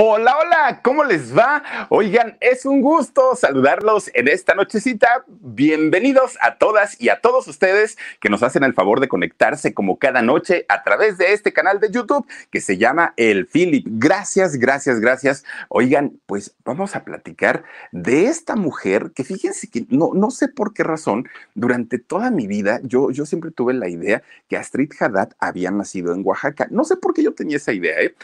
Hola, 0.00 0.36
hola, 0.38 0.80
¿cómo 0.84 1.02
les 1.02 1.36
va? 1.36 1.88
Oigan, 1.88 2.36
es 2.40 2.64
un 2.64 2.82
gusto 2.82 3.34
saludarlos 3.34 4.12
en 4.14 4.28
esta 4.28 4.54
nochecita. 4.54 5.24
Bienvenidos 5.26 6.38
a 6.40 6.56
todas 6.56 7.00
y 7.00 7.08
a 7.08 7.20
todos 7.20 7.48
ustedes 7.48 7.98
que 8.20 8.28
nos 8.28 8.44
hacen 8.44 8.62
el 8.62 8.74
favor 8.74 9.00
de 9.00 9.08
conectarse 9.08 9.74
como 9.74 9.98
cada 9.98 10.22
noche 10.22 10.66
a 10.68 10.84
través 10.84 11.18
de 11.18 11.32
este 11.32 11.52
canal 11.52 11.80
de 11.80 11.90
YouTube 11.90 12.24
que 12.52 12.60
se 12.60 12.78
llama 12.78 13.12
El 13.16 13.48
Philip. 13.48 13.88
Gracias, 13.90 14.54
gracias, 14.54 15.00
gracias. 15.00 15.44
Oigan, 15.68 16.20
pues 16.26 16.54
vamos 16.64 16.94
a 16.94 17.02
platicar 17.02 17.64
de 17.90 18.26
esta 18.26 18.54
mujer 18.54 19.10
que 19.16 19.24
fíjense 19.24 19.68
que 19.68 19.84
no, 19.88 20.12
no 20.14 20.30
sé 20.30 20.46
por 20.46 20.74
qué 20.74 20.84
razón, 20.84 21.28
durante 21.56 21.98
toda 21.98 22.30
mi 22.30 22.46
vida 22.46 22.78
yo, 22.84 23.10
yo 23.10 23.26
siempre 23.26 23.50
tuve 23.50 23.74
la 23.74 23.88
idea 23.88 24.22
que 24.48 24.56
Astrid 24.56 24.92
Haddad 25.00 25.30
había 25.40 25.72
nacido 25.72 26.14
en 26.14 26.24
Oaxaca. 26.24 26.68
No 26.70 26.84
sé 26.84 26.94
por 26.94 27.14
qué 27.14 27.24
yo 27.24 27.34
tenía 27.34 27.56
esa 27.56 27.72
idea, 27.72 28.00
¿eh? 28.00 28.14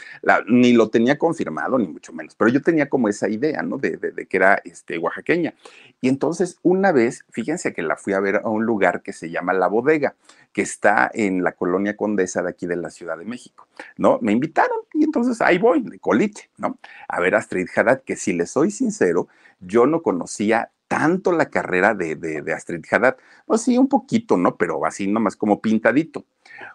Ni 0.47 0.71
lo 0.71 0.87
tenía 0.87 1.17
confirmado 1.17 1.64
ni 1.77 1.87
mucho 1.87 2.13
menos, 2.13 2.35
pero 2.35 2.49
yo 2.49 2.61
tenía 2.61 2.89
como 2.89 3.09
esa 3.09 3.27
idea, 3.27 3.61
¿no? 3.61 3.77
De, 3.77 3.97
de, 3.97 4.25
que 4.25 4.37
era 4.37 4.61
este, 4.63 4.97
oaxaqueña. 4.97 5.53
Y 6.01 6.09
entonces 6.09 6.59
una 6.63 6.91
vez, 6.91 7.25
fíjense 7.31 7.73
que 7.73 7.81
la 7.81 7.95
fui 7.95 8.13
a 8.13 8.19
ver 8.19 8.37
a 8.37 8.49
un 8.49 8.65
lugar 8.65 9.01
que 9.01 9.13
se 9.13 9.29
llama 9.29 9.53
La 9.53 9.67
Bodega, 9.67 10.15
que 10.53 10.61
está 10.61 11.09
en 11.13 11.43
la 11.43 11.53
colonia 11.53 11.97
Condesa 11.97 12.41
de 12.41 12.49
aquí 12.49 12.65
de 12.65 12.77
la 12.77 12.89
Ciudad 12.89 13.17
de 13.17 13.25
México, 13.25 13.67
¿no? 13.97 14.19
Me 14.21 14.31
invitaron 14.31 14.79
y 14.93 15.03
entonces 15.03 15.41
ahí 15.41 15.57
voy, 15.57 15.81
de 15.81 15.99
coliche, 15.99 16.49
¿no? 16.57 16.79
A 17.07 17.19
ver 17.19 17.35
a 17.35 17.39
Astrid 17.39 17.67
Haddad, 17.75 18.03
que 18.03 18.15
si 18.15 18.33
le 18.33 18.45
soy 18.45 18.71
sincero, 18.71 19.27
yo 19.59 19.85
no 19.85 20.01
conocía 20.01 20.71
tanto 20.87 21.31
la 21.31 21.49
carrera 21.49 21.93
de 21.95 22.53
Astrid 22.53 22.85
Haddad. 22.89 23.17
Pues 23.45 23.61
sí, 23.61 23.77
un 23.77 23.87
poquito, 23.87 24.37
¿no? 24.37 24.55
Pero 24.55 24.85
así 24.85 25.07
nomás 25.07 25.35
como 25.35 25.59
pintadito. 25.59 26.25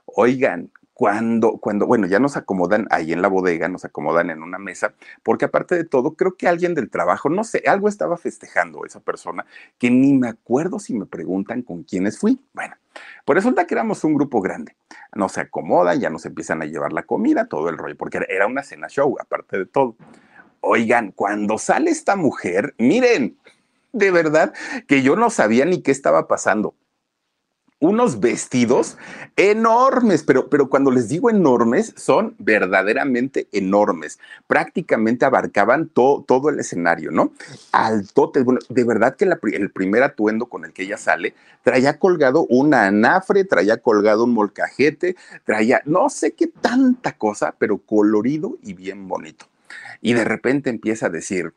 Oigan, 0.04 0.70
cuando, 1.00 1.52
cuando, 1.52 1.86
bueno, 1.86 2.06
ya 2.06 2.18
nos 2.18 2.36
acomodan 2.36 2.86
ahí 2.90 3.14
en 3.14 3.22
la 3.22 3.28
bodega, 3.28 3.70
nos 3.70 3.86
acomodan 3.86 4.28
en 4.28 4.42
una 4.42 4.58
mesa, 4.58 4.92
porque 5.22 5.46
aparte 5.46 5.74
de 5.74 5.84
todo, 5.84 6.12
creo 6.12 6.36
que 6.36 6.46
alguien 6.46 6.74
del 6.74 6.90
trabajo, 6.90 7.30
no 7.30 7.42
sé, 7.42 7.62
algo 7.66 7.88
estaba 7.88 8.18
festejando 8.18 8.84
esa 8.84 9.00
persona, 9.00 9.46
que 9.78 9.90
ni 9.90 10.12
me 10.12 10.28
acuerdo 10.28 10.78
si 10.78 10.92
me 10.92 11.06
preguntan 11.06 11.62
con 11.62 11.84
quiénes 11.84 12.18
fui. 12.18 12.38
Bueno, 12.52 12.74
pues 13.24 13.34
resulta 13.34 13.66
que 13.66 13.72
éramos 13.72 14.04
un 14.04 14.12
grupo 14.12 14.42
grande. 14.42 14.76
Nos 15.14 15.38
acomodan, 15.38 15.98
ya 16.00 16.10
nos 16.10 16.26
empiezan 16.26 16.60
a 16.60 16.66
llevar 16.66 16.92
la 16.92 17.04
comida, 17.04 17.46
todo 17.46 17.70
el 17.70 17.78
rollo, 17.78 17.96
porque 17.96 18.20
era 18.28 18.46
una 18.46 18.62
cena 18.62 18.88
show, 18.88 19.16
aparte 19.18 19.56
de 19.56 19.64
todo. 19.64 19.96
Oigan, 20.60 21.12
cuando 21.12 21.56
sale 21.56 21.90
esta 21.90 22.14
mujer, 22.14 22.74
miren, 22.76 23.38
de 23.94 24.10
verdad 24.10 24.52
que 24.86 25.00
yo 25.00 25.16
no 25.16 25.30
sabía 25.30 25.64
ni 25.64 25.80
qué 25.80 25.92
estaba 25.92 26.28
pasando 26.28 26.74
unos 27.80 28.20
vestidos 28.20 28.98
enormes, 29.36 30.22
pero, 30.22 30.48
pero 30.48 30.68
cuando 30.68 30.90
les 30.90 31.08
digo 31.08 31.30
enormes, 31.30 31.94
son 31.96 32.34
verdaderamente 32.38 33.48
enormes. 33.52 34.18
Prácticamente 34.46 35.24
abarcaban 35.24 35.88
todo 35.88 36.50
el 36.50 36.60
escenario, 36.60 37.10
¿no? 37.10 37.32
Altotes. 37.72 38.44
Bueno, 38.44 38.60
de 38.68 38.84
verdad 38.84 39.16
que 39.16 39.24
el 39.24 39.70
primer 39.70 40.02
atuendo 40.02 40.46
con 40.46 40.64
el 40.64 40.72
que 40.72 40.82
ella 40.82 40.98
sale 40.98 41.34
traía 41.62 41.98
colgado 41.98 42.46
una 42.48 42.86
anafre, 42.86 43.44
traía 43.44 43.78
colgado 43.78 44.24
un 44.24 44.34
molcajete, 44.34 45.16
traía 45.44 45.82
no 45.86 46.08
sé 46.10 46.32
qué 46.32 46.46
tanta 46.46 47.12
cosa, 47.16 47.54
pero 47.58 47.78
colorido 47.78 48.56
y 48.62 48.74
bien 48.74 49.08
bonito. 49.08 49.46
Y 50.02 50.12
de 50.14 50.24
repente 50.24 50.70
empieza 50.70 51.06
a 51.06 51.10
decir, 51.10 51.54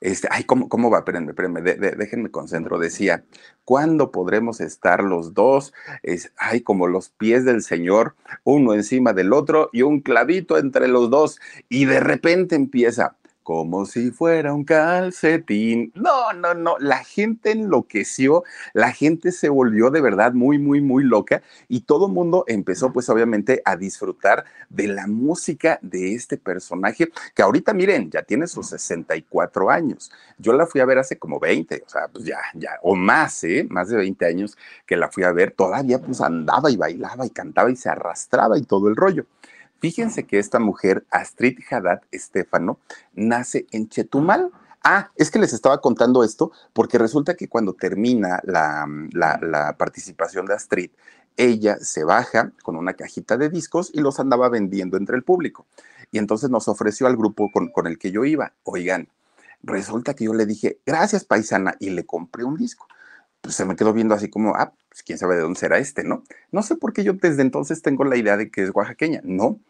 este, 0.00 0.28
ay, 0.30 0.44
¿cómo, 0.44 0.68
cómo 0.68 0.90
va? 0.90 0.98
Espérenme, 0.98 1.30
espérenme, 1.30 1.60
déjenme 1.62 2.30
concentro. 2.30 2.78
Decía, 2.78 3.24
¿cuándo 3.64 4.10
podremos 4.10 4.60
estar 4.60 5.02
los 5.04 5.34
dos? 5.34 5.74
Es, 6.02 6.32
ay, 6.36 6.62
como 6.62 6.86
los 6.86 7.10
pies 7.10 7.44
del 7.44 7.62
Señor, 7.62 8.14
uno 8.44 8.72
encima 8.74 9.12
del 9.12 9.32
otro 9.32 9.68
y 9.72 9.82
un 9.82 10.00
clavito 10.00 10.56
entre 10.56 10.88
los 10.88 11.10
dos. 11.10 11.38
Y 11.68 11.84
de 11.84 12.00
repente 12.00 12.54
empieza, 12.54 13.16
como 13.50 13.84
si 13.84 14.12
fuera 14.12 14.54
un 14.54 14.62
calcetín. 14.62 15.90
No, 15.96 16.32
no, 16.34 16.54
no, 16.54 16.76
la 16.78 17.02
gente 17.02 17.50
enloqueció, 17.50 18.44
la 18.74 18.92
gente 18.92 19.32
se 19.32 19.48
volvió 19.48 19.90
de 19.90 20.00
verdad 20.00 20.32
muy, 20.34 20.60
muy, 20.60 20.80
muy 20.80 21.02
loca 21.02 21.42
y 21.66 21.80
todo 21.80 22.06
el 22.06 22.12
mundo 22.12 22.44
empezó 22.46 22.92
pues 22.92 23.08
obviamente 23.08 23.60
a 23.64 23.74
disfrutar 23.74 24.44
de 24.68 24.86
la 24.86 25.08
música 25.08 25.80
de 25.82 26.14
este 26.14 26.36
personaje 26.36 27.08
que 27.34 27.42
ahorita 27.42 27.74
miren, 27.74 28.08
ya 28.08 28.22
tiene 28.22 28.46
sus 28.46 28.68
64 28.68 29.68
años. 29.68 30.12
Yo 30.38 30.52
la 30.52 30.68
fui 30.68 30.80
a 30.80 30.84
ver 30.84 30.98
hace 30.98 31.18
como 31.18 31.40
20, 31.40 31.82
o 31.84 31.90
sea, 31.90 32.06
pues 32.06 32.24
ya, 32.24 32.38
ya, 32.54 32.78
o 32.82 32.94
más, 32.94 33.42
¿eh? 33.42 33.66
Más 33.68 33.88
de 33.88 33.96
20 33.96 34.26
años 34.26 34.56
que 34.86 34.96
la 34.96 35.08
fui 35.08 35.24
a 35.24 35.32
ver, 35.32 35.50
todavía 35.50 36.00
pues 36.00 36.20
andaba 36.20 36.70
y 36.70 36.76
bailaba 36.76 37.26
y 37.26 37.30
cantaba 37.30 37.68
y 37.68 37.74
se 37.74 37.88
arrastraba 37.88 38.56
y 38.56 38.62
todo 38.62 38.86
el 38.88 38.94
rollo. 38.94 39.26
Fíjense 39.80 40.26
que 40.26 40.38
esta 40.38 40.58
mujer, 40.58 41.06
Astrid 41.10 41.58
Haddad 41.70 42.02
Estefano, 42.12 42.78
nace 43.14 43.66
en 43.70 43.88
Chetumal. 43.88 44.50
Ah, 44.84 45.10
es 45.16 45.30
que 45.30 45.38
les 45.38 45.52
estaba 45.52 45.80
contando 45.80 46.22
esto 46.22 46.52
porque 46.72 46.98
resulta 46.98 47.34
que 47.34 47.48
cuando 47.48 47.72
termina 47.72 48.40
la, 48.44 49.74
participación 49.78 50.46
de 50.46 50.54
Astrid, 50.54 50.90
ella 51.36 51.78
se 51.80 52.04
baja 52.04 52.52
con 52.62 52.76
una 52.76 52.92
cajita 52.92 53.38
de 53.38 53.48
discos 53.48 53.90
y 53.94 54.00
los 54.00 54.20
andaba 54.20 54.50
vendiendo 54.50 54.98
entre 54.98 55.16
el 55.16 55.22
público. 55.22 55.66
Y 56.12 56.18
entonces 56.18 56.50
nos 56.50 56.68
ofreció 56.68 57.06
al 57.06 57.16
grupo 57.16 57.50
con, 57.50 57.68
con 57.68 57.86
el 57.86 57.98
que 57.98 58.10
yo 58.10 58.24
iba, 58.24 58.52
oigan, 58.64 59.08
resulta 59.62 60.14
que 60.14 60.24
yo 60.24 60.34
le 60.34 60.44
dije, 60.44 60.78
gracias 60.84 61.24
paisana, 61.24 61.76
y 61.78 61.90
le 61.90 62.04
compré 62.04 62.44
un 62.44 62.56
disco. 62.56 62.86
Pues 63.40 63.54
se 63.54 63.64
me 63.64 63.76
quedó 63.76 63.92
viendo 63.92 64.14
así 64.14 64.28
como, 64.28 64.54
ah, 64.54 64.72
pues 64.88 65.02
quién 65.02 65.18
sabe 65.18 65.36
de 65.36 65.42
dónde 65.42 65.58
será 65.58 65.78
este, 65.78 66.04
¿no? 66.04 66.24
No 66.52 66.62
sé 66.62 66.76
por 66.76 66.92
qué 66.92 67.04
yo 67.04 67.14
desde 67.14 67.42
entonces 67.42 67.82
tengo 67.82 68.04
la 68.04 68.16
idea 68.16 68.36
de 68.36 68.50
que 68.50 68.62
es 68.62 68.70
oaxaqueña. 68.74 69.20
No, 69.24 69.60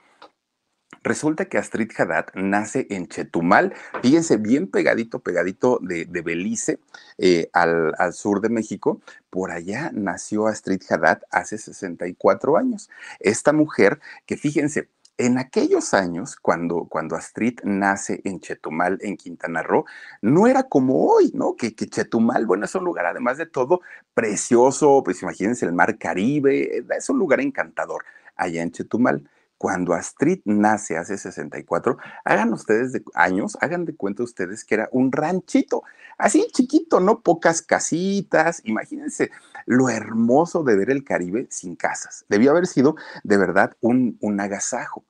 Resulta 1.02 1.46
que 1.46 1.56
Astrid 1.56 1.90
Haddad 1.96 2.26
nace 2.34 2.86
en 2.90 3.08
Chetumal, 3.08 3.72
fíjense, 4.02 4.36
bien 4.36 4.66
pegadito, 4.66 5.20
pegadito 5.20 5.78
de, 5.80 6.04
Belice, 6.20 6.78
eh, 7.16 7.48
al, 7.54 7.94
al, 7.96 8.12
sur 8.12 8.42
de 8.42 8.50
México. 8.50 9.00
Por 9.30 9.50
allá 9.50 9.90
nació 9.94 10.46
Astrid 10.46 10.82
Haddad 10.90 11.22
hace 11.30 11.56
64 11.56 12.58
años. 12.58 12.90
Esta 13.18 13.54
mujer 13.54 14.00
que, 14.26 14.36
fíjense, 14.36 14.88
en 15.26 15.38
aquellos 15.38 15.94
años, 15.94 16.36
cuando, 16.36 16.86
cuando 16.88 17.16
Astrid 17.16 17.60
nace 17.64 18.20
en 18.24 18.40
Chetumal, 18.40 18.98
en 19.02 19.16
Quintana 19.16 19.62
Roo, 19.62 19.84
no 20.22 20.46
era 20.46 20.64
como 20.64 21.06
hoy, 21.06 21.30
¿no? 21.34 21.56
Que, 21.56 21.74
que, 21.74 21.86
Chetumal, 21.86 22.46
bueno, 22.46 22.64
es 22.64 22.74
un 22.74 22.84
lugar, 22.84 23.06
además 23.06 23.38
de 23.38 23.46
todo, 23.46 23.80
precioso, 24.14 25.02
pues 25.04 25.22
imagínense 25.22 25.66
el 25.66 25.72
mar 25.72 25.98
Caribe, 25.98 26.84
es 26.96 27.10
un 27.10 27.18
lugar 27.18 27.40
encantador 27.40 28.04
allá 28.36 28.62
en 28.62 28.72
Chetumal 28.72 29.28
cuando 29.60 29.92
Astrid 29.92 30.40
nace 30.46 30.96
hace 30.96 31.18
64, 31.18 31.98
hagan 32.24 32.50
ustedes 32.54 32.94
de 32.94 33.04
años, 33.12 33.58
hagan 33.60 33.84
de 33.84 33.94
cuenta 33.94 34.22
ustedes 34.22 34.64
que 34.64 34.76
era 34.76 34.88
un 34.90 35.12
ranchito, 35.12 35.82
así 36.16 36.46
chiquito, 36.50 36.98
¿no? 36.98 37.20
Pocas 37.20 37.60
casitas, 37.60 38.62
imagínense 38.64 39.30
lo 39.66 39.90
hermoso 39.90 40.62
de 40.62 40.76
ver 40.76 40.88
el 40.88 41.04
Caribe 41.04 41.46
sin 41.50 41.76
casas. 41.76 42.24
Debió 42.30 42.52
haber 42.52 42.66
sido 42.66 42.96
de 43.22 43.36
verdad 43.36 43.76
un, 43.82 44.16
un 44.22 44.40
agasajo. 44.40 45.04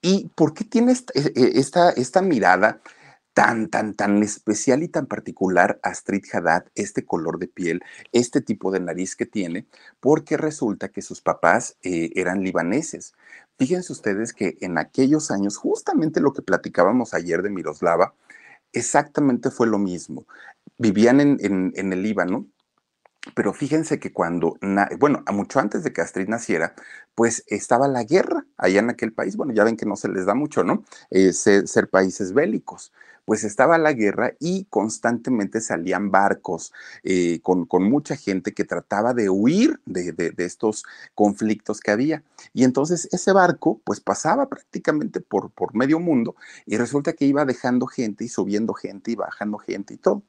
¿Y 0.00 0.28
por 0.34 0.54
qué 0.54 0.64
tiene 0.64 0.92
esta, 0.92 1.12
e, 1.14 1.32
e, 1.34 1.58
esta, 1.58 1.90
esta 1.90 2.22
mirada 2.22 2.80
tan, 3.34 3.68
tan, 3.68 3.94
tan 3.94 4.22
especial 4.22 4.82
y 4.82 4.88
tan 4.88 5.06
particular 5.06 5.78
Astrid 5.82 6.24
Haddad, 6.32 6.64
este 6.74 7.04
color 7.04 7.38
de 7.38 7.48
piel, 7.48 7.80
este 8.12 8.40
tipo 8.40 8.72
de 8.72 8.80
nariz 8.80 9.14
que 9.14 9.26
tiene, 9.26 9.66
porque 10.00 10.36
resulta 10.36 10.88
que 10.88 11.02
sus 11.02 11.20
papás 11.20 11.76
eh, 11.82 12.10
eran 12.16 12.42
libaneses. 12.42 13.14
Fíjense 13.56 13.92
ustedes 13.92 14.32
que 14.32 14.56
en 14.60 14.78
aquellos 14.78 15.30
años, 15.30 15.56
justamente 15.56 16.20
lo 16.20 16.32
que 16.32 16.42
platicábamos 16.42 17.14
ayer 17.14 17.42
de 17.42 17.50
Miroslava, 17.50 18.14
exactamente 18.72 19.50
fue 19.50 19.66
lo 19.68 19.78
mismo. 19.78 20.26
Vivían 20.78 21.20
en, 21.20 21.38
en, 21.40 21.72
en 21.76 21.92
el 21.92 22.02
Líbano, 22.02 22.46
pero 23.34 23.52
fíjense 23.52 23.98
que 23.98 24.12
cuando, 24.12 24.58
bueno, 24.98 25.24
mucho 25.32 25.60
antes 25.60 25.84
de 25.84 25.92
que 25.92 26.00
Astrid 26.00 26.28
naciera, 26.28 26.74
pues 27.14 27.44
estaba 27.48 27.88
la 27.88 28.04
guerra 28.04 28.46
allá 28.56 28.80
en 28.80 28.90
aquel 28.90 29.12
país. 29.12 29.36
Bueno, 29.36 29.52
ya 29.52 29.64
ven 29.64 29.76
que 29.76 29.86
no 29.86 29.96
se 29.96 30.08
les 30.08 30.26
da 30.26 30.34
mucho, 30.34 30.64
¿no? 30.64 30.84
Eh, 31.10 31.32
ser, 31.32 31.88
países 31.88 32.32
bélicos. 32.32 32.92
Pues 33.24 33.44
estaba 33.44 33.76
la 33.76 33.92
guerra 33.92 34.32
y 34.40 34.64
constantemente 34.70 35.60
salían 35.60 36.10
barcos 36.10 36.72
eh, 37.02 37.40
con, 37.42 37.66
con, 37.66 37.82
mucha 37.82 38.16
gente 38.16 38.54
que 38.54 38.64
trataba 38.64 39.12
de 39.12 39.28
huir 39.28 39.80
de, 39.84 40.12
de, 40.12 40.30
de, 40.30 40.44
estos 40.46 40.84
conflictos 41.14 41.80
que 41.80 41.90
había. 41.90 42.22
Y 42.54 42.64
entonces 42.64 43.06
ese 43.12 43.32
barco, 43.32 43.80
pues 43.84 44.00
pasaba 44.00 44.48
prácticamente 44.48 45.20
por, 45.20 45.50
por 45.50 45.74
medio 45.74 46.00
mundo 46.00 46.36
y 46.64 46.78
resulta 46.78 47.12
que 47.12 47.26
iba 47.26 47.44
dejando 47.44 47.86
gente 47.86 48.24
y 48.24 48.28
subiendo 48.28 48.72
gente 48.72 49.10
y 49.10 49.16
bajando 49.16 49.58
gente 49.58 49.92
y 49.92 49.98
todo. 49.98 50.22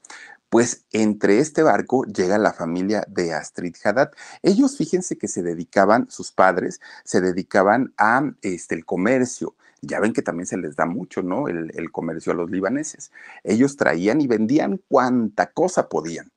Pues 0.50 0.86
entre 0.92 1.40
este 1.40 1.62
barco 1.62 2.06
llega 2.06 2.38
la 2.40 2.54
familia 2.54 3.06
de 3.08 3.34
Astrid 3.34 3.76
Haddad. 3.84 4.12
Ellos, 4.42 4.78
fíjense 4.78 5.18
que 5.18 5.28
se 5.28 5.44
dedicaban, 5.44 6.10
sus 6.10 6.32
padres, 6.32 6.82
se 7.04 7.22
dedicaban 7.22 7.94
a 7.98 8.32
este, 8.42 8.76
el 8.76 8.86
comercio. 8.86 9.56
Ya 9.82 10.00
ven 10.00 10.14
que 10.14 10.24
también 10.24 10.48
se 10.48 10.58
les 10.58 10.76
da 10.76 10.86
mucho, 10.86 11.22
¿no? 11.22 11.48
El, 11.48 11.72
el 11.76 11.92
comercio 11.92 12.34
a 12.34 12.36
los 12.36 12.50
libaneses. 12.50 13.12
Ellos 13.44 13.78
traían 13.78 14.22
y 14.22 14.28
vendían 14.28 14.82
cuanta 14.88 15.52
cosa 15.52 15.88
podían. 15.88 16.32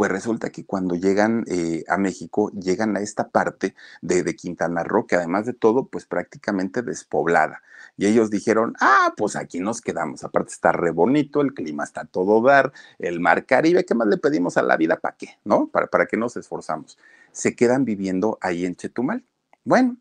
Pues 0.00 0.10
resulta 0.10 0.48
que 0.48 0.64
cuando 0.64 0.94
llegan 0.94 1.44
eh, 1.46 1.84
a 1.86 1.98
México, 1.98 2.50
llegan 2.52 2.96
a 2.96 3.00
esta 3.00 3.28
parte 3.28 3.74
de, 4.00 4.34
Quintana 4.34 4.82
Roo, 4.82 5.06
que 5.06 5.16
además 5.16 5.44
de 5.44 5.52
todo, 5.52 5.88
pues 5.88 6.06
prácticamente 6.06 6.80
despoblada. 6.80 7.62
Y 7.98 8.06
ellos 8.06 8.30
dijeron, 8.30 8.74
ah, 8.80 9.12
pues 9.14 9.36
aquí 9.36 9.60
nos 9.60 9.82
quedamos. 9.82 10.24
Aparte 10.24 10.52
está 10.52 10.72
re 10.72 10.90
bonito, 10.90 11.42
el 11.42 11.52
clima 11.52 11.84
está 11.84 12.06
todo 12.06 12.40
dar, 12.40 12.72
el 12.98 13.20
mar 13.20 13.44
Caribe, 13.44 13.84
¿qué 13.84 13.94
más 13.94 14.08
le 14.08 14.16
pedimos 14.16 14.56
a 14.56 14.62
la 14.62 14.78
vida? 14.78 14.96
¿Para 14.96 15.16
qué? 15.18 15.38
¿No? 15.44 15.66
¿Para, 15.66 15.88
para 15.88 16.06
qué 16.06 16.16
nos 16.16 16.34
esforzamos? 16.34 16.96
Se 17.30 17.54
quedan 17.54 17.84
viviendo 17.84 18.38
ahí 18.40 18.64
en 18.64 18.76
Chetumal. 18.76 19.22
Bueno, 19.64 19.98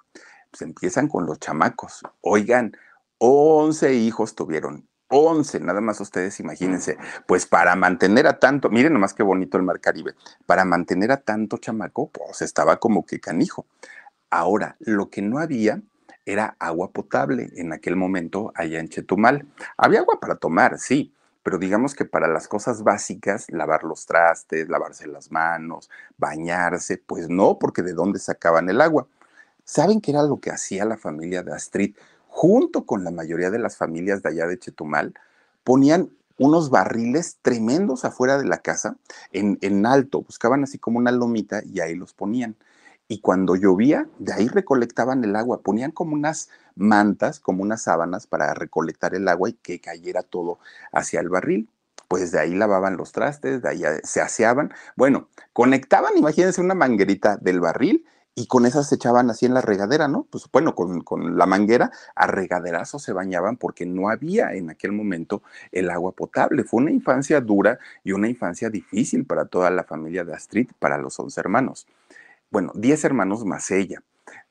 pues 0.49 0.61
empiezan 0.61 1.09
con 1.09 1.25
los 1.25 1.41
chamacos. 1.41 2.03
Oigan, 2.21 2.71
11 3.17 3.95
hijos 3.95 4.33
tuvieron 4.33 4.88
11, 5.09 5.59
nada 5.59 5.81
más 5.81 6.00
ustedes 6.00 6.39
imagínense, 6.39 6.97
pues 7.25 7.45
para 7.45 7.75
mantener 7.75 8.27
a 8.27 8.39
tanto, 8.39 8.69
miren 8.69 8.94
nomás 8.94 9.13
qué 9.13 9.23
bonito 9.23 9.57
el 9.57 9.63
mar 9.63 9.79
Caribe, 9.79 10.13
para 10.45 10.65
mantener 10.65 11.11
a 11.11 11.17
tanto 11.17 11.57
chamaco, 11.57 12.09
pues 12.09 12.41
estaba 12.41 12.77
como 12.77 13.06
que 13.06 13.19
canijo. 13.19 13.65
Ahora, 14.29 14.75
lo 14.79 15.09
que 15.09 15.21
no 15.21 15.39
había 15.39 15.81
era 16.25 16.56
agua 16.59 16.91
potable 16.91 17.50
en 17.56 17.73
aquel 17.73 17.95
momento 17.95 18.51
allá 18.56 18.79
en 18.79 18.89
Chetumal. 18.89 19.47
Había 19.77 20.01
agua 20.01 20.19
para 20.19 20.35
tomar, 20.35 20.77
sí, 20.77 21.13
pero 21.41 21.57
digamos 21.57 21.95
que 21.95 22.06
para 22.06 22.27
las 22.27 22.47
cosas 22.47 22.83
básicas, 22.83 23.50
lavar 23.50 23.83
los 23.83 24.06
trastes, 24.06 24.69
lavarse 24.69 25.07
las 25.07 25.31
manos, 25.31 25.89
bañarse, 26.17 26.97
pues 26.97 27.29
no, 27.29 27.57
porque 27.57 27.81
de 27.81 27.94
dónde 27.94 28.19
sacaban 28.19 28.69
el 28.69 28.81
agua. 28.81 29.07
¿Saben 29.63 30.01
qué 30.01 30.11
era 30.11 30.23
lo 30.23 30.39
que 30.39 30.51
hacía 30.51 30.85
la 30.85 30.97
familia 30.97 31.44
de 31.44 31.53
Astrid? 31.53 31.95
Junto 32.29 32.85
con 32.85 33.03
la 33.03 33.11
mayoría 33.11 33.49
de 33.49 33.59
las 33.59 33.75
familias 33.75 34.21
de 34.21 34.29
allá 34.29 34.47
de 34.47 34.57
Chetumal, 34.57 35.13
ponían 35.63 36.09
unos 36.37 36.69
barriles 36.69 37.37
tremendos 37.41 38.05
afuera 38.05 38.37
de 38.37 38.45
la 38.45 38.59
casa, 38.59 38.95
en, 39.33 39.57
en, 39.61 39.85
alto, 39.85 40.21
buscaban 40.21 40.63
así 40.63 40.79
como 40.79 40.97
una 40.97 41.11
lomita 41.11 41.61
y 41.65 41.81
ahí 41.81 41.95
los 41.95 42.13
ponían. 42.13 42.55
Y 43.09 43.19
cuando 43.19 43.55
llovía, 43.55 44.07
de 44.19 44.33
ahí 44.33 44.47
recolectaban 44.47 45.23
el 45.23 45.35
agua, 45.35 45.61
ponían 45.61 45.91
como 45.91 46.13
unas 46.13 46.49
mantas, 46.75 47.39
como 47.39 47.63
unas 47.63 47.81
sábanas 47.81 48.27
para 48.27 48.53
recolectar 48.53 49.15
el 49.15 49.27
agua 49.27 49.49
y 49.49 49.53
que 49.53 49.81
cayera 49.81 50.23
todo 50.23 50.59
hacia 50.93 51.19
el 51.19 51.27
barril. 51.27 51.69
Pues 52.07 52.31
de 52.31 52.39
ahí 52.39 52.55
lavaban 52.55 52.97
los 52.97 53.11
trastes, 53.11 53.61
de 53.61 53.69
ahí 53.69 53.81
se 54.03 54.21
aseaban. 54.21 54.71
Bueno, 54.95 55.27
conectaban, 55.53 56.17
imagínense, 56.17 56.61
una 56.61 56.75
manguerita 56.75 57.37
del 57.37 57.59
barril 57.59 58.05
y 58.39 58.47
con 58.47 58.65
esas 58.65 58.88
se 58.88 58.95
echaban 58.95 59.30
así 59.30 59.45
en 59.45 59.53
la 59.53 59.59
regadera, 59.59 60.07
¿no? 60.07 60.25
Pues 60.30 60.45
bueno, 60.50 60.74
con, 60.74 61.01
con, 61.01 61.38
la 61.38 61.45
manguera 61.45 61.91
a 62.15 62.25
regaderazo 62.25 62.97
se 62.97 63.12
bañaban 63.12 63.57
porque 63.57 63.86
no 63.86 64.07
había 64.09 64.53
en 64.53 64.69
aquel 64.69 64.94
momento 64.94 65.44
el 65.74 65.89
agua 65.89 66.13
potable. 66.13 66.63
Fue 66.63 66.81
una 66.81 66.91
infancia 66.91 67.41
dura 67.41 67.80
y 68.01 68.13
una 68.13 68.30
infancia 68.30 68.69
difícil 68.69 69.25
para 69.25 69.44
toda 69.44 69.69
la 69.71 69.83
familia 69.83 70.24
de 70.24 70.33
Astrid, 70.33 70.69
para 70.80 70.97
los 70.97 71.19
once 71.19 71.38
hermanos. 71.38 71.86
Bueno, 72.50 72.71
diez 72.75 73.03
hermanos 73.03 73.44
más 73.44 73.71
ella. 73.71 74.01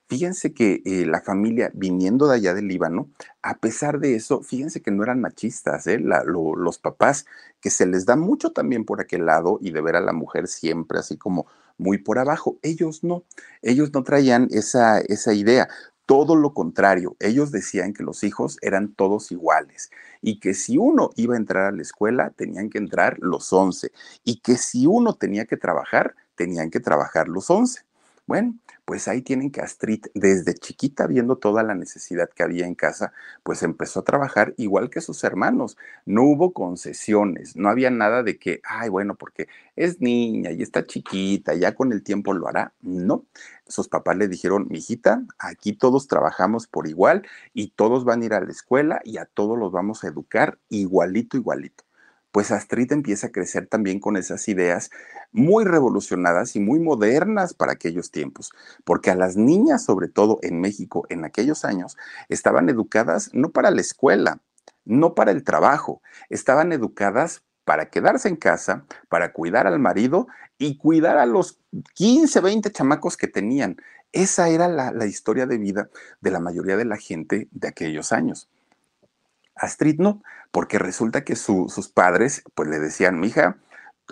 Fíjense 0.06 0.52
que 0.52 0.82
eh, 0.84 1.06
la 1.06 1.22
familia 1.22 1.70
viniendo 1.72 2.28
de 2.28 2.36
allá 2.36 2.52
del 2.52 2.68
Líbano, 2.68 3.08
a 3.42 3.56
pesar 3.56 4.00
de 4.00 4.16
eso, 4.16 4.42
fíjense 4.42 4.82
que 4.82 4.90
no 4.90 5.02
eran 5.02 5.20
machistas, 5.20 5.86
¿eh? 5.86 5.98
Los 5.98 6.78
papás, 6.78 7.24
que 7.60 7.70
se 7.70 7.86
les 7.86 8.04
da 8.04 8.16
mucho 8.16 8.52
también 8.52 8.84
por 8.84 9.00
aquel 9.00 9.24
lado 9.24 9.58
y 9.62 9.70
de 9.70 9.80
ver 9.80 9.96
a 9.96 10.00
la 10.00 10.12
mujer 10.12 10.46
siempre 10.46 10.98
así 10.98 11.16
como 11.16 11.46
muy 11.78 11.98
por 11.98 12.18
abajo. 12.18 12.58
Ellos 12.62 13.04
no, 13.04 13.24
ellos 13.62 13.92
no 13.92 14.02
traían 14.02 14.48
esa, 14.50 15.00
esa 15.00 15.32
idea. 15.32 15.68
Todo 16.06 16.36
lo 16.36 16.54
contrario, 16.54 17.16
ellos 17.20 17.52
decían 17.52 17.92
que 17.92 18.02
los 18.02 18.24
hijos 18.24 18.56
eran 18.62 18.94
todos 18.94 19.30
iguales 19.30 19.90
y 20.22 20.40
que 20.40 20.54
si 20.54 20.78
uno 20.78 21.10
iba 21.16 21.34
a 21.34 21.38
entrar 21.38 21.66
a 21.66 21.72
la 21.72 21.82
escuela, 21.82 22.30
tenían 22.30 22.70
que 22.70 22.78
entrar 22.78 23.18
los 23.20 23.52
11 23.52 23.92
y 24.24 24.40
que 24.40 24.56
si 24.56 24.86
uno 24.86 25.14
tenía 25.14 25.44
que 25.44 25.58
trabajar, 25.58 26.14
tenían 26.34 26.70
que 26.70 26.80
trabajar 26.80 27.28
los 27.28 27.50
11. 27.50 27.87
Bueno, 28.28 28.58
pues 28.84 29.08
ahí 29.08 29.22
tienen 29.22 29.50
que 29.50 29.62
Astrid, 29.62 30.04
desde 30.12 30.52
chiquita, 30.52 31.06
viendo 31.06 31.36
toda 31.36 31.62
la 31.62 31.74
necesidad 31.74 32.28
que 32.28 32.42
había 32.42 32.66
en 32.66 32.74
casa, 32.74 33.14
pues 33.42 33.62
empezó 33.62 34.00
a 34.00 34.04
trabajar 34.04 34.52
igual 34.58 34.90
que 34.90 35.00
sus 35.00 35.24
hermanos. 35.24 35.78
No 36.04 36.24
hubo 36.24 36.52
concesiones, 36.52 37.56
no 37.56 37.70
había 37.70 37.90
nada 37.90 38.22
de 38.22 38.38
que, 38.38 38.60
ay, 38.64 38.90
bueno, 38.90 39.14
porque 39.14 39.48
es 39.76 40.02
niña 40.02 40.50
y 40.50 40.60
está 40.60 40.84
chiquita, 40.84 41.54
ya 41.54 41.74
con 41.74 41.90
el 41.90 42.02
tiempo 42.02 42.34
lo 42.34 42.48
hará. 42.48 42.74
No, 42.82 43.24
sus 43.66 43.88
papás 43.88 44.18
le 44.18 44.28
dijeron, 44.28 44.66
mijita, 44.68 45.22
aquí 45.38 45.72
todos 45.72 46.06
trabajamos 46.06 46.66
por 46.66 46.86
igual 46.86 47.26
y 47.54 47.68
todos 47.68 48.04
van 48.04 48.20
a 48.20 48.26
ir 48.26 48.34
a 48.34 48.40
la 48.40 48.52
escuela 48.52 49.00
y 49.04 49.16
a 49.16 49.24
todos 49.24 49.58
los 49.58 49.72
vamos 49.72 50.04
a 50.04 50.08
educar 50.08 50.58
igualito, 50.68 51.38
igualito 51.38 51.87
pues 52.32 52.50
Astrid 52.50 52.92
empieza 52.92 53.28
a 53.28 53.32
crecer 53.32 53.66
también 53.66 54.00
con 54.00 54.16
esas 54.16 54.48
ideas 54.48 54.90
muy 55.32 55.64
revolucionadas 55.64 56.56
y 56.56 56.60
muy 56.60 56.80
modernas 56.80 57.54
para 57.54 57.72
aquellos 57.72 58.10
tiempos, 58.10 58.50
porque 58.84 59.10
a 59.10 59.14
las 59.14 59.36
niñas, 59.36 59.84
sobre 59.84 60.08
todo 60.08 60.38
en 60.42 60.60
México 60.60 61.06
en 61.08 61.24
aquellos 61.24 61.64
años, 61.64 61.96
estaban 62.28 62.68
educadas 62.68 63.30
no 63.32 63.50
para 63.50 63.70
la 63.70 63.80
escuela, 63.80 64.40
no 64.84 65.14
para 65.14 65.30
el 65.30 65.44
trabajo, 65.44 66.02
estaban 66.28 66.72
educadas 66.72 67.42
para 67.64 67.90
quedarse 67.90 68.28
en 68.28 68.36
casa, 68.36 68.86
para 69.10 69.32
cuidar 69.32 69.66
al 69.66 69.78
marido 69.78 70.26
y 70.56 70.78
cuidar 70.78 71.18
a 71.18 71.26
los 71.26 71.58
15, 71.94 72.40
20 72.40 72.72
chamacos 72.72 73.16
que 73.18 73.28
tenían. 73.28 73.76
Esa 74.12 74.48
era 74.48 74.68
la, 74.68 75.04
historia 75.06 75.46
de 75.46 75.58
vida 75.58 75.90
de 76.22 76.30
la 76.30 76.40
mayoría 76.40 76.78
de 76.78 76.86
la 76.86 76.96
gente 76.96 77.46
de 77.50 77.68
aquellos 77.68 78.12
años. 78.12 78.48
Astrid 79.58 79.98
no, 79.98 80.22
porque 80.50 80.78
resulta 80.78 81.24
que 81.24 81.36
su, 81.36 81.68
sus 81.68 81.88
padres 81.88 82.42
pues 82.54 82.68
le 82.68 82.78
decían, 82.78 83.20
mija, 83.20 83.58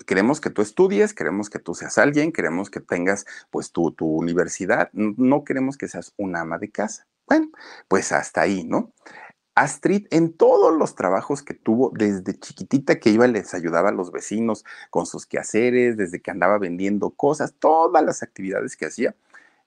queremos 0.06 0.40
que 0.40 0.50
tú 0.50 0.62
estudies, 0.62 1.14
queremos 1.14 1.48
que 1.48 1.58
tú 1.58 1.74
seas 1.74 1.98
alguien, 1.98 2.32
queremos 2.32 2.70
que 2.70 2.80
tengas 2.80 3.24
pues 3.50 3.72
tu, 3.72 3.92
tu 3.92 4.06
universidad, 4.06 4.90
no 4.92 5.44
queremos 5.44 5.76
que 5.76 5.88
seas 5.88 6.12
un 6.16 6.36
ama 6.36 6.58
de 6.58 6.70
casa. 6.70 7.06
Bueno, 7.26 7.48
pues 7.88 8.12
hasta 8.12 8.42
ahí, 8.42 8.64
¿no? 8.64 8.92
Astrid 9.56 10.06
en 10.10 10.34
todos 10.34 10.76
los 10.76 10.94
trabajos 10.94 11.42
que 11.42 11.54
tuvo 11.54 11.90
desde 11.94 12.38
chiquitita 12.38 13.00
que 13.00 13.08
iba 13.08 13.26
les 13.26 13.54
ayudaba 13.54 13.88
a 13.88 13.92
los 13.92 14.12
vecinos 14.12 14.66
con 14.90 15.06
sus 15.06 15.24
quehaceres, 15.24 15.96
desde 15.96 16.20
que 16.20 16.30
andaba 16.30 16.58
vendiendo 16.58 17.10
cosas, 17.10 17.54
todas 17.58 18.04
las 18.04 18.22
actividades 18.22 18.76
que 18.76 18.84
hacía, 18.84 19.16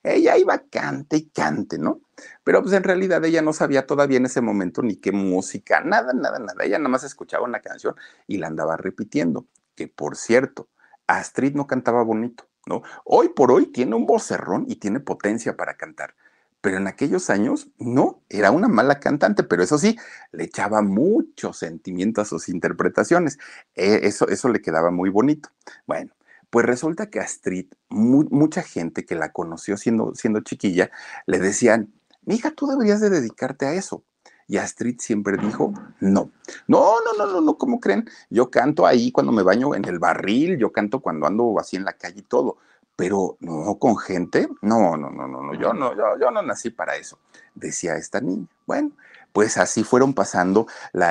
ella 0.03 0.37
iba 0.37 0.57
cante 0.69 1.17
y 1.17 1.29
cante, 1.29 1.77
¿no? 1.77 2.01
Pero 2.43 2.61
pues 2.61 2.73
en 2.73 2.83
realidad 2.83 3.23
ella 3.25 3.41
no 3.41 3.53
sabía 3.53 3.85
todavía 3.85 4.17
en 4.17 4.25
ese 4.25 4.41
momento 4.41 4.81
ni 4.81 4.95
qué 4.95 5.11
música, 5.11 5.81
nada, 5.81 6.13
nada, 6.13 6.39
nada. 6.39 6.63
Ella 6.63 6.77
nada 6.77 6.89
más 6.89 7.03
escuchaba 7.03 7.45
una 7.45 7.61
canción 7.61 7.95
y 8.27 8.37
la 8.37 8.47
andaba 8.47 8.77
repitiendo. 8.77 9.47
Que 9.75 9.87
por 9.87 10.15
cierto, 10.17 10.69
Astrid 11.07 11.55
no 11.55 11.67
cantaba 11.67 12.03
bonito, 12.03 12.47
¿no? 12.65 12.81
Hoy 13.05 13.29
por 13.29 13.51
hoy 13.51 13.67
tiene 13.67 13.95
un 13.95 14.05
vocerrón 14.05 14.65
y 14.67 14.77
tiene 14.77 14.99
potencia 14.99 15.55
para 15.57 15.75
cantar. 15.75 16.15
Pero 16.61 16.77
en 16.77 16.87
aquellos 16.87 17.29
años 17.29 17.69
no, 17.77 18.21
era 18.27 18.51
una 18.51 18.67
mala 18.67 18.99
cantante, 18.99 19.43
pero 19.43 19.63
eso 19.63 19.77
sí, 19.77 19.97
le 20.31 20.43
echaba 20.45 20.81
mucho 20.81 21.53
sentimiento 21.53 22.21
a 22.21 22.25
sus 22.25 22.49
interpretaciones. 22.49 23.37
Eh, 23.75 24.01
eso, 24.03 24.27
eso 24.27 24.49
le 24.49 24.61
quedaba 24.61 24.91
muy 24.91 25.09
bonito. 25.09 25.49
Bueno, 25.87 26.11
pues 26.49 26.65
resulta 26.65 27.09
que 27.09 27.19
Astrid, 27.19 27.67
mu 27.89 28.25
mucha 28.31 28.63
gente 28.63 29.05
que 29.05 29.15
la 29.15 29.31
conoció 29.31 29.77
siendo, 29.77 30.13
siendo 30.15 30.41
chiquilla, 30.41 30.91
le 31.25 31.39
decían, 31.39 31.93
mija, 32.23 32.51
tú 32.51 32.67
deberías 32.67 33.01
de 33.01 33.09
dedicarte 33.09 33.65
a 33.65 33.73
eso. 33.73 34.03
Y 34.47 34.57
Astrid 34.57 34.97
siempre 34.99 35.37
dijo, 35.37 35.73
no, 35.99 36.31
no, 36.67 36.95
no, 37.05 37.13
no, 37.17 37.31
no, 37.31 37.41
no, 37.41 37.57
¿cómo 37.57 37.79
creen? 37.79 38.09
Yo 38.31 38.49
canto 38.49 38.87
ahí 38.87 39.11
cuando 39.11 39.31
me 39.31 39.43
baño 39.43 39.75
en 39.75 39.85
el 39.85 39.99
barril, 39.99 40.57
yo 40.57 40.71
canto 40.71 41.01
cuando 41.01 41.27
ando 41.27 41.59
así 41.59 41.75
en 41.75 41.85
la 41.85 41.93
calle 41.93 42.21
y 42.21 42.23
todo, 42.23 42.57
pero 42.95 43.37
no 43.41 43.77
con 43.77 43.95
gente, 43.97 44.49
no, 44.63 44.97
no, 44.97 45.11
no, 45.11 45.27
no, 45.27 45.43
no, 45.43 45.53
yo 45.53 45.71
no, 45.73 45.95
yo, 45.95 46.19
yo 46.19 46.31
no 46.31 46.41
nací 46.41 46.71
para 46.71 46.97
eso, 46.97 47.19
decía 47.53 47.95
esta 47.95 48.21
niña. 48.21 48.47
Bueno, 48.65 48.91
pues 49.33 49.57
así 49.57 49.83
fueron 49.83 50.15
pasando 50.15 50.65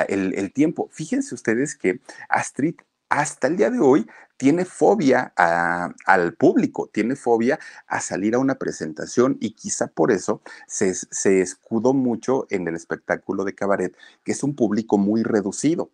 el, 0.09 0.33
el, 0.33 0.51
tiempo. 0.51 0.89
Fíjense 0.91 1.33
ustedes 1.33 1.75
que 1.75 2.01
Astrid 2.27 2.75
hasta 3.09 3.47
el 3.47 3.57
día 3.57 3.69
de 3.69 3.79
hoy 3.79 4.07
tiene 4.37 4.63
fobia 4.63 5.33
al 5.35 6.33
público, 6.35 6.89
tiene 6.93 7.15
fobia 7.17 7.59
a 7.87 7.99
salir 7.99 8.35
a 8.35 8.39
una 8.39 8.55
presentación 8.55 9.37
y 9.41 9.51
quizá 9.51 9.87
por 9.87 10.11
eso 10.11 10.41
se, 10.65 10.93
se 10.93 11.41
escudó 11.41 11.93
mucho 11.93 12.47
en 12.49 12.67
el 12.67 12.75
espectáculo 12.75 13.43
de 13.43 13.53
cabaret, 13.53 13.97
que 14.23 14.31
es 14.31 14.43
un 14.43 14.55
público 14.55 14.97
muy 14.97 15.23
reducido 15.23 15.89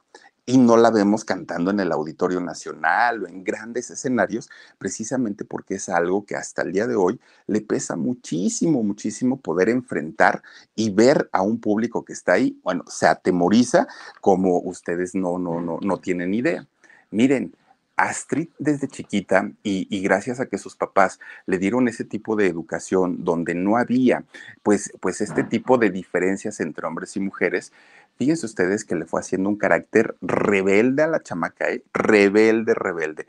y 0.45 0.57
no 0.57 0.77
la 0.77 0.91
vemos 0.91 1.25
cantando 1.25 1.71
en 1.71 1.79
el 1.79 1.91
Auditorio 1.91 2.39
Nacional 2.39 3.23
o 3.23 3.27
en 3.27 3.43
grandes 3.43 3.89
escenarios, 3.89 4.49
precisamente 4.77 5.43
porque 5.43 5.75
es 5.75 5.89
algo 5.89 6.25
que 6.25 6.35
hasta 6.35 6.61
el 6.61 6.71
día 6.71 6.87
de 6.87 6.95
hoy 6.95 7.19
le 7.47 7.61
pesa 7.61 7.95
muchísimo, 7.95 8.83
muchísimo 8.83 9.39
poder 9.39 9.69
enfrentar 9.69 10.43
y 10.75 10.91
ver 10.91 11.29
a 11.31 11.41
un 11.41 11.59
público 11.59 12.05
que 12.05 12.13
está 12.13 12.33
ahí, 12.33 12.59
bueno, 12.63 12.83
se 12.87 13.07
atemoriza 13.07 13.87
como 14.21 14.59
ustedes 14.59 15.15
no, 15.15 15.39
no, 15.39 15.61
no, 15.61 15.79
no 15.81 15.97
tienen 15.97 16.33
idea. 16.33 16.67
Miren, 17.15 17.55
Astrid 17.95 18.49
desde 18.59 18.89
chiquita 18.89 19.49
y, 19.63 19.87
y, 19.89 20.01
gracias 20.01 20.41
a 20.41 20.47
que 20.47 20.57
sus 20.57 20.75
papás 20.75 21.17
le 21.45 21.57
dieron 21.57 21.87
ese 21.87 22.03
tipo 22.03 22.35
de 22.35 22.47
educación 22.47 23.23
donde 23.23 23.55
no 23.55 23.77
había 23.77 24.25
pues, 24.63 24.91
pues 24.99 25.21
este 25.21 25.45
tipo 25.45 25.77
de 25.77 25.91
diferencias 25.91 26.59
entre 26.59 26.85
hombres 26.85 27.15
y 27.15 27.21
mujeres, 27.21 27.71
fíjense 28.17 28.45
ustedes 28.45 28.83
que 28.83 28.95
le 28.95 29.05
fue 29.05 29.21
haciendo 29.21 29.47
un 29.47 29.55
carácter 29.55 30.17
rebelde 30.19 31.03
a 31.03 31.07
la 31.07 31.23
chamaca, 31.23 31.69
¿eh? 31.69 31.83
rebelde, 31.93 32.73
rebelde. 32.73 33.27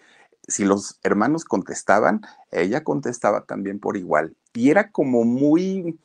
Si 0.48 0.64
los 0.64 0.98
hermanos 1.04 1.44
contestaban, 1.44 2.22
ella 2.50 2.82
contestaba 2.82 3.42
también 3.42 3.78
por 3.78 3.96
igual. 3.96 4.34
Y 4.52 4.70
era 4.70 4.90
como 4.90 5.24
muy, 5.24 5.96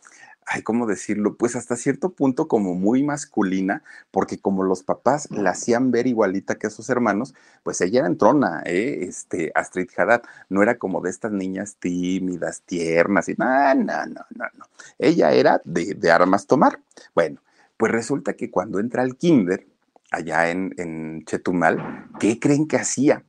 ay, 0.46 0.64
¿cómo 0.64 0.86
decirlo? 0.86 1.36
Pues 1.38 1.56
hasta 1.56 1.76
cierto 1.76 2.10
punto 2.10 2.48
como 2.48 2.74
muy 2.74 3.04
masculina, 3.04 3.84
porque 4.12 4.40
como 4.40 4.64
los 4.64 4.84
papás 4.84 5.30
la 5.32 5.52
hacían 5.52 5.92
ver 5.92 6.08
igualita 6.08 6.56
que 6.56 6.68
a 6.68 6.70
sus 6.70 6.90
hermanos, 6.90 7.34
pues 7.64 7.80
ella 7.82 8.00
era 8.00 8.08
entrona, 8.08 8.62
¿eh? 8.66 9.00
Este, 9.02 9.52
Astrid 9.56 9.90
Haddad, 9.96 10.24
no 10.50 10.62
era 10.62 10.78
como 10.78 11.02
de 11.02 11.10
estas 11.10 11.32
niñas 11.32 11.78
tímidas, 11.80 12.62
tiernas, 12.62 13.30
y 13.30 13.36
no, 13.38 13.76
no, 13.76 14.06
no, 14.06 14.26
no, 14.36 14.46
no. 14.58 14.66
Ella 15.00 15.32
era 15.32 15.62
de, 15.64 15.94
de 15.94 16.12
armas 16.12 16.48
tomar. 16.48 16.80
Bueno, 17.16 17.42
pues 17.78 17.92
resulta 17.92 18.34
que 18.34 18.52
cuando 18.52 18.80
entra 18.80 19.04
al 19.04 19.16
kinder, 19.16 19.68
allá 20.12 20.50
en, 20.50 20.74
en 20.78 21.24
Chetumal, 21.26 22.10
¿qué 22.20 22.40
creen 22.40 22.68
que 22.68 22.78
hacía? 22.78 23.24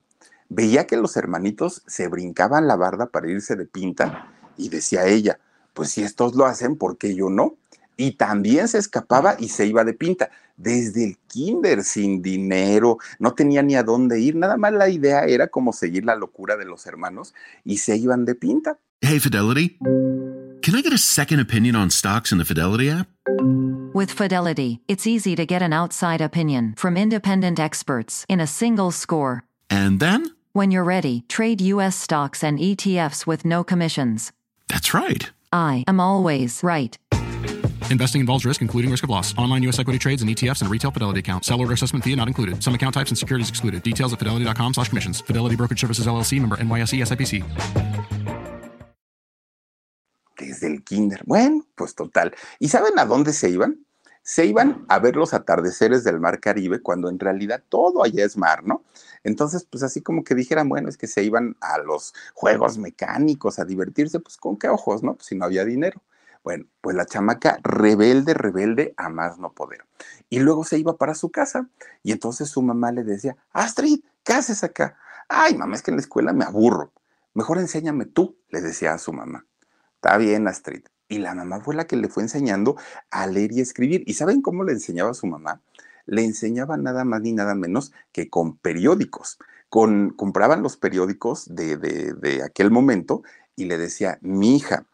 Veía 0.48 0.86
que 0.86 0.96
los 0.96 1.16
hermanitos 1.16 1.82
se 1.86 2.08
brincaban 2.08 2.66
la 2.66 2.76
barda 2.76 3.06
para 3.06 3.30
irse 3.30 3.56
de 3.56 3.64
pinta 3.64 4.30
y 4.58 4.68
decía 4.68 5.06
ella, 5.06 5.38
pues 5.72 5.90
si 5.90 6.02
estos 6.02 6.34
lo 6.34 6.46
hacen, 6.46 6.76
¿por 6.76 6.98
qué 6.98 7.14
yo 7.14 7.30
no? 7.30 7.56
Y 7.96 8.12
también 8.12 8.68
se 8.68 8.78
escapaba 8.78 9.36
y 9.38 9.48
se 9.48 9.66
iba 9.66 9.84
de 9.84 9.94
pinta. 9.94 10.30
Desde 10.56 11.04
el 11.04 11.18
kinder, 11.28 11.82
sin 11.82 12.22
dinero, 12.22 12.98
no 13.18 13.34
tenía 13.34 13.62
ni 13.62 13.74
a 13.74 13.82
dónde 13.82 14.20
ir. 14.20 14.34
Nada 14.36 14.56
más 14.56 14.72
la 14.72 14.88
idea 14.88 15.24
era 15.24 15.48
como 15.48 15.72
seguir 15.72 16.04
la 16.04 16.16
locura 16.16 16.56
de 16.56 16.64
los 16.64 16.86
hermanos 16.86 17.34
y 17.64 17.78
se 17.78 17.96
iban 17.96 18.24
de 18.24 18.34
pinta. 18.34 18.78
Hey, 19.00 19.18
Fidelity. 19.18 19.78
Can 20.62 20.76
I 20.76 20.80
get 20.80 20.92
a 20.92 20.98
second 20.98 21.40
opinion 21.40 21.74
on 21.74 21.90
stocks 21.90 22.30
in 22.30 22.38
the 22.38 22.44
Fidelity 22.44 22.88
app? 22.88 23.08
With 23.92 24.12
Fidelity, 24.12 24.80
it's 24.86 25.06
easy 25.06 25.34
to 25.34 25.44
get 25.44 25.60
an 25.60 25.72
outside 25.72 26.20
opinion 26.20 26.74
from 26.76 26.96
independent 26.96 27.58
experts 27.58 28.24
in 28.28 28.40
a 28.40 28.46
single 28.46 28.92
score. 28.92 29.42
And 29.68 29.98
then? 29.98 30.36
When 30.52 30.70
you're 30.70 30.84
ready, 30.84 31.24
trade 31.28 31.60
U.S. 31.60 31.96
stocks 31.96 32.44
and 32.44 32.58
ETFs 32.58 33.26
with 33.26 33.44
no 33.44 33.64
commissions. 33.64 34.32
That's 34.68 34.94
right. 34.94 35.30
I 35.52 35.84
am 35.86 36.00
always 36.00 36.62
right. 36.62 36.96
Investing 37.90 38.20
involves 38.20 38.44
risk, 38.46 38.62
including 38.62 38.90
risk 38.90 39.04
of 39.04 39.10
loss. 39.10 39.36
Online 39.36 39.62
U.S. 39.64 39.78
equity 39.78 39.98
trades 39.98 40.22
and 40.22 40.30
ETFs 40.30 40.62
and 40.62 40.70
retail 40.70 40.90
Fidelity 40.90 41.20
account. 41.20 41.44
Sell 41.44 41.60
order 41.60 41.74
assessment 41.74 42.04
fee 42.04 42.16
not 42.16 42.26
included. 42.26 42.62
Some 42.62 42.74
account 42.74 42.94
types 42.94 43.10
and 43.10 43.18
securities 43.18 43.50
excluded. 43.50 43.82
Details 43.82 44.12
at 44.14 44.18
fidelity.com 44.18 44.74
slash 44.74 44.88
commissions. 44.88 45.20
Fidelity 45.20 45.56
Brokerage 45.56 45.80
Services 45.80 46.06
LLC, 46.06 46.40
member 46.40 46.56
NYSE 46.56 47.04
SIPC. 47.04 47.44
Desde 50.38 50.66
el 50.66 50.82
kinder. 50.82 51.20
Bueno, 51.26 51.66
pues 51.74 51.94
total. 51.94 52.34
¿Y 52.58 52.68
saben 52.68 52.98
a 52.98 53.04
dónde 53.04 53.32
se 53.32 53.50
iban? 53.50 53.84
Se 54.22 54.46
iban 54.46 54.86
a 54.88 54.98
ver 54.98 55.16
los 55.16 55.34
atardeceres 55.34 56.04
del 56.04 56.20
mar 56.20 56.40
Caribe 56.40 56.80
cuando 56.80 57.08
en 57.08 57.18
realidad 57.18 57.62
todo 57.68 58.04
allá 58.04 58.24
es 58.24 58.36
mar, 58.36 58.64
¿no? 58.64 58.84
Entonces, 59.24 59.64
pues 59.64 59.82
así 59.82 60.02
como 60.02 60.24
que 60.24 60.34
dijeran, 60.34 60.68
bueno, 60.68 60.88
es 60.88 60.96
que 60.96 61.06
se 61.06 61.22
iban 61.22 61.56
a 61.60 61.78
los 61.78 62.14
juegos 62.34 62.78
mecánicos 62.78 63.58
a 63.58 63.64
divertirse, 63.64 64.20
pues 64.20 64.36
con 64.36 64.56
qué 64.56 64.68
ojos, 64.68 65.02
¿no? 65.02 65.14
Pues 65.14 65.26
si 65.26 65.36
no 65.36 65.44
había 65.44 65.64
dinero. 65.64 66.02
Bueno, 66.44 66.64
pues 66.80 66.96
la 66.96 67.06
chamaca 67.06 67.58
rebelde, 67.62 68.34
rebelde 68.34 68.94
a 68.96 69.08
más 69.08 69.38
no 69.38 69.52
poder. 69.52 69.84
Y 70.28 70.40
luego 70.40 70.64
se 70.64 70.78
iba 70.78 70.96
para 70.96 71.14
su 71.14 71.30
casa 71.30 71.68
y 72.02 72.10
entonces 72.10 72.48
su 72.48 72.62
mamá 72.62 72.90
le 72.90 73.04
decía, 73.04 73.36
Astrid, 73.52 74.00
¿qué 74.24 74.32
haces 74.32 74.64
acá? 74.64 74.96
Ay, 75.28 75.56
mamá, 75.56 75.76
es 75.76 75.82
que 75.82 75.92
en 75.92 75.98
la 75.98 76.02
escuela 76.02 76.32
me 76.32 76.44
aburro. 76.44 76.92
Mejor 77.34 77.58
enséñame 77.58 78.06
tú, 78.06 78.36
le 78.50 78.60
decía 78.60 78.92
a 78.92 78.98
su 78.98 79.12
mamá. 79.12 79.46
Está 79.94 80.16
bien, 80.16 80.48
Astrid. 80.48 80.82
Y 81.08 81.18
la 81.18 81.34
mamá 81.34 81.60
fue 81.60 81.74
la 81.74 81.86
que 81.86 81.96
le 81.96 82.08
fue 82.08 82.24
enseñando 82.24 82.76
a 83.10 83.26
leer 83.26 83.52
y 83.52 83.60
escribir. 83.60 84.02
¿Y 84.06 84.14
saben 84.14 84.42
cómo 84.42 84.64
le 84.64 84.72
enseñaba 84.72 85.10
a 85.10 85.14
su 85.14 85.26
mamá? 85.26 85.60
Le 86.06 86.24
enseñaba 86.24 86.76
nada 86.76 87.04
más 87.04 87.22
ni 87.22 87.32
nada 87.32 87.54
menos 87.54 87.92
que 88.12 88.28
con 88.28 88.56
periódicos. 88.56 89.38
Con, 89.68 90.10
compraban 90.10 90.62
los 90.62 90.76
periódicos 90.76 91.46
de, 91.54 91.78
de, 91.78 92.12
de 92.12 92.42
aquel 92.42 92.70
momento 92.70 93.22
y 93.56 93.64
le 93.64 93.78
decía, 93.78 94.18
mi 94.20 94.56
hija, 94.56 94.84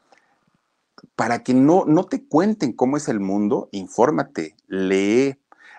para 1.17 1.43
que 1.43 1.55
no, 1.55 1.85
no 1.85 2.05
te 2.05 2.25
cuenten 2.25 2.73
cómo 2.73 2.97
es 2.97 3.09
el 3.09 3.21
mundo, 3.21 3.69
infórmate, 3.73 4.57
lee, 4.69 5.37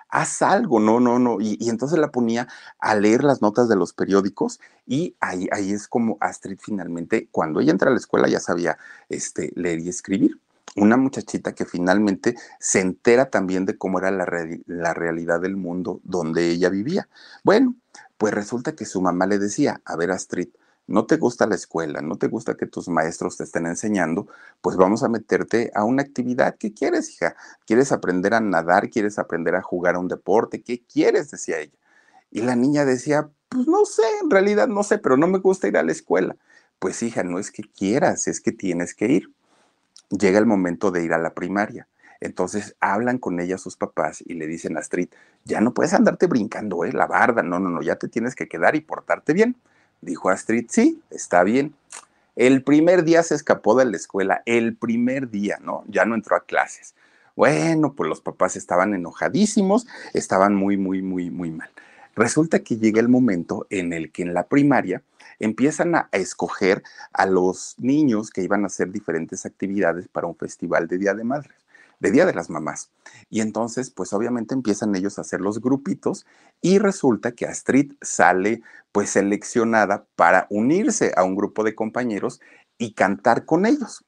haz 0.09 0.41
algo, 0.41 0.79
no, 0.79 0.99
no, 0.99 1.19
no. 1.19 1.39
Y, 1.39 1.57
y, 1.59 1.69
entonces 1.69 1.99
la 1.99 2.11
ponía 2.11 2.47
a 2.79 2.95
leer 2.95 3.23
las 3.23 3.41
notas 3.41 3.69
de 3.69 3.75
los 3.75 3.93
periódicos 3.93 4.59
y 4.85 5.15
ahí, 5.19 5.47
ahí 5.51 5.71
es 5.71 5.87
como 5.87 6.17
Astrid 6.19 6.57
finalmente, 6.59 7.27
cuando 7.31 7.59
ella 7.61 7.71
entra 7.71 7.89
a 7.89 7.93
la 7.93 7.99
escuela 7.99 8.27
ya 8.27 8.39
sabía 8.39 8.77
este, 9.07 9.51
leer 9.55 9.79
y 9.79 9.89
escribir. 9.89 10.39
Una 10.75 10.97
muchachita 10.97 11.53
que 11.53 11.65
finalmente 11.65 12.35
se 12.59 12.79
entera 12.79 13.29
también 13.29 13.65
de 13.65 13.77
cómo 13.77 13.99
era 13.99 14.11
la, 14.11 14.25
la 14.67 14.93
realidad 14.93 15.41
del 15.41 15.57
mundo 15.57 15.99
donde 16.03 16.49
ella 16.49 16.69
vivía. 16.69 17.09
Bueno, 17.43 17.75
pues 18.17 18.33
resulta 18.33 18.75
que 18.75 18.85
su 18.85 19.01
mamá 19.01 19.25
le 19.25 19.39
decía, 19.39 19.81
a 19.85 19.95
ver 19.95 20.11
Astrid, 20.11 20.49
no 20.89 21.05
te 21.05 21.17
gusta 21.17 21.45
la 21.45 21.55
escuela, 21.55 22.01
no 22.01 22.17
te 22.17 22.27
gusta 22.27 22.55
que 22.57 22.65
tus 22.65 22.89
maestros 22.89 23.37
te 23.37 23.43
estén 23.43 23.67
enseñando, 23.67 24.27
pues 24.59 24.75
vamos 24.75 25.03
a 25.03 25.09
meterte 25.09 25.71
a 25.75 25.83
una 25.83 26.01
actividad. 26.01 26.55
¿Qué 26.57 26.73
quieres, 26.73 27.11
hija? 27.11 27.35
¿Quieres 27.67 27.91
aprender 27.91 28.33
a 28.33 28.39
nadar? 28.39 28.89
¿Quieres 28.89 29.19
aprender 29.19 29.55
a 29.55 29.61
jugar 29.61 29.95
a 29.95 29.99
un 29.99 30.07
deporte? 30.07 30.63
¿Qué 30.63 30.83
quieres? 30.83 31.29
decía 31.29 31.59
ella. 31.59 31.77
Y 32.31 32.41
la 32.41 32.55
niña 32.55 32.85
decía, 32.85 33.29
pues 33.49 33.67
no 33.67 33.85
sé, 33.85 34.03
en 34.21 34.31
realidad 34.31 34.67
no 34.67 34.83
sé, 34.83 34.97
pero 34.97 35.15
no 35.15 35.27
me 35.27 35.37
gusta 35.39 35.67
ir 35.67 35.77
a 35.77 35.83
la 35.83 35.91
escuela. 35.91 36.35
Pues 36.79 37.03
hija, 37.03 37.23
no 37.23 37.39
es 37.39 37.51
que 37.51 37.63
quieras, 37.63 38.27
es 38.27 38.41
que 38.41 38.51
tienes 38.51 38.95
que 38.95 39.07
ir. 39.11 39.31
Llega 40.09 40.39
el 40.39 40.45
momento 40.45 40.91
de 40.91 41.03
ir 41.03 41.13
a 41.13 41.17
la 41.17 41.33
primaria. 41.33 41.87
Entonces 42.21 42.75
hablan 42.79 43.17
con 43.17 43.39
ella 43.39 43.57
sus 43.57 43.77
papás 43.77 44.21
y 44.25 44.33
le 44.33 44.47
dicen 44.47 44.75
a 44.75 44.81
Astrid, 44.81 45.09
ya 45.45 45.61
no 45.61 45.73
puedes 45.73 45.93
andarte 45.93 46.27
brincando, 46.27 46.83
¿eh? 46.83 46.91
La 46.91 47.07
barda, 47.07 47.43
no, 47.43 47.59
no, 47.59 47.69
no, 47.69 47.81
ya 47.81 47.95
te 47.95 48.09
tienes 48.09 48.35
que 48.35 48.47
quedar 48.47 48.75
y 48.75 48.81
portarte 48.81 49.33
bien. 49.33 49.55
Dijo 50.01 50.29
Astrid, 50.29 50.65
sí, 50.69 51.01
está 51.09 51.43
bien. 51.43 51.73
El 52.35 52.63
primer 52.63 53.03
día 53.03 53.23
se 53.23 53.35
escapó 53.35 53.75
de 53.75 53.85
la 53.85 53.97
escuela, 53.97 54.43
el 54.45 54.75
primer 54.75 55.29
día, 55.29 55.59
¿no? 55.61 55.83
Ya 55.87 56.05
no 56.05 56.15
entró 56.15 56.35
a 56.35 56.45
clases. 56.45 56.93
Bueno, 57.35 57.93
pues 57.93 58.09
los 58.09 58.21
papás 58.21 58.55
estaban 58.57 58.93
enojadísimos, 58.93 59.87
estaban 60.13 60.55
muy, 60.55 60.77
muy, 60.77 61.01
muy, 61.01 61.29
muy 61.29 61.51
mal. 61.51 61.69
Resulta 62.15 62.59
que 62.59 62.77
llega 62.77 62.99
el 62.99 63.07
momento 63.07 63.65
en 63.69 63.93
el 63.93 64.11
que 64.11 64.23
en 64.23 64.33
la 64.33 64.47
primaria 64.47 65.01
empiezan 65.39 65.95
a, 65.95 66.09
escoger 66.11 66.83
a 67.13 67.25
los 67.25 67.75
niños 67.77 68.29
que 68.29 68.43
iban 68.43 68.63
a 68.63 68.67
hacer 68.67 68.91
diferentes 68.91 69.45
actividades 69.45 70.07
para 70.07 70.27
un 70.27 70.35
festival 70.35 70.87
de 70.87 70.97
Día 70.97 71.13
de 71.13 71.23
Madres 71.23 71.55
de 71.99 72.11
Día 72.11 72.25
de 72.25 72.33
las 72.33 72.49
Mamás. 72.49 72.91
Y 73.29 73.41
entonces, 73.41 73.89
pues 73.89 74.13
obviamente 74.13 74.53
empiezan 74.53 74.95
ellos 74.95 75.17
a 75.17 75.21
hacer 75.21 75.41
los 75.41 75.61
grupitos 75.61 76.25
y 76.61 76.79
resulta 76.79 77.33
que 77.33 77.45
Astrid 77.45 77.93
sale 78.01 78.61
pues 78.91 79.11
seleccionada 79.11 80.05
para 80.15 80.47
unirse 80.49 81.11
a 81.15 81.23
un 81.23 81.35
grupo 81.35 81.63
de 81.63 81.75
compañeros 81.75 82.41
y 82.77 82.93
cantar 82.93 83.45
con 83.45 83.65
ellos. 83.65 84.05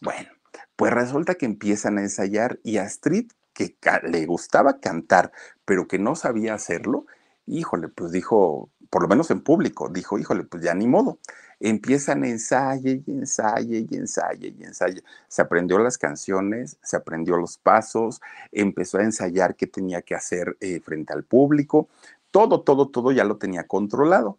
Bueno, 0.00 0.30
pues 0.76 0.92
resulta 0.92 1.34
que 1.34 1.46
empiezan 1.46 1.98
a 1.98 2.02
ensayar 2.02 2.58
y 2.64 2.78
Astrid, 2.78 3.30
que 3.52 3.76
le 4.02 4.26
gustaba 4.26 4.80
cantar, 4.80 5.32
pero 5.64 5.86
que 5.88 5.98
no 5.98 6.14
sabía 6.14 6.54
hacerlo, 6.54 7.06
híjole, 7.46 7.88
pues 7.88 8.12
dijo, 8.12 8.70
por 8.90 9.02
lo 9.02 9.08
menos 9.08 9.30
en 9.30 9.40
público, 9.40 9.88
dijo, 9.88 10.18
híjole, 10.18 10.44
pues 10.44 10.62
ya 10.62 10.74
ni 10.74 10.86
modo 10.86 11.18
empiezan 11.60 12.24
ensaye 12.24 13.02
y 13.06 13.10
ensaye 13.10 13.86
y 13.90 13.96
ensaye 13.96 14.54
y 14.58 14.64
ensaye. 14.64 15.02
Se 15.28 15.42
aprendió 15.42 15.78
las 15.78 15.98
canciones, 15.98 16.76
se 16.82 16.96
aprendió 16.96 17.36
los 17.36 17.58
pasos, 17.58 18.20
empezó 18.52 18.98
a 18.98 19.04
ensayar 19.04 19.56
qué 19.56 19.66
tenía 19.66 20.02
que 20.02 20.14
hacer 20.14 20.56
eh, 20.60 20.80
frente 20.80 21.12
al 21.12 21.24
público, 21.24 21.88
todo, 22.30 22.62
todo, 22.62 22.88
todo 22.88 23.12
ya 23.12 23.24
lo 23.24 23.36
tenía 23.38 23.66
controlado. 23.66 24.38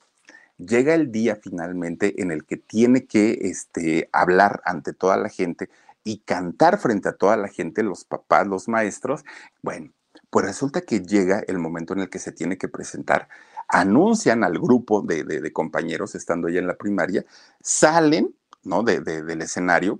llega 0.58 0.96
el 0.96 1.12
día 1.12 1.36
finalmente 1.36 2.22
en 2.22 2.32
el 2.32 2.46
que 2.46 2.58
tiene 2.58 3.06
que 3.06 3.38
este, 3.42 4.10
hablar 4.12 4.62
ante 4.66 4.94
toda 4.94 5.18
la 5.18 5.30
gente 5.30 5.70
y 6.04 6.20
cantar 6.20 6.80
frente 6.80 7.10
a 7.10 7.14
toda 7.14 7.38
la 7.38 7.48
gente, 7.48 7.84
los 7.84 8.06
papás, 8.06 8.48
los 8.48 8.68
maestros. 8.68 9.24
Bueno, 9.62 9.92
pues 10.30 10.46
resulta 10.46 10.82
que 10.82 11.02
llega 11.02 11.44
el 11.48 11.60
momento 11.60 11.94
en 11.94 12.00
el 12.02 12.10
que 12.10 12.20
se 12.20 12.32
tiene 12.32 12.58
que 12.58 12.68
presentar. 12.68 13.30
Anuncian 13.68 14.44
al 14.44 14.60
grupo 14.60 15.02
de, 15.02 15.52
compañeros, 15.54 16.16
estando 16.16 16.50
ya 16.50 16.60
en 16.60 16.68
la 16.68 16.78
primaria, 16.78 17.26
salen 17.62 18.36
¿no? 18.64 18.84
del 18.84 19.42
escenario 19.42 20.00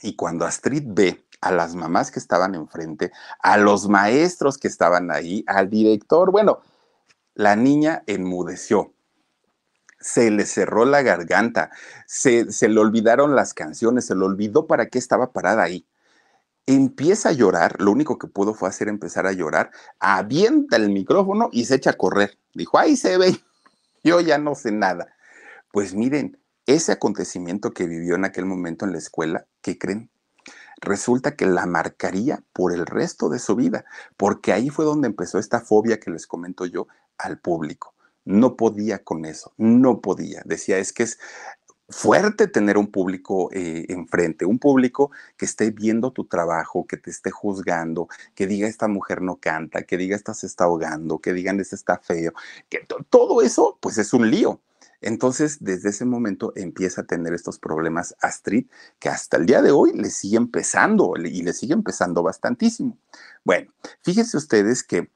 y 0.00 0.16
cuando 0.16 0.44
Astrid 0.44 0.84
ve 0.86 1.24
a 1.40 1.52
las 1.52 1.74
mamás 1.74 2.10
que 2.10 2.18
estaban 2.18 2.54
enfrente, 2.54 3.12
a 3.40 3.56
los 3.58 3.88
maestros 3.88 4.58
que 4.58 4.68
estaban 4.68 5.10
ahí, 5.10 5.44
al 5.46 5.68
director, 5.68 6.30
bueno, 6.30 6.60
la 7.34 7.56
niña 7.56 8.04
enmudeció 8.06 8.92
se 10.02 10.30
le 10.30 10.44
cerró 10.44 10.84
la 10.84 11.02
garganta, 11.02 11.70
se, 12.06 12.44
le 12.68 12.80
olvidaron 12.80 13.34
las 13.34 13.54
canciones, 13.54 14.06
se 14.06 14.14
le 14.14 14.24
olvidó 14.24 14.66
para 14.66 14.86
qué 14.86 14.98
estaba 14.98 15.32
parada 15.32 15.62
ahí. 15.62 15.86
Empieza 16.66 17.30
a 17.30 17.32
llorar, 17.32 17.80
lo 17.80 17.90
único 17.90 18.18
que 18.18 18.28
pudo 18.28 18.54
fue 18.54 18.68
hacer 18.68 18.88
empezar 18.88 19.26
a 19.26 19.32
llorar, 19.32 19.70
avienta 19.98 20.76
el 20.76 20.90
micrófono 20.90 21.48
y 21.52 21.64
se 21.64 21.76
echa 21.76 21.90
a 21.90 21.96
correr. 21.96 22.38
Dijo, 22.54 22.78
ahí 22.78 22.96
se 22.96 23.18
ve, 23.18 23.36
yo 24.04 24.20
ya 24.20 24.38
no 24.38 24.54
sé 24.54 24.72
nada. 24.72 25.14
Pues 25.72 25.94
miren, 25.94 26.38
ese 26.66 26.92
acontecimiento 26.92 27.72
que 27.72 27.86
vivió 27.86 28.14
en 28.14 28.24
aquel 28.24 28.46
momento 28.46 28.84
en 28.84 28.92
la 28.92 28.98
escuela, 28.98 29.46
¿qué 29.60 29.78
creen? 29.78 30.10
Resulta 30.80 31.36
que 31.36 31.46
la 31.46 31.66
marcaría 31.66 32.42
por 32.52 32.72
el 32.72 32.86
resto 32.86 33.28
de 33.28 33.38
su 33.38 33.56
vida, 33.56 33.84
porque 34.16 34.52
ahí 34.52 34.68
fue 34.70 34.84
donde 34.84 35.08
empezó 35.08 35.38
esta 35.38 35.60
fobia 35.60 35.98
que 35.98 36.10
les 36.10 36.26
comento 36.26 36.66
yo 36.66 36.86
al 37.18 37.38
público 37.38 37.94
no 38.24 38.56
podía 38.56 39.02
con 39.02 39.24
eso, 39.24 39.52
no 39.56 40.00
podía. 40.00 40.42
Decía, 40.44 40.78
es 40.78 40.92
que 40.92 41.04
es 41.04 41.18
fuerte 41.92 42.48
tener 42.48 42.78
un 42.78 42.88
público 42.88 43.50
eh, 43.52 43.86
enfrente, 43.88 44.44
un 44.44 44.58
público 44.58 45.10
que 45.36 45.44
esté 45.44 45.70
viendo 45.70 46.10
tu 46.12 46.24
trabajo, 46.24 46.86
que 46.86 46.96
te 46.96 47.10
esté 47.10 47.30
juzgando, 47.30 48.08
que 48.34 48.46
diga 48.46 48.66
esta 48.66 48.88
mujer 48.88 49.22
no 49.22 49.36
canta, 49.36 49.82
que 49.82 49.96
diga 49.96 50.16
esta 50.16 50.34
se 50.34 50.46
está 50.46 50.64
ahogando, 50.64 51.18
que 51.18 51.32
digan 51.32 51.60
este 51.60 51.76
está 51.76 51.98
feo, 51.98 52.32
que 52.68 52.86
todo 53.10 53.42
eso 53.42 53.78
pues 53.80 53.98
es 53.98 54.12
un 54.12 54.30
lío. 54.30 54.60
Entonces, 55.02 55.58
desde 55.60 55.90
ese 55.90 56.04
momento 56.04 56.52
empieza 56.54 57.00
a 57.00 57.04
tener 57.04 57.34
estos 57.34 57.58
problemas 57.58 58.14
Astrid, 58.20 58.66
que 59.00 59.08
hasta 59.08 59.36
el 59.36 59.46
día 59.46 59.60
de 59.60 59.72
hoy 59.72 59.92
le 59.94 60.10
sigue 60.10 60.36
empezando 60.36 61.14
y 61.16 61.42
le 61.42 61.52
sigue 61.52 61.74
empezando 61.74 62.22
bastantísimo. 62.22 62.96
Bueno, 63.44 63.72
fíjense 64.02 64.36
ustedes 64.36 64.84
que 64.84 65.10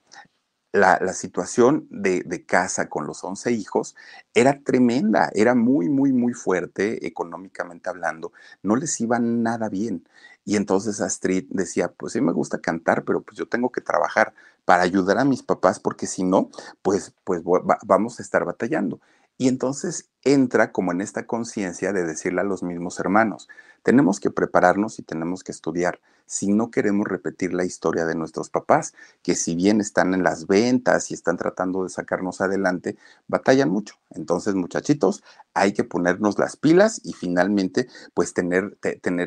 la, 0.76 1.12
situación 1.12 1.86
de, 1.90 2.44
casa 2.46 2.88
con 2.88 3.06
los 3.06 3.24
11 3.24 3.52
hijos 3.52 3.96
era 4.34 4.60
tremenda, 4.60 5.30
era 5.34 5.54
muy, 5.54 5.88
muy, 5.88 6.12
muy 6.12 6.34
fuerte 6.34 7.06
económicamente 7.06 7.88
hablando, 7.88 8.32
no 8.62 8.76
les 8.76 9.00
iba 9.00 9.18
nada 9.18 9.68
bien. 9.68 10.06
Y 10.44 10.56
entonces 10.56 11.00
Astrid 11.00 11.46
decía, 11.48 11.88
pues 11.88 12.12
sí 12.12 12.20
me 12.20 12.32
gusta 12.32 12.60
cantar, 12.60 13.04
pero 13.04 13.22
pues 13.22 13.36
yo 13.36 13.48
tengo 13.48 13.70
que 13.72 13.80
trabajar 13.80 14.34
para 14.64 14.82
ayudar 14.82 15.18
a 15.18 15.24
mis 15.24 15.42
papás 15.42 15.80
porque 15.80 16.06
si 16.06 16.22
no, 16.22 16.50
pues, 16.82 17.14
pues 17.24 17.42
vamos 17.84 18.20
a 18.20 18.22
estar 18.22 18.44
batallando. 18.44 19.00
Y 19.38 19.48
entonces 19.48 20.08
entra 20.22 20.72
como 20.72 20.92
en 20.92 21.00
esta 21.00 21.26
conciencia 21.26 21.92
de 21.92 22.04
decirle 22.04 22.40
a 22.40 22.44
los 22.44 22.62
mismos 22.62 22.98
hermanos, 23.00 23.48
tenemos 23.86 24.18
que 24.18 24.32
prepararnos 24.32 24.98
y 24.98 25.04
tenemos 25.04 25.44
que 25.44 25.52
estudiar 25.52 26.00
si 26.26 26.48
no 26.48 26.72
queremos 26.72 27.06
repetir 27.06 27.54
la 27.54 27.64
historia 27.64 28.04
de 28.04 28.16
nuestros 28.16 28.50
papás, 28.50 28.94
que 29.22 29.36
si 29.36 29.54
bien 29.54 29.80
están 29.80 30.12
en 30.12 30.24
las 30.24 30.48
ventas 30.48 31.12
y 31.12 31.14
están 31.14 31.36
tratando 31.36 31.84
de 31.84 31.90
sacarnos 31.90 32.40
adelante, 32.40 32.96
batallan 33.28 33.70
mucho. 33.70 33.94
Entonces, 34.10 34.56
muchachitos, 34.56 35.22
hay 35.54 35.72
que 35.72 35.84
ponernos 35.84 36.36
las 36.36 36.56
pilas 36.56 37.00
y 37.04 37.12
finalmente, 37.12 37.86
pues 38.12 38.34
tener, 38.34 38.76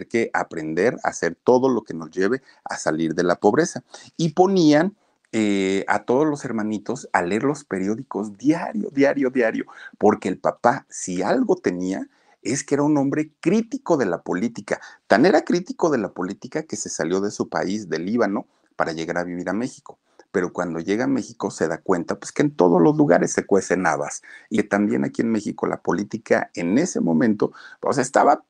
que 0.09 0.29
aprender 0.33 0.97
a 1.05 1.07
hacer 1.07 1.37
todo 1.41 1.69
lo 1.69 1.85
que 1.85 1.93
nos 1.93 2.11
lleve 2.11 2.41
a 2.65 2.75
salir 2.75 3.15
de 3.15 3.23
la 3.23 3.37
pobreza. 3.37 3.85
Y 4.17 4.33
ponían 4.33 4.97
eh, 5.31 5.85
a 5.87 6.03
todos 6.03 6.27
los 6.27 6.43
hermanitos 6.43 7.07
a 7.13 7.21
leer 7.21 7.43
los 7.43 7.63
periódicos 7.63 8.37
diario, 8.37 8.89
diario, 8.91 9.29
diario, 9.29 9.67
porque 9.97 10.27
el 10.27 10.37
papá, 10.37 10.85
si 10.89 11.21
algo 11.21 11.55
tenía, 11.55 12.09
es 12.41 12.63
que 12.63 12.75
era 12.75 12.83
un 12.83 12.97
hombre 12.97 13.33
crítico 13.39 13.97
de 13.97 14.05
la 14.05 14.21
política. 14.21 14.79
Tan 15.07 15.25
era 15.25 15.41
crítico 15.41 15.89
de 15.89 15.97
la 15.97 16.09
política 16.09 16.63
que 16.63 16.75
se 16.75 16.89
salió 16.89 17.21
de 17.21 17.31
su 17.31 17.49
país, 17.49 17.89
del 17.89 18.05
Líbano, 18.05 18.47
para 18.75 18.93
llegar 18.93 19.17
a 19.17 19.23
vivir 19.23 19.49
a 19.49 19.53
México. 19.53 19.99
Pero 20.31 20.53
cuando 20.53 20.79
llega 20.79 21.05
a 21.05 21.07
México 21.07 21.49
se 21.51 21.67
da 21.67 21.79
cuenta 21.79 22.19
pues 22.19 22.31
que 22.31 22.43
en 22.43 22.55
todos 22.55 22.81
los 22.81 22.95
lugares 22.95 23.31
se 23.33 23.45
cuecen 23.45 23.87
habas 23.87 24.21
y 24.49 24.57
que 24.57 24.63
también 24.63 25.03
aquí 25.03 25.23
en 25.23 25.31
México 25.31 25.65
la 25.65 25.81
política 25.81 26.51
en 26.53 26.77
ese 26.77 26.99
momento 27.01 27.51
pues 27.79 27.97
estaba 27.97 28.43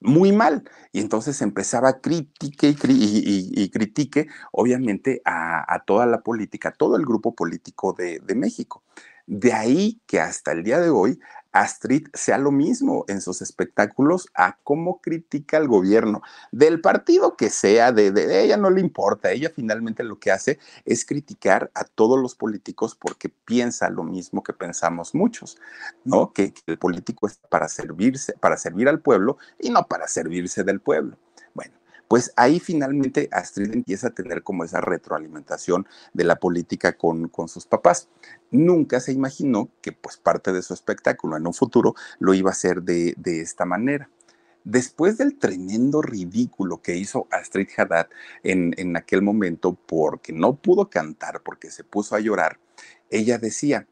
muy 0.00 0.32
mal. 0.32 0.64
Y 0.92 1.00
entonces 1.00 1.42
empezaba 1.42 1.88
a 1.90 2.00
critique 2.00 2.74
y, 2.88 3.70
critique, 3.70 4.28
obviamente, 4.52 5.20
a, 5.24 5.82
toda 5.86 6.06
la 6.06 6.22
política, 6.22 6.70
a 6.70 6.72
todo 6.72 6.96
el 6.96 7.04
grupo 7.04 7.34
político 7.34 7.92
de 7.92 8.34
México. 8.34 8.82
De 9.28 9.52
ahí 9.52 10.00
que 10.06 10.20
hasta 10.20 10.52
el 10.52 10.64
día 10.64 10.80
de 10.80 10.88
hoy 10.88 11.20
Astrid 11.60 12.08
sea 12.14 12.38
lo 12.38 12.50
mismo 12.50 13.04
en 13.08 13.20
sus 13.20 13.42
espectáculos 13.42 14.28
a 14.34 14.58
cómo 14.64 15.00
critica 15.00 15.56
al 15.56 15.68
gobierno, 15.68 16.22
del 16.52 16.80
partido 16.80 17.36
que 17.36 17.50
sea, 17.50 17.92
de, 17.92 18.42
ella 18.42 18.56
no 18.56 18.70
le 18.70 18.80
importa, 18.80 19.30
ella 19.30 19.50
finalmente 19.54 20.04
lo 20.04 20.18
que 20.18 20.30
hace 20.30 20.58
es 20.84 21.04
criticar 21.04 21.70
a 21.74 21.84
todos 21.84 22.18
los 22.20 22.34
políticos 22.34 22.94
porque 22.94 23.28
piensa 23.28 23.90
lo 23.90 24.04
mismo 24.04 24.42
que 24.42 24.52
pensamos 24.52 25.14
muchos, 25.14 25.58
¿no? 26.04 26.32
Que, 26.32 26.52
que 26.52 26.62
el 26.66 26.78
político 26.78 27.26
es 27.26 27.38
para 27.48 27.68
servirse, 27.68 28.34
para 28.34 28.56
servir 28.56 28.88
al 28.88 29.00
pueblo 29.00 29.38
y 29.58 29.70
no 29.70 29.86
para 29.86 30.08
servirse 30.08 30.64
del 30.64 30.80
pueblo. 30.80 31.16
Pues 32.08 32.32
ahí 32.36 32.58
finalmente 32.58 33.28
Astrid 33.32 33.72
empieza 33.72 34.08
a 34.08 34.14
tener 34.14 34.42
como 34.42 34.64
esa 34.64 34.80
retroalimentación 34.80 35.86
de 36.14 36.24
la 36.24 36.36
política 36.36 36.94
con, 36.94 37.28
con 37.28 37.48
sus 37.48 37.66
papás. 37.66 38.08
Nunca 38.50 38.98
se 39.00 39.12
imaginó 39.12 39.68
que 39.82 39.92
pues 39.92 40.16
parte 40.16 40.52
de 40.52 40.62
su 40.62 40.72
espectáculo 40.72 41.36
en 41.36 41.46
un 41.46 41.52
futuro 41.52 41.94
lo 42.18 42.32
iba 42.32 42.50
a 42.50 42.52
hacer 42.52 42.82
de, 42.82 43.14
esta 43.24 43.66
manera. 43.66 44.08
Después 44.64 45.18
del 45.18 45.38
tremendo 45.38 46.02
ridículo 46.02 46.80
que 46.82 46.96
hizo 46.96 47.26
Astrid 47.30 47.68
Haddad 47.76 48.08
en, 48.42 48.74
en 48.78 48.96
aquel 48.96 49.22
momento 49.22 49.74
porque 49.74 50.32
no 50.32 50.56
pudo 50.56 50.88
cantar, 50.88 51.42
porque 51.42 51.70
se 51.70 51.84
puso 51.84 52.16
a 52.16 52.20
llorar, 52.20 52.58
ella 53.10 53.38
decía, 53.38 53.86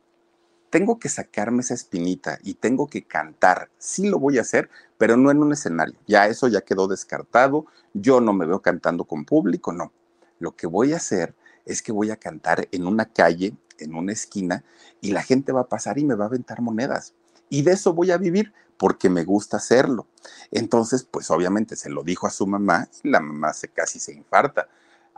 tengo 0.71 0.99
que 0.99 1.09
sacarme 1.09 1.63
esa 1.63 1.75
espinita 1.75 2.39
y 2.43 2.55
tengo 2.55 2.89
que 2.89 3.05
cantar. 3.05 3.71
Sí 3.79 4.09
lo 4.09 4.19
voy 4.19 4.39
a 4.39 4.43
hacer, 4.43 4.69
pero 4.99 5.17
no 5.17 5.31
en 5.31 5.43
un 5.43 5.53
escenario. 5.53 5.99
Ya 6.07 6.27
eso 6.27 6.49
ya 6.49 6.61
quedó 6.61 6.89
descartado. 6.89 7.67
Yo 7.95 8.21
no 8.21 8.33
me 8.33 8.47
veo 8.47 8.61
cantando 8.61 9.05
con 9.05 9.25
público, 9.25 9.73
no. 9.73 9.93
Lo 10.39 10.55
que 10.57 10.67
voy 10.67 10.93
a 10.93 10.97
hacer 10.97 11.35
es 11.65 11.83
que 11.83 11.93
voy 11.93 12.11
a 12.11 12.17
cantar 12.17 12.69
en 12.73 12.87
una 12.87 13.07
calle, 13.07 13.55
en 13.79 13.95
una 13.95 14.13
esquina, 14.13 14.65
y 15.01 15.13
la 15.13 15.23
gente 15.23 15.53
va 15.53 15.63
a 15.63 15.69
pasar 15.69 15.99
y 15.99 16.05
me 16.05 16.15
va 16.15 16.25
a 16.25 16.29
aventar 16.29 16.61
monedas. 16.61 17.15
Y 17.49 17.63
de 17.63 17.73
eso 17.73 17.93
voy 17.93 18.11
a 18.11 18.19
vivir 18.19 18.53
porque 18.77 19.09
me 19.09 19.25
gusta 19.25 19.57
hacerlo. 19.57 20.07
Entonces, 20.51 21.05
pues 21.05 21.31
obviamente 21.31 21.77
se 21.77 21.91
lo 21.91 22.03
dijo 22.03 22.27
a 22.27 22.31
su 22.31 22.47
mamá 22.47 22.89
y 23.03 23.09
la 23.09 23.21
mamá 23.21 23.53
se 23.53 23.69
casi 23.69 23.99
se 23.99 24.13
infarta. 24.13 24.69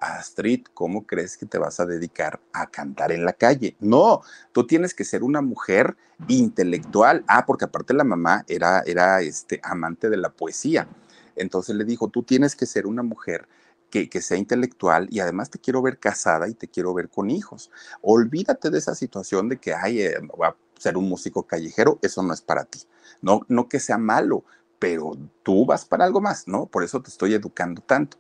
Astrid, 0.01 0.67
¿cómo 0.75 1.07
crees 1.07 1.37
que 1.37 1.47
te 1.47 1.59
vas 1.59 1.81
a 1.81 1.87
dedicar 1.87 2.41
a 2.53 2.67
cantar 2.69 3.13
en 3.13 3.25
la 3.25 3.33
calle? 3.33 3.77
No, 3.81 4.23
tú 4.53 4.67
tienes 4.67 4.95
que 4.95 5.05
ser 5.05 5.23
una 5.23 5.41
mujer 5.41 5.97
intelectual. 6.29 7.25
Ah, 7.29 7.45
porque 7.47 7.65
aparte 7.65 7.95
la 7.95 8.05
mamá 8.05 8.45
era, 8.49 8.83
era 8.87 9.21
este, 9.21 9.61
amante 9.63 10.11
de 10.11 10.17
la 10.17 10.31
poesía. 10.31 10.89
Entonces 11.37 11.77
le 11.77 11.85
dijo, 11.85 12.09
tú 12.09 12.23
tienes 12.23 12.57
que 12.57 12.67
ser 12.67 12.87
una 12.87 13.03
mujer 13.03 13.49
que, 13.91 14.09
que, 14.11 14.21
sea 14.21 14.37
intelectual 14.37 15.09
y 15.11 15.21
además 15.21 15.51
te 15.51 15.59
quiero 15.59 15.81
ver 15.81 15.99
casada 15.99 16.49
y 16.49 16.55
te 16.55 16.69
quiero 16.69 16.93
ver 16.95 17.09
con 17.09 17.31
hijos. 17.31 17.71
Olvídate 18.03 18.71
de 18.71 18.79
esa 18.79 18.95
situación 18.95 19.49
de 19.49 19.59
que, 19.59 19.73
ay, 19.73 20.03
eh, 20.03 20.19
va 20.41 20.49
a 20.49 20.57
ser 20.79 20.97
un 20.97 21.09
músico 21.09 21.45
callejero, 21.45 21.99
eso 22.03 22.23
no 22.23 22.35
es 22.35 22.43
para 22.43 22.65
ti. 22.65 22.81
No, 23.23 23.43
no 23.49 23.69
que 23.69 23.81
sea 23.81 23.99
malo, 23.99 24.45
pero 24.79 25.13
tú 25.43 25.65
vas 25.65 25.85
para 25.85 26.05
algo 26.05 26.21
más, 26.21 26.47
¿no? 26.47 26.67
Por 26.67 26.85
eso 26.85 27.01
te 27.01 27.11
estoy 27.11 27.35
educando 27.35 27.81
tanto. 27.83 28.19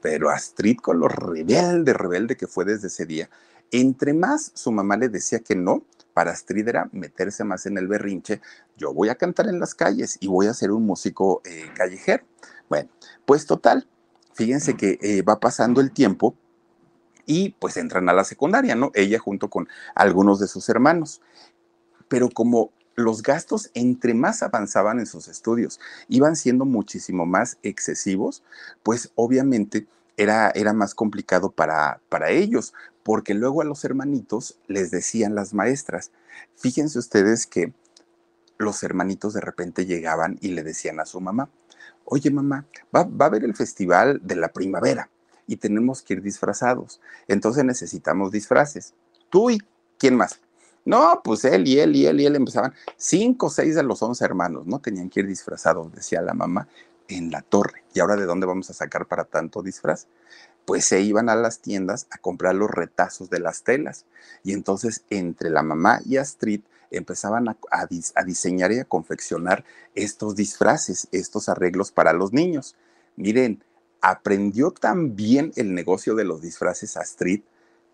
Pero 0.00 0.30
Astrid, 0.30 0.78
con 0.78 0.98
lo 0.98 1.08
rebelde, 1.08 1.92
rebelde 1.92 2.36
que 2.36 2.46
fue 2.46 2.64
desde 2.64 2.88
ese 2.88 3.06
día, 3.06 3.28
entre 3.70 4.14
más 4.14 4.52
su 4.54 4.72
mamá 4.72 4.96
le 4.96 5.08
decía 5.08 5.40
que 5.40 5.54
no, 5.54 5.84
para 6.14 6.32
Astrid 6.32 6.68
era 6.68 6.88
meterse 6.92 7.44
más 7.44 7.66
en 7.66 7.78
el 7.78 7.86
berrinche, 7.86 8.40
yo 8.76 8.92
voy 8.92 9.08
a 9.08 9.14
cantar 9.14 9.48
en 9.48 9.60
las 9.60 9.74
calles 9.74 10.18
y 10.20 10.26
voy 10.26 10.46
a 10.46 10.54
ser 10.54 10.72
un 10.72 10.84
músico 10.84 11.40
eh, 11.44 11.70
callejero. 11.74 12.24
Bueno, 12.68 12.88
pues 13.24 13.46
total, 13.46 13.86
fíjense 14.34 14.76
que 14.76 14.98
eh, 15.02 15.22
va 15.22 15.38
pasando 15.38 15.80
el 15.80 15.92
tiempo 15.92 16.34
y 17.26 17.50
pues 17.60 17.76
entran 17.76 18.08
a 18.08 18.12
la 18.12 18.24
secundaria, 18.24 18.74
¿no? 18.74 18.90
Ella 18.94 19.18
junto 19.18 19.48
con 19.48 19.68
algunos 19.94 20.40
de 20.40 20.48
sus 20.48 20.68
hermanos. 20.68 21.20
Pero 22.08 22.28
como 22.28 22.72
los 23.00 23.22
gastos, 23.22 23.70
entre 23.74 24.14
más 24.14 24.42
avanzaban 24.42 24.98
en 25.00 25.06
sus 25.06 25.28
estudios, 25.28 25.80
iban 26.08 26.36
siendo 26.36 26.64
muchísimo 26.64 27.26
más 27.26 27.58
excesivos, 27.62 28.42
pues 28.82 29.10
obviamente 29.14 29.86
era, 30.16 30.50
era 30.50 30.72
más 30.72 30.94
complicado 30.94 31.50
para, 31.50 32.00
para 32.08 32.30
ellos, 32.30 32.74
porque 33.02 33.34
luego 33.34 33.62
a 33.62 33.64
los 33.64 33.84
hermanitos 33.84 34.58
les 34.66 34.90
decían 34.90 35.34
las 35.34 35.54
maestras, 35.54 36.10
fíjense 36.56 36.98
ustedes 36.98 37.46
que 37.46 37.72
los 38.58 38.82
hermanitos 38.82 39.32
de 39.32 39.40
repente 39.40 39.86
llegaban 39.86 40.38
y 40.40 40.48
le 40.48 40.62
decían 40.62 41.00
a 41.00 41.06
su 41.06 41.20
mamá, 41.20 41.48
oye 42.04 42.30
mamá, 42.30 42.66
va, 42.94 43.04
va 43.04 43.24
a 43.24 43.28
haber 43.28 43.44
el 43.44 43.56
festival 43.56 44.20
de 44.22 44.36
la 44.36 44.48
primavera 44.52 45.08
y 45.46 45.56
tenemos 45.56 46.02
que 46.02 46.14
ir 46.14 46.22
disfrazados. 46.22 47.00
Entonces 47.26 47.64
necesitamos 47.64 48.30
disfraces. 48.30 48.94
Tú 49.30 49.50
y 49.50 49.58
quién 49.98 50.16
más. 50.16 50.40
No, 50.84 51.20
pues 51.22 51.44
él 51.44 51.68
y 51.68 51.78
él 51.78 51.94
y 51.94 52.06
él 52.06 52.20
y 52.20 52.26
él 52.26 52.36
empezaban. 52.36 52.74
Cinco 52.96 53.46
o 53.46 53.50
seis 53.50 53.74
de 53.74 53.82
los 53.82 54.02
once 54.02 54.24
hermanos, 54.24 54.66
¿no? 54.66 54.80
Tenían 54.80 55.10
que 55.10 55.20
ir 55.20 55.26
disfrazados, 55.26 55.92
decía 55.92 56.22
la 56.22 56.34
mamá, 56.34 56.68
en 57.08 57.30
la 57.30 57.42
torre. 57.42 57.84
¿Y 57.94 58.00
ahora 58.00 58.16
de 58.16 58.24
dónde 58.24 58.46
vamos 58.46 58.70
a 58.70 58.74
sacar 58.74 59.06
para 59.06 59.24
tanto 59.24 59.62
disfraz? 59.62 60.06
Pues 60.64 60.84
se 60.84 61.00
iban 61.00 61.28
a 61.28 61.34
las 61.34 61.60
tiendas 61.60 62.06
a 62.10 62.18
comprar 62.18 62.54
los 62.54 62.70
retazos 62.70 63.30
de 63.30 63.40
las 63.40 63.62
telas. 63.62 64.06
Y 64.42 64.52
entonces 64.52 65.04
entre 65.10 65.50
la 65.50 65.62
mamá 65.62 66.00
y 66.04 66.16
Astrid 66.16 66.62
empezaban 66.90 67.48
a, 67.48 67.56
a, 67.70 68.24
diseñar 68.24 68.72
y 68.72 68.80
a 68.80 68.84
confeccionar 68.84 69.64
estos 69.94 70.34
disfraces, 70.34 71.08
estos 71.12 71.48
arreglos 71.48 71.92
para 71.92 72.12
los 72.12 72.32
niños. 72.32 72.74
Miren, 73.16 73.62
aprendió 74.00 74.70
tan 74.70 75.14
bien 75.14 75.52
el 75.56 75.74
negocio 75.74 76.14
de 76.14 76.24
los 76.24 76.40
disfraces 76.40 76.96
Astrid 76.96 77.42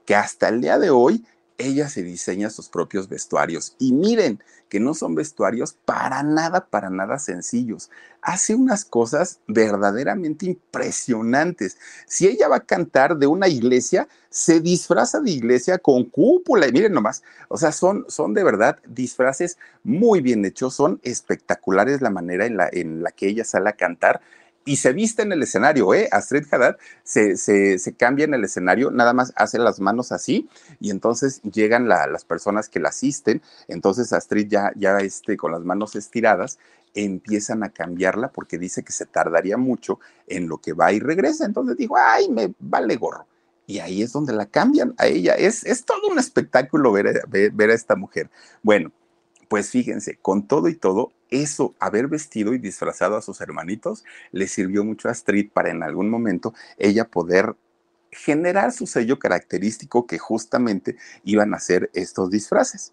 que 0.05 0.15
hasta 0.15 0.49
el 0.49 0.61
día 0.61 0.79
de 0.79 0.91
hoy 0.91 1.25
ella 1.59 1.89
se 1.89 2.03
diseña 2.03 2.51
sus 2.51 2.69
propios 2.69 3.09
vestuarios. 3.09 3.75
Y 3.79 3.93
miren 3.93 4.43
que 4.69 4.81
no 4.81 4.95
son 4.95 5.15
vestuarios 5.15 5.77
para 5.85 6.23
nada, 6.23 6.67
para 6.67 6.91
nada 6.91 7.19
sencillos. 7.19 7.91
Hace 8.21 8.55
unas 8.55 8.85
cosas 8.85 9.39
verdaderamente 9.47 10.47
impresionantes. 10.47 11.79
Si 12.07 12.27
ella 12.27 12.49
va 12.49 12.57
a 12.57 12.67
cantar 12.67 13.17
de 13.17 13.27
una 13.27 13.49
iglesia, 13.49 14.09
se 14.29 14.61
disfraza 14.61 15.21
de 15.21 15.31
iglesia 15.31 15.79
con 15.79 16.05
cúpula. 16.05 16.67
Y 16.67 16.73
miren 16.73 16.93
nomás, 16.93 17.23
o 17.49 17.57
sea, 17.57 17.73
son, 17.73 18.05
son 18.09 18.35
de 18.35 18.45
verdad 18.45 18.79
disfraces 18.87 19.59
muy 19.85 20.21
bien 20.21 20.45
hechos, 20.45 20.75
son 20.75 21.01
espectaculares 21.05 22.01
la 22.01 22.11
manera 22.11 22.47
en 22.47 22.57
la, 22.57 22.69
en 22.71 23.03
la 23.03 23.13
que 23.13 23.29
ella 23.29 23.45
sale 23.45 23.71
a 23.71 23.75
cantar 23.75 24.21
y 24.67 24.77
se 24.77 24.93
viste 24.93 25.23
en 25.23 25.33
el 25.33 25.43
escenario, 25.43 25.95
¿eh? 25.95 26.09
Astrid 26.11 26.45
Haddad 26.51 26.77
se, 27.05 27.37
se, 27.37 27.95
cambia 27.95 28.25
en 28.25 28.35
el 28.35 28.45
escenario, 28.45 28.91
nada 28.91 29.15
más 29.15 29.33
hace 29.37 29.59
las 29.59 29.81
manos 29.81 30.13
así 30.13 30.49
y 30.81 30.91
entonces 30.91 31.41
llegan 31.43 31.89
la, 31.89 32.07
las 32.09 32.25
personas 32.25 32.69
que 32.69 32.81
la 32.81 32.91
asisten, 32.91 33.41
entonces 33.69 34.13
Astrid 34.13 34.49
ya, 34.49 34.73
ya 34.75 34.99
este, 34.99 35.37
con 35.37 35.53
las 35.53 35.63
manos 35.63 35.95
estiradas 35.97 36.59
empiezan 36.95 37.63
a 37.63 37.71
cambiarla 37.71 38.33
porque 38.33 38.59
dice 38.59 38.83
que 38.83 38.93
se 38.93 39.07
tardaría 39.07 39.57
mucho 39.57 40.01
en 40.27 40.49
lo 40.49 40.59
que 40.59 40.73
va 40.73 40.93
y 40.93 40.99
regresa, 40.99 41.45
entonces 41.45 41.77
digo, 41.77 41.97
ay, 41.97 42.29
me 42.29 42.53
vale 42.59 42.97
gorro. 42.97 43.27
Y 43.69 43.81
ahí 43.81 44.03
es 44.03 44.13
donde 44.13 44.33
la 44.33 44.47
cambian 44.47 44.95
a 44.97 45.07
ella. 45.07 45.35
Es, 45.35 45.65
es 45.67 45.85
todo 45.85 46.09
un 46.09 46.21
espectáculo 46.21 46.93
ver, 46.93 47.25
ver, 47.29 47.51
ver 47.51 47.71
a 47.71 47.75
esta 47.75 47.97
mujer. 47.97 48.31
Bueno, 48.63 48.93
pues 49.49 49.71
fíjense, 49.71 50.19
con 50.23 50.47
todo 50.47 50.69
y 50.69 50.77
todo, 50.77 51.13
eso, 51.31 51.75
haber 51.79 52.09
vestido 52.09 52.55
y 52.55 52.59
disfrazado 52.59 53.17
a 53.17 53.23
sus 53.23 53.41
hermanitos, 53.41 54.05
le 54.33 54.47
sirvió 54.49 54.85
mucho 54.85 55.09
a 55.09 55.13
Astrid 55.13 55.51
para 55.53 55.71
en 55.71 55.83
algún 55.83 56.09
momento 56.11 56.55
ella 56.79 57.07
poder 57.07 57.55
generar 58.11 58.73
su 58.73 58.87
sello 58.87 59.19
característico 59.19 60.07
que 60.07 60.19
justamente 60.19 60.97
iban 61.25 61.55
a 61.55 61.61
ser 61.61 61.91
estos 61.95 62.31
disfraces. 62.31 62.93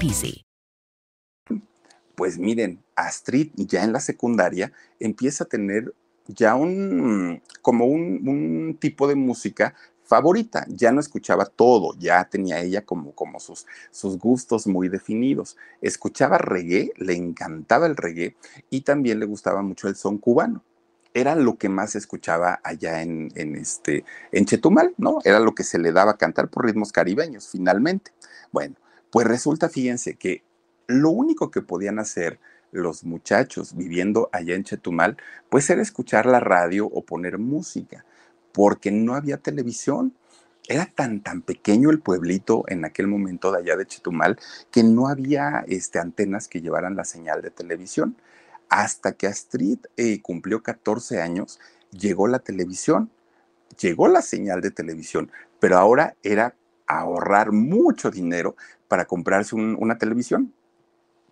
Pues 2.15 2.37
miren, 2.37 2.83
Astrid 2.95 3.51
ya 3.55 3.83
en 3.83 3.93
la 3.93 3.99
secundaria 3.99 4.71
empieza 4.99 5.43
a 5.43 5.47
tener 5.47 5.93
ya 6.27 6.55
un 6.55 7.41
como 7.61 7.85
un, 7.85 8.77
tipo 8.79 9.07
de 9.07 9.15
música 9.15 9.75
favorita. 10.03 10.65
Ya 10.69 10.91
no 10.91 10.99
escuchaba 10.99 11.45
todo, 11.45 11.95
ya 11.99 12.23
tenía 12.25 12.59
ella 12.61 12.83
como, 12.83 13.13
como 13.13 13.39
sus, 13.39 13.65
sus 13.91 14.17
gustos 14.17 14.67
muy 14.67 14.89
definidos. 14.89 15.57
Escuchaba 15.81 16.37
reggae, 16.37 16.91
le 16.97 17.13
encantaba 17.13 17.85
el 17.85 17.95
reggae 17.95 18.35
y 18.69 18.81
también 18.81 19.19
le 19.19 19.25
gustaba 19.25 19.61
mucho 19.61 19.87
el 19.87 19.95
son 19.95 20.17
cubano 20.17 20.63
era 21.13 21.35
lo 21.35 21.57
que 21.57 21.69
más 21.69 21.95
escuchaba 21.95 22.61
allá 22.63 23.01
en, 23.01 23.31
en, 23.35 23.55
este, 23.55 24.05
en 24.31 24.45
Chetumal, 24.45 24.93
¿no? 24.97 25.19
Era 25.25 25.39
lo 25.39 25.53
que 25.53 25.63
se 25.63 25.77
le 25.77 25.91
daba 25.91 26.17
cantar 26.17 26.49
por 26.49 26.65
ritmos 26.65 26.91
caribeños, 26.91 27.49
finalmente. 27.49 28.13
Bueno, 28.51 28.75
pues 29.11 29.27
resulta, 29.27 29.69
fíjense, 29.69 30.15
que 30.15 30.43
lo 30.87 31.11
único 31.11 31.51
que 31.51 31.61
podían 31.61 31.99
hacer 31.99 32.39
los 32.71 33.03
muchachos 33.03 33.75
viviendo 33.75 34.29
allá 34.31 34.55
en 34.55 34.63
Chetumal, 34.63 35.17
pues 35.49 35.69
era 35.69 35.81
escuchar 35.81 36.25
la 36.25 36.39
radio 36.39 36.87
o 36.87 37.03
poner 37.03 37.37
música, 37.37 38.05
porque 38.53 38.91
no 38.91 39.13
había 39.15 39.37
televisión. 39.37 40.13
Era 40.67 40.85
tan, 40.85 41.21
tan 41.21 41.41
pequeño 41.41 41.89
el 41.89 41.99
pueblito 41.99 42.63
en 42.67 42.85
aquel 42.85 43.07
momento 43.07 43.51
de 43.51 43.59
allá 43.59 43.75
de 43.75 43.85
Chetumal 43.85 44.39
que 44.69 44.83
no 44.83 45.07
había 45.07 45.65
este, 45.67 45.99
antenas 45.99 46.47
que 46.47 46.61
llevaran 46.61 46.95
la 46.95 47.03
señal 47.03 47.41
de 47.41 47.49
televisión. 47.49 48.15
Hasta 48.69 49.11
que 49.11 49.27
Astrid 49.27 49.79
eh, 49.97 50.21
cumplió 50.21 50.63
14 50.63 51.21
años, 51.21 51.59
llegó 51.91 52.27
la 52.27 52.39
televisión, 52.39 53.11
llegó 53.81 54.07
la 54.07 54.21
señal 54.21 54.61
de 54.61 54.71
televisión, 54.71 55.29
pero 55.59 55.77
ahora 55.77 56.15
era 56.23 56.55
ahorrar 56.99 57.51
mucho 57.51 58.11
dinero 58.11 58.55
para 58.87 59.05
comprarse 59.05 59.55
un, 59.55 59.77
una 59.79 59.97
televisión, 59.97 60.53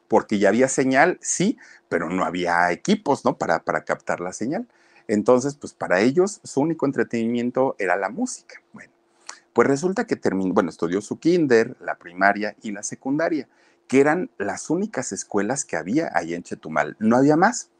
porque 0.08 0.40
ya 0.40 0.50
había 0.50 0.68
señal, 0.68 1.20
sí, 1.22 1.58
pero 1.88 2.10
no 2.10 2.26
había 2.26 2.72
equipos, 2.72 3.26
¿no? 3.26 3.38
Para, 3.38 3.64
para 3.64 3.84
captar 3.84 4.22
la 4.22 4.34
señal. 4.34 4.68
Entonces, 5.08 5.56
pues 5.56 5.74
para 5.74 6.02
ellos 6.02 6.40
su 6.44 6.62
único 6.62 6.86
entretenimiento 6.86 7.76
era 7.80 7.96
la 7.96 8.10
música. 8.10 8.62
Bueno, 8.74 8.92
pues 9.54 9.68
resulta 9.68 10.06
que 10.06 10.16
terminó, 10.16 10.54
bueno, 10.54 10.70
estudió 10.70 11.02
su 11.02 11.20
kinder, 11.20 11.76
la 11.80 11.96
primaria 11.96 12.56
y 12.62 12.72
la 12.72 12.84
secundaria 12.84 13.48
que 13.90 14.00
eran 14.00 14.30
las 14.38 14.70
únicas 14.70 15.12
escuelas 15.12 15.66
que 15.66 15.76
había 15.76 16.12
ahí 16.14 16.36
en 16.36 16.44
Chetumal. 16.44 16.96
No 17.00 17.18
había 17.18 17.36
más, 17.36 17.72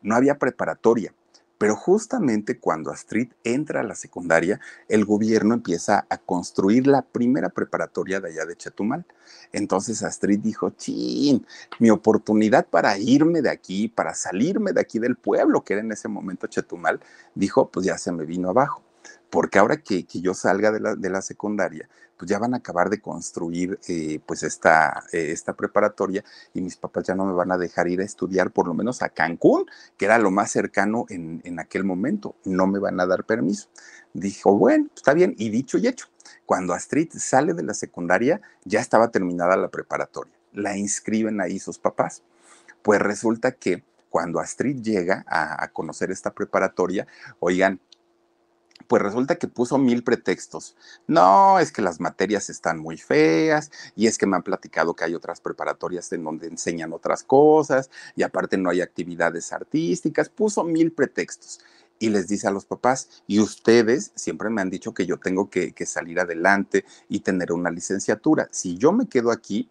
no 0.00 0.14
había 0.14 0.38
preparatoria. 0.38 1.12
Pero 1.58 1.74
justamente 1.74 2.58
cuando 2.58 2.90
Astrid 2.90 3.32
entra 3.44 3.80
a 3.80 3.84
la 3.84 3.94
secundaria, 3.94 4.60
el 4.88 5.04
gobierno 5.04 5.54
empieza 5.54 6.06
a 6.08 6.18
construir 6.18 6.86
la 6.86 7.02
primera 7.02 7.48
preparatoria 7.48 8.20
de 8.20 8.28
allá 8.28 8.44
de 8.44 8.56
Chetumal. 8.56 9.06
Entonces 9.52 10.02
Astrid 10.02 10.40
dijo, 10.40 10.70
chin, 10.70 11.46
mi 11.78 11.90
oportunidad 11.90 12.66
para 12.66 12.98
irme 12.98 13.42
de 13.42 13.50
aquí, 13.50 13.88
para 13.88 14.14
salirme 14.14 14.72
de 14.72 14.80
aquí 14.80 14.98
del 14.98 15.16
pueblo, 15.16 15.64
que 15.64 15.74
era 15.74 15.82
en 15.82 15.92
ese 15.92 16.08
momento 16.08 16.46
Chetumal, 16.46 17.00
dijo, 17.34 17.70
pues 17.70 17.86
ya 17.86 17.98
se 17.98 18.12
me 18.12 18.24
vino 18.24 18.50
abajo 18.50 18.85
porque 19.30 19.58
ahora 19.58 19.76
que, 19.78 20.04
que 20.04 20.20
yo 20.20 20.34
salga 20.34 20.70
de 20.70 20.80
la, 20.80 20.94
de 20.94 21.10
la, 21.10 21.22
secundaria, 21.22 21.88
pues 22.16 22.30
ya 22.30 22.38
van 22.38 22.54
a 22.54 22.58
acabar 22.58 22.88
de 22.88 23.00
construir 23.00 23.78
eh, 23.88 24.20
pues 24.24 24.42
esta, 24.42 25.04
eh, 25.12 25.30
esta 25.32 25.54
preparatoria 25.54 26.24
y 26.54 26.60
mis 26.60 26.76
papás 26.76 27.04
ya 27.04 27.14
no 27.14 27.26
me 27.26 27.34
van 27.34 27.52
a 27.52 27.58
dejar 27.58 27.88
ir 27.88 28.00
a 28.00 28.04
estudiar 28.04 28.50
por 28.50 28.66
lo 28.66 28.74
menos 28.74 29.02
a 29.02 29.10
Cancún, 29.10 29.66
que 29.96 30.06
era 30.06 30.18
lo 30.18 30.30
más 30.30 30.50
cercano 30.50 31.06
en, 31.08 31.40
en 31.44 31.58
aquel 31.58 31.84
momento, 31.84 32.36
no 32.44 32.66
me 32.66 32.78
van 32.78 33.00
a 33.00 33.06
dar 33.06 33.24
permiso. 33.24 33.68
Dijo, 34.14 34.56
bueno, 34.56 34.88
está 34.94 35.12
bien, 35.12 35.34
y 35.36 35.50
dicho 35.50 35.76
y 35.78 35.86
hecho, 35.86 36.06
cuando 36.46 36.72
Astrid 36.72 37.10
sale 37.12 37.52
de 37.54 37.62
la 37.62 37.74
secundaria, 37.74 38.40
ya 38.64 38.80
estaba 38.80 39.10
terminada 39.10 39.56
la 39.56 39.68
preparatoria, 39.68 40.32
la 40.52 40.76
inscriben 40.76 41.40
ahí 41.40 41.58
sus 41.58 41.78
papás. 41.78 42.22
Pues 42.82 43.00
resulta 43.00 43.52
que 43.52 43.82
cuando 44.08 44.40
Astrid 44.40 44.80
llega 44.80 45.24
a, 45.28 45.62
a 45.62 45.68
conocer 45.68 46.10
esta 46.10 46.32
preparatoria, 46.32 47.06
oigan, 47.40 47.80
pues 48.86 49.02
resulta 49.02 49.36
que 49.36 49.48
puso 49.48 49.78
mil 49.78 50.02
pretextos. 50.02 50.76
No, 51.06 51.58
es 51.58 51.72
que 51.72 51.82
las 51.82 52.00
materias 52.00 52.50
están 52.50 52.78
muy 52.78 52.96
feas 52.96 53.70
y 53.94 54.06
es 54.06 54.18
que 54.18 54.26
me 54.26 54.36
han 54.36 54.42
platicado 54.42 54.94
que 54.94 55.04
hay 55.04 55.14
otras 55.14 55.40
preparatorias 55.40 56.12
en 56.12 56.24
donde 56.24 56.46
enseñan 56.48 56.92
otras 56.92 57.22
cosas 57.22 57.90
y 58.14 58.22
aparte 58.22 58.56
no 58.56 58.70
hay 58.70 58.80
actividades 58.80 59.52
artísticas. 59.52 60.28
Puso 60.28 60.64
mil 60.64 60.92
pretextos 60.92 61.60
y 61.98 62.10
les 62.10 62.28
dice 62.28 62.46
a 62.46 62.50
los 62.50 62.66
papás, 62.66 63.22
y 63.26 63.40
ustedes 63.40 64.12
siempre 64.14 64.50
me 64.50 64.60
han 64.60 64.70
dicho 64.70 64.92
que 64.92 65.06
yo 65.06 65.18
tengo 65.18 65.48
que, 65.48 65.72
que 65.72 65.86
salir 65.86 66.20
adelante 66.20 66.84
y 67.08 67.20
tener 67.20 67.52
una 67.52 67.70
licenciatura. 67.70 68.48
Si 68.50 68.76
yo 68.76 68.92
me 68.92 69.08
quedo 69.08 69.30
aquí, 69.30 69.70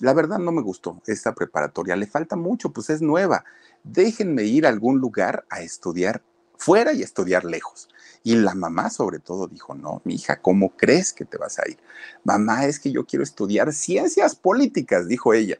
la 0.00 0.12
verdad 0.12 0.38
no 0.38 0.52
me 0.52 0.62
gustó 0.62 1.00
esta 1.06 1.34
preparatoria, 1.34 1.96
le 1.96 2.06
falta 2.06 2.36
mucho, 2.36 2.72
pues 2.72 2.90
es 2.90 3.02
nueva. 3.02 3.44
Déjenme 3.82 4.44
ir 4.44 4.66
a 4.66 4.68
algún 4.68 4.98
lugar 4.98 5.44
a 5.50 5.62
estudiar 5.62 6.22
fuera 6.56 6.92
y 6.92 7.02
estudiar 7.02 7.44
lejos. 7.44 7.88
Y 8.22 8.34
la 8.34 8.54
mamá 8.54 8.90
sobre 8.90 9.20
todo 9.20 9.46
dijo, 9.46 9.74
no, 9.74 10.02
mi 10.04 10.14
hija, 10.16 10.40
¿cómo 10.40 10.76
crees 10.76 11.12
que 11.12 11.24
te 11.24 11.38
vas 11.38 11.58
a 11.58 11.68
ir? 11.68 11.78
Mamá, 12.24 12.66
es 12.66 12.80
que 12.80 12.90
yo 12.90 13.06
quiero 13.06 13.22
estudiar 13.22 13.72
ciencias 13.72 14.34
políticas, 14.34 15.06
dijo 15.06 15.32
ella. 15.32 15.58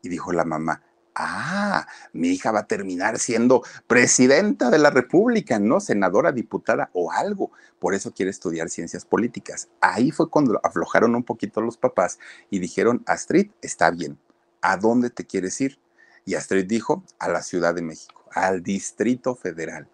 Y 0.00 0.08
dijo 0.08 0.32
la 0.32 0.44
mamá, 0.44 0.82
ah, 1.14 1.86
mi 2.12 2.28
hija 2.28 2.50
va 2.52 2.60
a 2.60 2.66
terminar 2.66 3.18
siendo 3.18 3.62
presidenta 3.86 4.70
de 4.70 4.78
la 4.78 4.90
República, 4.90 5.58
¿no? 5.58 5.80
Senadora, 5.80 6.32
diputada 6.32 6.90
o 6.92 7.12
algo. 7.12 7.50
Por 7.78 7.94
eso 7.94 8.12
quiere 8.12 8.30
estudiar 8.30 8.68
ciencias 8.70 9.04
políticas. 9.04 9.68
Ahí 9.80 10.10
fue 10.10 10.30
cuando 10.30 10.60
aflojaron 10.62 11.14
un 11.14 11.24
poquito 11.24 11.60
los 11.60 11.76
papás 11.76 12.18
y 12.50 12.58
dijeron, 12.58 13.02
Astrid, 13.06 13.50
está 13.60 13.90
bien, 13.90 14.18
¿a 14.60 14.76
dónde 14.76 15.10
te 15.10 15.26
quieres 15.26 15.60
ir? 15.60 15.78
Y 16.24 16.36
Astrid 16.36 16.66
dijo, 16.66 17.04
a 17.18 17.28
la 17.28 17.42
Ciudad 17.42 17.74
de 17.74 17.82
México, 17.82 18.24
al 18.30 18.62
Distrito 18.62 19.34
Federal. 19.34 19.88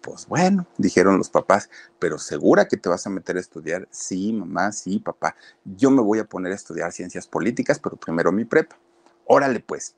Pues 0.00 0.26
bueno, 0.26 0.66
dijeron 0.78 1.18
los 1.18 1.28
papás, 1.28 1.68
pero 1.98 2.18
segura 2.18 2.68
que 2.68 2.76
te 2.76 2.88
vas 2.88 3.06
a 3.06 3.10
meter 3.10 3.36
a 3.36 3.40
estudiar? 3.40 3.88
Sí, 3.90 4.32
mamá, 4.32 4.72
sí, 4.72 5.00
papá. 5.00 5.36
Yo 5.64 5.90
me 5.90 6.02
voy 6.02 6.18
a 6.18 6.24
poner 6.24 6.52
a 6.52 6.54
estudiar 6.54 6.92
ciencias 6.92 7.26
políticas, 7.26 7.78
pero 7.78 7.96
primero 7.96 8.32
mi 8.32 8.44
prepa. 8.44 8.78
Órale 9.26 9.60
pues. 9.60 9.94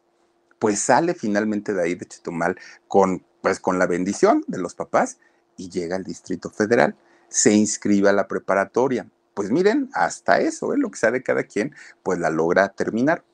Pues 0.58 0.80
sale 0.80 1.14
finalmente 1.14 1.72
de 1.72 1.82
ahí 1.82 1.94
de 1.94 2.06
Chetumal 2.06 2.56
con, 2.88 3.24
pues, 3.40 3.60
con 3.60 3.78
la 3.78 3.86
bendición 3.86 4.44
de 4.46 4.58
los 4.58 4.74
papás 4.74 5.18
y 5.56 5.70
llega 5.70 5.96
al 5.96 6.04
Distrito 6.04 6.50
Federal. 6.50 6.96
Se 7.28 7.52
inscribe 7.52 8.08
a 8.08 8.12
la 8.12 8.26
preparatoria. 8.26 9.06
Pues 9.34 9.50
miren, 9.50 9.90
hasta 9.94 10.40
eso, 10.40 10.74
¿eh? 10.74 10.78
lo 10.78 10.90
que 10.90 10.98
sabe 10.98 11.22
cada 11.22 11.44
quien, 11.44 11.74
pues 12.02 12.18
la 12.18 12.30
logra 12.30 12.68
terminar. 12.70 13.24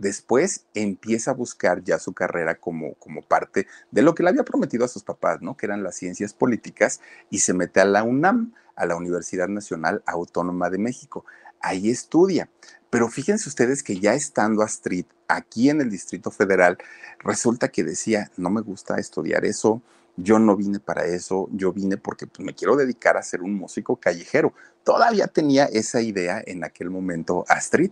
Después 0.00 0.64
empieza 0.72 1.32
a 1.32 1.34
buscar 1.34 1.84
ya 1.84 1.98
su 1.98 2.14
carrera 2.14 2.54
como, 2.54 2.94
como 2.94 3.20
parte 3.20 3.66
de 3.90 4.00
lo 4.00 4.14
que 4.14 4.22
le 4.22 4.30
había 4.30 4.44
prometido 4.44 4.86
a 4.86 4.88
sus 4.88 5.02
papás, 5.02 5.42
¿no? 5.42 5.58
Que 5.58 5.66
eran 5.66 5.82
las 5.82 5.96
ciencias 5.96 6.32
políticas, 6.32 7.02
y 7.28 7.40
se 7.40 7.52
mete 7.52 7.80
a 7.80 7.84
la 7.84 8.02
UNAM, 8.02 8.54
a 8.76 8.86
la 8.86 8.96
Universidad 8.96 9.48
Nacional 9.48 10.02
Autónoma 10.06 10.70
de 10.70 10.78
México. 10.78 11.26
Ahí 11.60 11.90
estudia. 11.90 12.48
Pero 12.88 13.08
fíjense 13.08 13.50
ustedes 13.50 13.82
que 13.82 14.00
ya 14.00 14.14
estando 14.14 14.62
Astrid 14.62 15.04
aquí 15.28 15.68
en 15.68 15.82
el 15.82 15.90
Distrito 15.90 16.30
Federal, 16.30 16.78
resulta 17.18 17.68
que 17.68 17.84
decía, 17.84 18.30
no 18.38 18.48
me 18.48 18.62
gusta 18.62 18.96
estudiar 18.96 19.44
eso, 19.44 19.82
yo 20.16 20.38
no 20.38 20.56
vine 20.56 20.80
para 20.80 21.04
eso, 21.04 21.50
yo 21.52 21.74
vine 21.74 21.98
porque 21.98 22.26
pues, 22.26 22.44
me 22.44 22.54
quiero 22.54 22.74
dedicar 22.74 23.18
a 23.18 23.22
ser 23.22 23.42
un 23.42 23.54
músico 23.54 23.96
callejero. 23.96 24.54
Todavía 24.82 25.26
tenía 25.26 25.66
esa 25.66 26.00
idea 26.00 26.42
en 26.46 26.64
aquel 26.64 26.88
momento 26.88 27.44
Astrid 27.48 27.90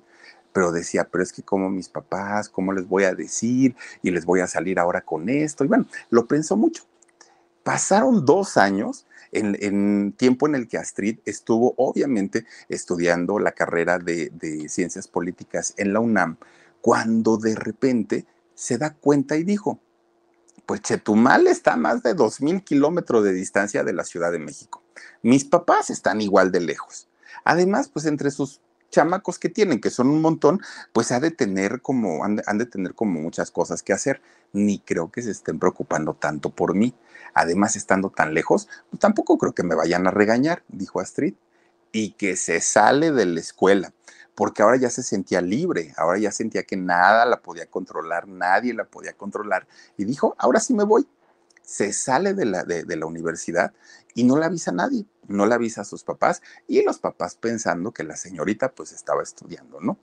pero 0.58 0.72
decía, 0.72 1.08
pero 1.08 1.22
es 1.22 1.32
que 1.32 1.44
como 1.44 1.70
mis 1.70 1.88
papás, 1.88 2.48
¿cómo 2.48 2.72
les 2.72 2.88
voy 2.88 3.04
a 3.04 3.14
decir? 3.14 3.76
Y 4.02 4.10
les 4.10 4.24
voy 4.24 4.40
a 4.40 4.48
salir 4.48 4.80
ahora 4.80 5.02
con 5.02 5.28
esto. 5.28 5.64
Y 5.64 5.68
bueno, 5.68 5.86
lo 6.10 6.26
pensó 6.26 6.56
mucho. 6.56 6.82
Pasaron 7.62 8.24
dos 8.24 8.56
años 8.56 9.06
en, 9.30 10.10
tiempo 10.14 10.48
en 10.48 10.56
el 10.56 10.66
que 10.66 10.76
Astrid 10.76 11.20
estuvo 11.24 11.74
obviamente 11.76 12.44
estudiando 12.68 13.38
la 13.38 13.52
carrera 13.52 14.00
de, 14.00 14.30
de 14.30 14.68
ciencias 14.68 15.06
políticas 15.06 15.74
en 15.76 15.92
la 15.92 16.00
UNAM, 16.00 16.38
cuando 16.80 17.36
de 17.36 17.54
repente 17.54 18.26
se 18.56 18.78
da 18.78 18.94
cuenta 18.94 19.36
y 19.36 19.44
dijo, 19.44 19.78
pues 20.66 20.82
Chetumal 20.82 21.46
está 21.46 21.74
a 21.74 21.76
más 21.76 22.02
de 22.02 22.16
2.000 22.16 22.64
kilómetros 22.64 23.22
de 23.22 23.32
distancia 23.32 23.84
de 23.84 23.92
la 23.92 24.02
Ciudad 24.02 24.32
de 24.32 24.40
México. 24.40 24.82
Mis 25.22 25.44
papás 25.44 25.88
están 25.88 26.20
igual 26.20 26.50
de 26.50 26.58
lejos. 26.58 27.06
Además, 27.44 27.88
pues 27.88 28.06
entre 28.06 28.32
sus 28.32 28.60
chamacos 28.90 29.38
que 29.38 29.48
tienen, 29.48 29.80
que 29.80 29.90
son 29.90 30.08
un 30.08 30.20
montón, 30.20 30.60
pues 30.92 31.12
ha 31.12 31.20
de 31.20 31.30
tener 31.30 31.80
como, 31.80 32.24
han 32.24 32.36
de, 32.36 32.66
tener 32.66 32.94
como 32.94 33.20
muchas 33.20 33.50
cosas 33.50 33.82
que 33.82 33.92
hacer. 33.92 34.20
Ni 34.52 34.78
creo 34.78 35.10
que 35.10 35.22
se 35.22 35.30
estén 35.30 35.58
preocupando 35.58 36.14
tanto 36.14 36.50
por 36.50 36.74
mí. 36.74 36.94
Además, 37.34 37.76
estando 37.76 38.10
tan 38.10 38.34
lejos, 38.34 38.68
pues 38.90 39.00
tampoco 39.00 39.36
creo 39.38 39.54
que 39.54 39.62
me 39.62 39.74
vayan 39.74 40.06
a 40.06 40.10
regañar, 40.10 40.62
dijo 40.68 41.00
Astrid. 41.00 41.34
Y 41.92 42.12
que 42.12 42.36
se 42.36 42.60
sale 42.60 43.12
de 43.12 43.24
la 43.24 43.40
escuela, 43.40 43.94
porque 44.34 44.62
ahora 44.62 44.76
ya 44.76 44.90
se 44.90 45.02
sentía 45.02 45.40
libre, 45.40 45.94
ahora 45.96 46.18
ya 46.18 46.30
sentía 46.32 46.62
que 46.64 46.76
nada 46.76 47.24
la 47.24 47.40
podía 47.40 47.64
controlar, 47.66 48.28
nadie 48.28 48.74
la 48.74 48.84
podía 48.84 49.14
controlar. 49.14 49.66
Y 49.96 50.04
dijo, 50.04 50.34
ahora 50.38 50.60
sí 50.60 50.74
me 50.74 50.84
voy 50.84 51.08
se 51.68 51.92
sale 51.92 52.32
de 52.32 52.46
la, 52.46 52.64
de, 52.64 52.96
la 52.96 53.04
universidad 53.04 53.74
y 54.18 54.24
no 54.24 54.36
le 54.36 54.46
avisa 54.46 54.72
a 54.72 54.74
nadie, 54.74 55.06
no 55.28 55.46
le 55.46 55.54
avisa 55.54 55.82
a 55.82 55.84
sus 55.84 56.02
papás 56.02 56.42
y 56.66 56.82
los 56.82 56.98
papás 56.98 57.36
pensando 57.36 57.92
que 57.92 58.02
la 58.02 58.16
señorita 58.16 58.72
pues 58.72 58.90
estaba 58.90 59.22
estudiando, 59.22 59.80
¿no? 59.80 59.96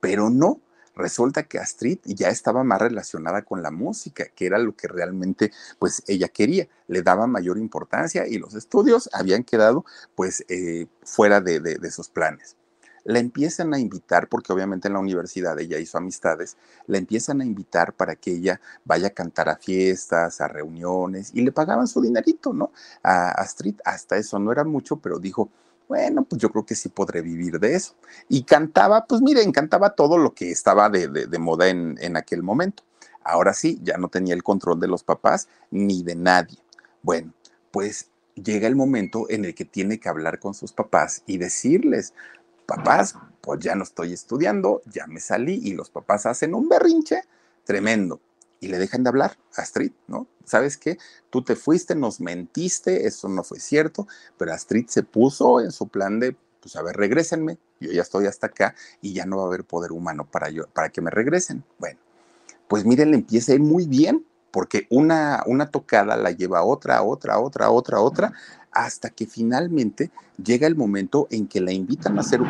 Pero 0.00 0.28
no, 0.28 0.60
resulta 0.96 1.44
que 1.44 1.60
Astrid 1.60 2.00
ya 2.04 2.30
estaba 2.30 2.64
más 2.64 2.80
relacionada 2.80 3.42
con 3.42 3.62
la 3.62 3.70
música, 3.70 4.26
que 4.34 4.46
era 4.46 4.58
lo 4.58 4.74
que 4.74 4.88
realmente 4.88 5.52
pues 5.78 6.02
ella 6.08 6.26
quería, 6.26 6.66
le 6.88 7.02
daba 7.02 7.28
mayor 7.28 7.58
importancia 7.58 8.26
y 8.26 8.38
los 8.38 8.56
estudios 8.56 9.08
habían 9.12 9.44
quedado 9.44 9.84
pues 10.16 10.44
eh, 10.48 10.88
fuera 11.04 11.40
de, 11.40 11.60
de 11.60 11.90
sus 11.92 12.08
planes 12.08 12.56
la 13.04 13.18
empiezan 13.18 13.74
a 13.74 13.78
invitar, 13.78 14.28
porque 14.28 14.52
obviamente 14.52 14.88
en 14.88 14.94
la 14.94 15.00
universidad 15.00 15.58
ella 15.58 15.78
hizo 15.78 15.98
amistades, 15.98 16.56
la 16.86 16.98
empiezan 16.98 17.40
a 17.40 17.44
invitar 17.44 17.92
para 17.94 18.16
que 18.16 18.32
ella 18.32 18.60
vaya 18.84 19.08
a 19.08 19.10
cantar 19.10 19.48
a 19.48 19.56
fiestas, 19.56 20.40
a 20.40 20.48
reuniones, 20.48 21.30
y 21.34 21.42
le 21.42 21.52
pagaban 21.52 21.86
su 21.86 22.00
dinerito, 22.00 22.52
¿no? 22.52 22.72
A 23.02 23.30
Astrid, 23.30 23.76
hasta 23.84 24.16
eso 24.16 24.38
no 24.38 24.52
era 24.52 24.64
mucho, 24.64 24.96
pero 24.96 25.18
dijo, 25.18 25.50
bueno, 25.88 26.24
pues 26.24 26.40
yo 26.40 26.50
creo 26.50 26.64
que 26.64 26.76
sí 26.76 26.88
podré 26.88 27.20
vivir 27.20 27.58
de 27.58 27.74
eso. 27.74 27.94
Y 28.28 28.44
cantaba, 28.44 29.06
pues 29.06 29.20
miren, 29.22 29.50
cantaba 29.50 29.96
todo 29.96 30.18
lo 30.18 30.34
que 30.34 30.50
estaba 30.52 30.88
de, 30.88 31.08
de, 31.08 31.38
moda 31.38 31.68
en, 31.68 31.98
en 32.00 32.16
aquel 32.16 32.44
momento. 32.44 32.84
Ahora 33.24 33.52
sí, 33.54 33.80
ya 33.82 33.98
no 33.98 34.08
tenía 34.08 34.34
el 34.34 34.44
control 34.44 34.78
de 34.78 34.86
los 34.86 35.02
papás 35.02 35.48
ni 35.70 36.04
de 36.04 36.14
nadie. 36.14 36.58
Bueno, 37.02 37.32
pues 37.72 38.08
llega 38.34 38.68
el 38.68 38.76
momento 38.76 39.26
en 39.28 39.44
el 39.44 39.54
que 39.54 39.64
tiene 39.64 39.98
que 39.98 40.08
hablar 40.08 40.38
con 40.38 40.54
sus 40.54 40.72
papás 40.72 41.22
y 41.26 41.38
decirles, 41.38 42.14
papás, 42.70 43.16
pues 43.40 43.58
ya 43.60 43.74
no 43.74 43.82
estoy 43.82 44.12
estudiando, 44.12 44.80
ya 44.86 45.06
me 45.08 45.18
salí 45.18 45.60
y 45.64 45.72
los 45.72 45.90
papás 45.90 46.26
hacen 46.26 46.54
un 46.54 46.68
berrinche 46.68 47.22
tremendo 47.64 48.20
y 48.60 48.68
le 48.68 48.78
dejan 48.78 49.02
de 49.02 49.08
hablar 49.08 49.36
a 49.56 49.62
Astrid, 49.62 49.90
¿no? 50.06 50.28
¿Sabes 50.44 50.76
qué? 50.76 50.98
Tú 51.30 51.42
te 51.42 51.56
fuiste, 51.56 51.96
nos 51.96 52.20
mentiste, 52.20 53.06
eso 53.06 53.28
no 53.28 53.42
fue 53.42 53.58
cierto, 53.58 54.06
pero 54.38 54.52
Astrid 54.52 54.86
se 54.88 55.02
puso 55.02 55.60
en 55.60 55.72
su 55.72 55.88
plan 55.88 56.20
de, 56.20 56.36
pues 56.60 56.76
a 56.76 56.82
ver, 56.82 56.96
regrésenme, 56.96 57.58
yo 57.80 57.90
ya 57.90 58.02
estoy 58.02 58.26
hasta 58.26 58.48
acá 58.48 58.74
y 59.00 59.14
ya 59.14 59.26
no 59.26 59.38
va 59.38 59.44
a 59.44 59.46
haber 59.46 59.64
poder 59.64 59.90
humano 59.90 60.28
para, 60.30 60.50
yo, 60.50 60.68
para 60.68 60.90
que 60.90 61.00
me 61.00 61.10
regresen. 61.10 61.64
Bueno, 61.78 61.98
pues 62.68 62.84
miren, 62.84 63.10
le 63.10 63.16
empieza 63.16 63.56
muy 63.58 63.86
bien, 63.86 64.24
porque 64.50 64.86
una, 64.90 65.42
una 65.46 65.70
tocada 65.70 66.16
la 66.16 66.30
lleva 66.30 66.60
a 66.60 66.64
otra, 66.64 67.02
otra, 67.02 67.38
otra, 67.38 67.70
otra, 67.70 68.00
otra, 68.00 68.32
hasta 68.72 69.10
que 69.10 69.26
finalmente 69.26 70.10
llega 70.42 70.66
el 70.66 70.76
momento 70.76 71.26
en 71.30 71.46
que 71.46 71.60
la 71.60 71.72
invitan 71.72 72.18
a 72.18 72.20
hacer, 72.20 72.40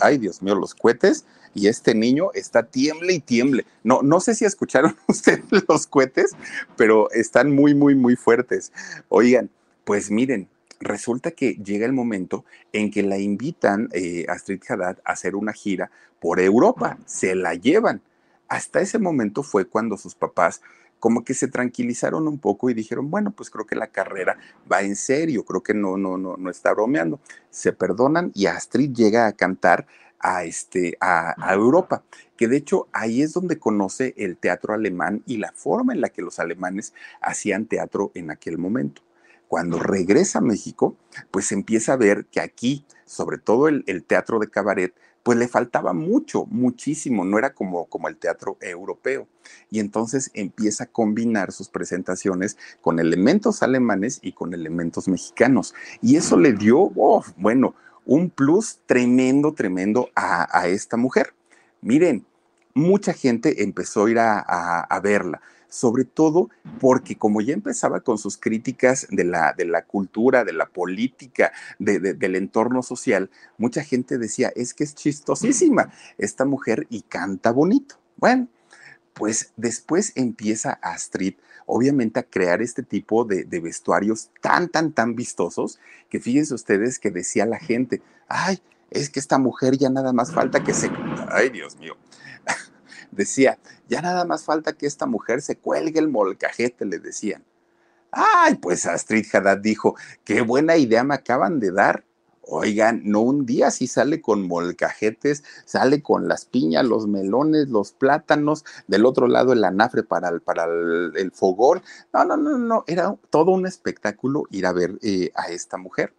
ay 0.00 0.18
Dios 0.18 0.42
mío, 0.42 0.54
los 0.54 0.74
cohetes 0.74 1.24
y 1.54 1.68
este 1.68 1.94
niño 1.94 2.30
está 2.34 2.64
tiemble 2.64 3.12
y 3.14 3.20
tiemble. 3.20 3.64
No, 3.82 4.02
no 4.02 4.20
sé 4.20 4.34
si 4.34 4.44
escucharon 4.44 4.96
ustedes 5.08 5.44
los 5.68 5.86
cohetes, 5.86 6.32
pero 6.76 7.10
están 7.12 7.54
muy, 7.54 7.74
muy, 7.74 7.94
muy 7.94 8.16
fuertes. 8.16 8.72
Oigan, 9.08 9.50
pues 9.84 10.10
miren, 10.10 10.48
resulta 10.80 11.30
que 11.30 11.54
llega 11.54 11.86
el 11.86 11.92
momento 11.92 12.44
en 12.72 12.90
que 12.90 13.02
la 13.02 13.18
invitan 13.18 13.88
eh, 13.92 14.26
Astrid 14.28 14.62
Haddad 14.68 14.98
a 15.04 15.12
hacer 15.12 15.36
una 15.36 15.52
gira 15.52 15.90
por 16.20 16.40
Europa, 16.40 16.98
se 17.06 17.34
la 17.34 17.54
llevan. 17.54 18.02
Hasta 18.48 18.80
ese 18.80 18.98
momento 18.98 19.42
fue 19.42 19.64
cuando 19.66 19.96
sus 19.96 20.14
papás 20.14 20.60
como 21.04 21.22
que 21.22 21.34
se 21.34 21.48
tranquilizaron 21.48 22.26
un 22.26 22.38
poco 22.38 22.70
y 22.70 22.72
dijeron, 22.72 23.10
bueno, 23.10 23.30
pues 23.30 23.50
creo 23.50 23.66
que 23.66 23.76
la 23.76 23.88
carrera 23.88 24.38
va 24.72 24.80
en 24.80 24.96
serio, 24.96 25.44
creo 25.44 25.62
que 25.62 25.74
no, 25.74 25.98
no, 25.98 26.16
no, 26.16 26.38
no 26.38 26.48
está 26.48 26.72
bromeando. 26.72 27.20
Se 27.50 27.74
perdonan 27.74 28.32
y 28.34 28.46
Astrid 28.46 28.90
llega 28.90 29.26
a 29.26 29.32
cantar 29.34 29.86
a, 30.18 30.44
este, 30.44 30.96
a, 31.00 31.34
a, 31.36 31.52
Europa, 31.52 32.04
que 32.38 32.48
de 32.48 32.56
hecho 32.56 32.88
ahí 32.94 33.20
es 33.20 33.34
donde 33.34 33.58
conoce 33.58 34.14
el 34.16 34.38
teatro 34.38 34.72
alemán 34.72 35.22
y 35.26 35.36
la 35.36 35.52
forma 35.52 35.92
en 35.92 36.00
la 36.00 36.08
que 36.08 36.22
los 36.22 36.38
alemanes 36.38 36.94
hacían 37.20 37.66
teatro 37.66 38.10
en 38.14 38.30
aquel 38.30 38.56
momento. 38.56 39.02
Cuando 39.46 39.78
regresa 39.80 40.38
a 40.38 40.40
México, 40.40 40.96
pues 41.30 41.52
empieza 41.52 41.92
a 41.92 41.96
ver 41.96 42.24
que 42.32 42.40
aquí, 42.40 42.86
sobre 43.04 43.36
todo 43.36 43.68
el, 43.68 43.84
el 43.88 44.04
teatro 44.04 44.38
de 44.38 44.48
cabaret, 44.48 44.94
pues 45.24 45.38
le 45.38 45.48
faltaba 45.48 45.94
mucho, 45.94 46.44
muchísimo, 46.50 47.24
no 47.24 47.38
era 47.38 47.54
como, 47.54 47.86
como 47.86 48.08
el 48.08 48.16
teatro 48.16 48.58
europeo. 48.60 49.26
Y 49.70 49.80
entonces 49.80 50.30
empieza 50.34 50.84
a 50.84 50.86
combinar 50.86 51.50
sus 51.50 51.68
presentaciones 51.70 52.58
con 52.82 53.00
elementos 53.00 53.62
alemanes 53.62 54.20
y 54.22 54.32
con 54.32 54.52
elementos 54.52 55.08
mexicanos. 55.08 55.74
Y 56.02 56.16
eso 56.16 56.38
le 56.38 56.52
dio, 56.52 56.92
oh, 56.94 57.24
bueno, 57.38 57.74
un 58.04 58.28
plus 58.28 58.80
tremendo, 58.84 59.54
tremendo 59.54 60.10
a, 60.14 60.68
esta 60.68 60.98
mujer. 60.98 61.32
Miren, 61.80 62.26
mucha 62.74 63.14
gente 63.14 63.62
empezó 63.62 64.04
a 64.04 64.10
ir 64.10 64.18
a 64.18 65.00
verla 65.02 65.40
sobre 65.74 66.04
todo 66.04 66.50
porque 66.78 67.16
como 67.16 67.40
ya 67.40 67.52
empezaba 67.52 68.00
con 68.00 68.16
sus 68.16 68.36
críticas 68.36 69.08
de 69.10 69.24
la, 69.24 69.54
de 69.54 69.64
la 69.64 69.84
cultura, 69.84 70.44
de 70.44 70.52
la 70.52 70.66
política, 70.66 71.52
del 71.80 72.36
entorno 72.36 72.80
social, 72.84 73.28
mucha 73.58 73.82
gente 73.82 74.16
decía, 74.16 74.52
es 74.54 74.72
que 74.72 74.84
es 74.84 74.94
chistosísima 74.94 75.92
esta 76.16 76.44
mujer 76.44 76.86
y 76.90 77.02
canta 77.02 77.50
bonito. 77.50 77.96
Bueno, 78.16 78.46
pues 79.14 79.52
después 79.56 80.12
empieza 80.14 80.78
Astrid, 80.80 81.34
obviamente, 81.66 82.20
a 82.20 82.22
crear 82.22 82.62
este 82.62 82.84
tipo 82.84 83.24
de, 83.24 83.42
de, 83.42 83.58
vestuarios 83.58 84.30
tan, 84.40 84.68
tan, 84.68 84.92
tan 84.92 85.16
vistosos, 85.16 85.80
que 86.08 86.20
fíjense 86.20 86.54
ustedes 86.54 87.00
que 87.00 87.10
decía 87.10 87.46
la 87.46 87.58
gente, 87.58 88.00
ay, 88.28 88.60
es 88.90 89.10
que 89.10 89.18
esta 89.18 89.38
mujer 89.38 89.76
ya 89.76 89.90
nada 89.90 90.12
más 90.12 90.32
falta 90.32 90.62
que 90.62 90.72
se... 90.72 90.88
Ay, 91.32 91.50
Dios 91.50 91.76
mío 91.78 91.96
decía, 93.14 93.58
ya 93.88 94.02
nada 94.02 94.24
más 94.24 94.44
falta 94.44 94.72
que 94.72 94.86
esta 94.86 95.06
mujer 95.06 95.42
se 95.42 95.56
cuelgue 95.56 96.00
el 96.00 96.08
molcajete, 96.08 96.84
le 96.84 96.98
decían. 96.98 97.44
Ay, 98.10 98.54
pues 98.56 98.86
Astrid 98.86 99.26
Haddad 99.32 99.58
dijo, 99.58 99.96
qué 100.24 100.40
buena 100.40 100.76
idea 100.76 101.02
me 101.04 101.14
acaban 101.14 101.58
de 101.60 101.72
dar. 101.72 102.04
Oigan, 102.46 103.02
no 103.04 103.20
un 103.20 103.46
día 103.46 103.70
sí 103.70 103.86
sale 103.86 104.20
con 104.20 104.46
molcajetes, 104.46 105.42
sale 105.64 106.02
con 106.02 106.28
las 106.28 106.44
piñas, 106.44 106.84
los 106.84 107.08
melones, 107.08 107.70
los 107.70 107.92
plátanos, 107.92 108.64
del 108.86 109.06
otro 109.06 109.28
lado 109.28 109.52
el 109.54 109.64
anafre 109.64 110.02
para 110.02 110.28
el, 110.28 110.42
para 110.42 110.64
el, 110.64 111.32
fogón. 111.32 111.82
No, 112.12 112.24
no, 112.24 112.36
no, 112.36 112.58
no, 112.58 112.84
era 112.86 113.16
todo 113.30 113.52
un 113.52 113.66
espectáculo 113.66 114.44
ir 114.50 114.66
a 114.66 114.72
ver 114.72 114.98
eh, 115.02 115.32
a 115.34 115.48
esta 115.48 115.78
mujer 115.78 116.12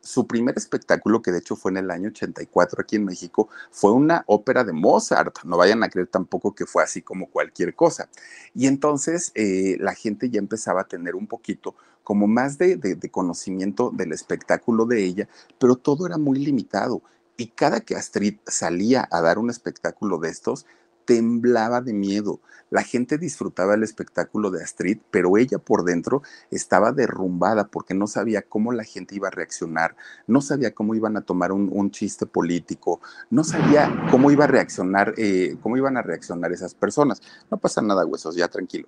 su 0.00 0.26
primer 0.26 0.56
espectáculo, 0.56 1.22
que 1.22 1.32
de 1.32 1.38
hecho 1.38 1.56
fue 1.56 1.70
en 1.70 1.78
el 1.78 1.90
año 1.90 2.08
84 2.08 2.82
aquí 2.82 2.96
en 2.96 3.04
México, 3.04 3.48
fue 3.70 3.92
una 3.92 4.24
ópera 4.26 4.64
de 4.64 4.72
Mozart. 4.72 5.44
No 5.44 5.56
vayan 5.56 5.82
a 5.82 5.88
creer 5.88 6.08
tampoco 6.08 6.54
que 6.54 6.66
fue 6.66 6.82
así 6.82 7.02
como 7.02 7.28
cualquier 7.28 7.74
cosa. 7.74 8.08
Y 8.54 8.66
entonces 8.66 9.32
eh, 9.34 9.76
la 9.80 9.94
gente 9.94 10.30
ya 10.30 10.38
empezaba 10.38 10.82
a 10.82 10.88
tener 10.88 11.14
un 11.14 11.26
poquito 11.26 11.74
como 12.04 12.26
más 12.26 12.56
de, 12.56 12.76
de 12.76 13.10
conocimiento 13.10 13.90
del 13.90 14.12
espectáculo 14.12 14.86
de 14.86 15.04
ella, 15.04 15.28
pero 15.58 15.76
todo 15.76 16.06
era 16.06 16.16
muy 16.16 16.38
limitado. 16.38 17.02
Y 17.36 17.48
cada 17.48 17.80
que 17.80 17.94
Astrid 17.94 18.38
salía 18.46 19.06
a 19.10 19.20
dar 19.20 19.38
un 19.38 19.50
espectáculo 19.50 20.18
de 20.18 20.30
estos, 20.30 20.66
temblaba 21.08 21.80
de 21.80 21.94
miedo. 21.94 22.38
La 22.68 22.82
gente 22.82 23.16
disfrutaba 23.16 23.74
el 23.74 23.82
espectáculo 23.82 24.50
de 24.50 24.62
Astrid, 24.62 24.98
pero 25.10 25.38
ella 25.38 25.56
por 25.56 25.84
dentro 25.84 26.22
estaba 26.50 26.92
derrumbada 26.92 27.68
porque 27.68 27.94
no 27.94 28.06
sabía 28.06 28.42
cómo 28.42 28.72
la 28.72 28.84
gente 28.84 29.14
iba 29.14 29.28
a 29.28 29.30
reaccionar, 29.30 29.96
no 30.26 30.42
sabía 30.42 30.74
cómo 30.74 30.94
iban 30.94 31.16
a 31.16 31.22
tomar 31.22 31.50
un, 31.50 31.90
chiste 31.90 32.26
político, 32.26 33.00
no 33.30 33.42
sabía 33.42 33.90
cómo 34.10 34.30
iba 34.30 34.44
a 34.44 34.48
reaccionar, 34.48 35.14
eh, 35.16 35.56
cómo 35.62 35.78
iban 35.78 35.96
a 35.96 36.02
reaccionar 36.02 36.52
esas 36.52 36.74
personas. 36.74 37.22
No 37.50 37.56
pasa 37.56 37.80
nada, 37.80 38.04
huesos, 38.04 38.36
ya 38.36 38.48
tranquilo. 38.48 38.86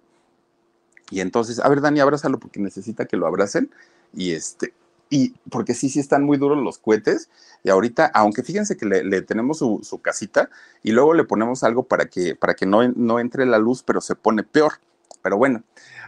Y 1.11 1.21
entonces, 1.21 1.59
a 1.59 1.69
ver, 1.71 1.81
Dani, 1.81 2.01
abrázalo 2.01 2.39
porque 2.39 2.61
necesita 2.61 3.07
que 3.07 3.17
lo 3.17 3.27
abracen. 3.27 3.71
Y 4.13 4.33
este, 4.33 4.75
y 5.11 5.35
porque 5.51 5.75
sí, 5.75 5.91
sí 5.91 5.99
están 5.99 6.23
muy 6.25 6.39
duros 6.39 6.63
los 6.63 6.79
cohetes. 6.79 7.29
Y 7.65 7.71
ahorita, 7.71 8.11
aunque 8.15 8.43
fíjense 8.43 8.77
que 8.77 8.87
le, 8.87 9.23
tenemos 9.23 9.59
su, 9.59 10.01
casita 10.03 10.49
y 10.83 10.93
luego 10.93 11.13
le 11.13 11.25
ponemos 11.25 11.65
algo 11.65 11.83
para 11.83 12.07
que, 12.07 12.37
para 12.37 12.55
que 12.55 12.65
no, 12.65 12.89
no 12.89 13.19
entre 13.19 13.45
la 13.45 13.59
luz, 13.59 13.83
pero 13.83 14.01
se 14.01 14.15
pone 14.15 14.45
peor. 14.45 14.75
Pero 15.21 15.37
bueno, 15.37 15.65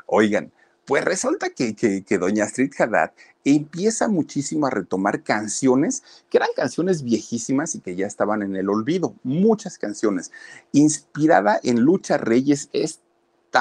oigan, 0.07 0.53
pues 0.87 1.05
resulta 1.05 1.51
que, 1.51 1.75
que, 1.75 2.19
doña 2.19 2.45
Astrid 2.45 2.73
Haddad 2.79 3.13
empieza 3.45 4.09
muchísimo 4.09 4.67
a 4.67 4.71
retomar 4.71 5.23
canciones 5.23 6.03
que 6.31 6.39
eran 6.39 6.51
canciones 6.55 7.03
viejísimas 7.03 7.75
y 7.75 7.81
que 7.81 7.97
ya 7.97 8.07
estaban 8.07 8.43
en 8.43 8.55
el 8.55 8.69
olvido, 8.69 9.15
muchas 9.25 9.79
canciones, 9.79 10.31
inspirada 10.71 11.59
en 11.65 11.81
Lucha 11.81 12.19
Reyes, 12.19 12.69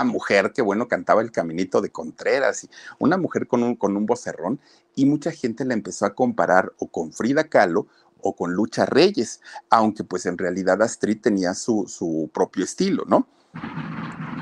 mujer 0.03 0.51
que, 0.53 0.61
bueno, 0.61 0.87
cantaba 0.87 1.21
el 1.21 1.31
caminito 1.31 1.81
de 1.81 1.91
Contreras, 1.91 2.63
y 2.63 2.69
una 2.99 3.17
mujer 3.17 3.47
con 3.47 3.63
un, 3.63 3.75
con 3.75 3.95
un 3.95 4.05
vocerrón, 4.05 4.59
y 4.95 5.05
mucha 5.05 5.31
gente 5.31 5.65
la 5.65 5.73
empezó 5.73 6.05
a 6.05 6.15
comparar 6.15 6.73
o 6.79 6.87
con 6.87 7.11
Frida 7.13 7.45
Kahlo 7.45 7.87
o 8.21 8.35
con 8.35 8.53
Lucha 8.53 8.85
Reyes, 8.85 9.41
aunque 9.69 10.03
pues 10.03 10.25
en 10.25 10.37
realidad 10.37 10.81
Astrid 10.81 11.21
tenía 11.21 11.53
su, 11.53 11.85
su 11.87 12.29
propio 12.33 12.63
estilo, 12.63 13.03
¿no? 13.07 13.27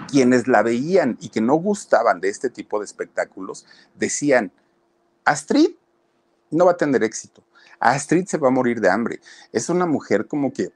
Quienes 0.10 0.48
la 0.48 0.62
veían 0.62 1.18
y 1.20 1.30
que 1.30 1.42
no 1.42 1.56
gustaban 1.56 2.20
de 2.20 2.30
este 2.30 2.50
tipo 2.50 2.80
de 2.80 2.86
espectáculos 2.86 3.66
decían, 3.96 4.52
Astrid 5.26 5.72
no 6.52 6.66
va 6.66 6.72
a 6.72 6.78
tener 6.78 7.04
éxito, 7.04 7.44
Astrid 7.80 8.26
se 8.26 8.38
va 8.38 8.50
a 8.50 8.52
morir 8.52 8.82
de 8.82 8.90
hambre, 8.90 9.22
es 9.52 9.70
una 9.70 9.86
mujer 9.86 10.28
como 10.28 10.52
que 10.52 10.72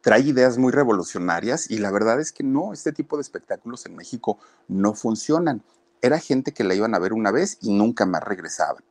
trae 0.00 0.20
ideas 0.20 0.58
muy 0.58 0.72
revolucionarias 0.72 1.70
y 1.70 1.78
la 1.78 1.90
verdad 1.90 2.20
es 2.20 2.32
que 2.32 2.44
no, 2.44 2.72
este 2.72 2.92
tipo 2.92 3.16
de 3.16 3.22
espectáculos 3.22 3.86
en 3.86 3.96
México 3.96 4.38
no 4.68 4.94
funcionan. 4.94 5.62
Era 6.02 6.18
gente 6.18 6.52
que 6.52 6.64
la 6.64 6.74
iban 6.74 6.94
a 6.94 6.98
ver 6.98 7.12
una 7.12 7.30
vez 7.30 7.58
y 7.60 7.72
nunca 7.72 8.06
más 8.06 8.22
regresaban. 8.24 8.82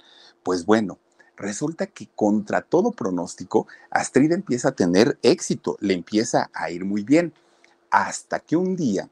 Pues 0.43 0.65
bueno, 0.65 1.00
resulta 1.36 1.88
que 1.88 2.08
contra 2.15 2.62
todo 2.62 2.91
pronóstico, 2.91 3.67
Astrid 3.89 4.32
empieza 4.32 4.69
a 4.69 4.76
tener 4.76 5.17
éxito, 5.24 5.78
le 5.80 5.93
empieza 5.93 6.50
a 6.54 6.69
ir 6.69 6.86
muy 6.86 7.04
bien, 7.04 7.34
hasta 7.89 8.39
que 8.39 8.56
un 8.56 8.76
día 8.76 9.10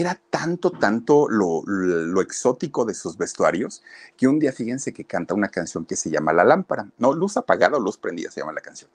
era 0.00 0.20
tanto, 0.30 0.70
tanto 0.70 1.28
lo, 1.28 2.20
exótico 2.20 2.84
de 2.84 2.94
sus 2.94 3.16
vestuarios, 3.16 3.82
que 4.16 4.28
un 4.28 4.38
día 4.38 4.52
fíjense 4.52 4.92
que 4.92 5.04
canta 5.04 5.34
una 5.34 5.48
canción 5.48 5.84
que 5.84 5.96
se 5.96 6.08
llama 6.10 6.32
La 6.32 6.44
Lámpara. 6.44 6.88
No, 6.98 7.12
luz 7.12 7.36
apagada 7.36 7.78
o 7.78 7.80
luz 7.80 7.98
prendida 7.98 8.30
se 8.30 8.40
llama 8.40 8.52
la 8.52 8.60
canción. 8.60 8.90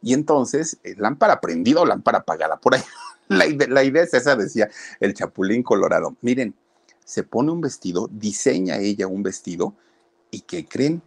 Y 0.00 0.14
entonces, 0.14 0.78
eh, 0.84 0.94
lámpara 0.96 1.40
prendida 1.40 1.80
o 1.80 1.86
lámpara 1.86 2.18
apagada, 2.18 2.56
por 2.58 2.74
ahí. 2.74 2.82
La, 3.26 3.46
la 3.46 3.82
idea 3.82 4.02
es 4.02 4.12
esa, 4.12 4.36
decía 4.36 4.68
el 5.00 5.14
Chapulín 5.14 5.62
Colorado. 5.62 6.14
Miren, 6.20 6.54
se 7.06 7.22
pone 7.22 7.52
un 7.52 7.62
vestido, 7.62 8.06
diseña 8.12 8.76
ella 8.76 9.06
un 9.06 9.22
vestido 9.22 9.74
y 10.30 10.42
¿qué 10.42 10.66
creen? 10.66 11.00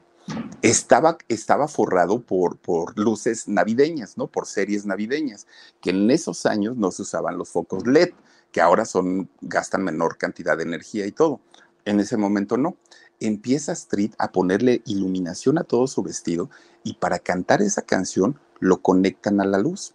Estaba, 0.63 1.19
estaba 1.27 1.67
forrado 1.67 2.19
por, 2.21 2.57
por 2.57 2.97
luces 2.97 3.47
navideñas, 3.47 4.17
¿no? 4.17 4.25
Por 4.25 4.47
series 4.47 4.87
navideñas, 4.87 5.45
que 5.79 5.91
en 5.91 6.09
esos 6.09 6.47
años 6.47 6.75
no 6.75 6.89
se 6.89 7.03
usaban 7.03 7.37
los 7.37 7.49
focos 7.49 7.85
LED, 7.85 8.09
que 8.51 8.61
ahora 8.61 8.85
son, 8.85 9.29
gastan 9.41 9.83
menor 9.83 10.17
cantidad 10.17 10.57
de 10.57 10.63
energía 10.63 11.05
y 11.05 11.11
todo. 11.11 11.41
En 11.85 11.99
ese 11.99 12.17
momento 12.17 12.57
no. 12.57 12.77
Empieza 13.19 13.71
Street 13.71 14.11
a 14.19 14.31
ponerle 14.31 14.81
iluminación 14.85 15.57
a 15.57 15.63
todo 15.63 15.87
su 15.87 16.03
vestido 16.03 16.49
y 16.83 16.93
para 16.95 17.19
cantar 17.19 17.61
esa 17.61 17.81
canción 17.81 18.39
lo 18.59 18.81
conectan 18.81 19.41
a 19.41 19.45
la 19.45 19.57
luz. 19.57 19.93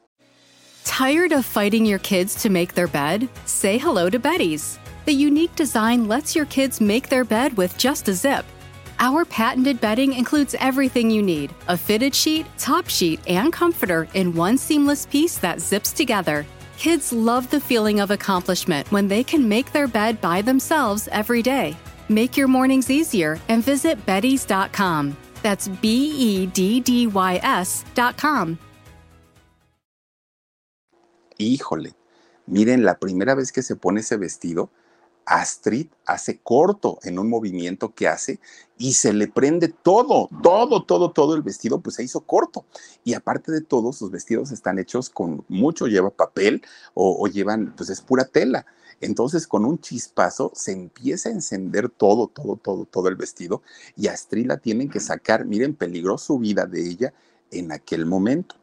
Tired 0.85 1.33
of 1.33 1.47
fighting 1.47 1.87
your 1.87 2.01
kids 2.01 2.35
to 2.43 2.51
make 2.51 2.75
their 2.75 2.89
bed? 2.89 3.29
Say 3.47 3.79
hello 3.79 4.11
to 4.11 4.19
Betty's. 4.19 4.79
The 5.05 5.15
unique 5.15 5.55
design 5.55 6.09
lets 6.09 6.35
your 6.35 6.47
kids 6.47 6.81
make 6.81 7.09
their 7.09 7.25
bed 7.25 7.57
with 7.57 7.77
just 7.79 8.09
a 8.09 8.15
zip. 8.15 8.45
Our 8.99 9.25
patented 9.25 9.81
bedding 9.81 10.13
includes 10.13 10.55
everything 10.61 11.11
you 11.11 11.23
need 11.23 11.53
a 11.67 11.77
fitted 11.77 12.15
sheet, 12.15 12.47
top 12.57 12.89
sheet, 12.89 13.21
and 13.27 13.53
comforter 13.53 14.07
in 14.15 14.35
one 14.35 14.57
seamless 14.57 15.07
piece 15.07 15.39
that 15.39 15.61
zips 15.61 15.93
together. 15.93 16.47
Kids 16.79 17.13
love 17.13 17.51
the 17.51 17.61
feeling 17.61 18.01
of 18.01 18.11
accomplishment 18.11 18.91
when 18.93 19.09
they 19.09 19.25
can 19.25 19.49
make 19.49 19.73
their 19.73 19.89
bed 19.89 20.21
by 20.21 20.43
themselves 20.43 21.09
every 21.13 21.43
day. 21.43 21.77
Make 22.09 22.37
your 22.37 22.49
mornings 22.49 22.91
easier 22.91 23.39
and 23.49 23.65
visit 23.65 24.05
Betty's.com. 24.05 25.17
That's 25.43 25.69
B 25.69 26.13
E 26.17 26.47
D 26.47 26.81
D 26.81 27.07
Y 27.07 27.41
S.com. 27.43 28.59
Híjole, 31.39 31.95
miren, 32.47 32.85
la 32.85 32.95
primera 32.95 33.35
vez 33.35 33.51
que 33.51 33.63
se 33.63 33.75
pone 33.75 34.01
ese 34.01 34.17
vestido, 34.17 34.71
Astrid 35.25 35.89
hace 36.07 36.39
corto 36.39 36.99
en 37.03 37.19
un 37.19 37.29
movimiento 37.29 37.95
que 37.95 38.09
hace 38.09 38.41
y 38.79 38.95
se 38.95 39.13
le 39.13 39.29
prende 39.29 39.69
todo, 39.69 40.29
todo, 40.43 40.85
todo, 40.85 41.13
todo 41.13 41.35
el 41.35 41.43
vestido, 41.43 41.81
pues 41.81 41.97
se 41.97 42.05
hizo 42.05 42.23
corto. 42.23 42.65
Y 43.05 43.15
aparte 43.15 43.53
de 43.53 43.61
todo, 43.61 43.93
sus 43.93 44.11
vestidos 44.11 44.51
están 44.51 44.79
hechos 44.79 45.09
con 45.09 45.45
mucho, 45.49 45.87
lleva 45.87 46.11
papel 46.11 46.63
o, 46.95 47.27
llevan, 47.29 47.75
pues 47.77 47.91
es 47.91 48.01
pura 48.01 48.25
tela. 48.25 48.67
Entonces, 49.01 49.47
con 49.47 49.65
un 49.65 49.81
chispazo 49.81 50.53
se 50.55 50.73
empieza 50.73 51.29
a 51.29 51.33
encender 51.33 51.89
todo, 51.89 52.29
todo, 52.29 52.57
todo, 52.57 52.85
todo 52.85 53.09
el 53.09 53.17
vestido 53.17 53.63
y 53.97 54.09
Astrid 54.09 54.47
la 54.47 54.59
tienen 54.59 54.89
que 54.89 55.01
sacar. 55.01 55.45
Miren, 55.45 55.75
peligró 55.75 56.19
su 56.19 56.39
vida 56.39 56.67
de 56.67 56.89
ella 56.89 57.13
en 57.51 57.73
aquel 57.73 58.07
momento. 58.07 58.57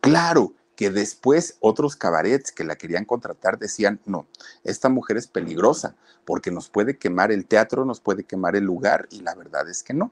Claro, 0.00 0.52
que 0.76 0.90
después 0.90 1.56
otros 1.60 1.96
cabarets 1.96 2.52
que 2.52 2.64
la 2.64 2.76
querían 2.76 3.04
contratar 3.04 3.58
decían, 3.58 4.00
no, 4.06 4.26
esta 4.64 4.88
mujer 4.88 5.16
es 5.16 5.26
peligrosa 5.26 5.94
porque 6.24 6.50
nos 6.50 6.68
puede 6.68 6.96
quemar 6.96 7.32
el 7.32 7.46
teatro, 7.46 7.84
nos 7.84 8.00
puede 8.00 8.24
quemar 8.24 8.56
el 8.56 8.64
lugar 8.64 9.06
y 9.10 9.20
la 9.20 9.34
verdad 9.34 9.68
es 9.68 9.82
que 9.82 9.94
no. 9.94 10.10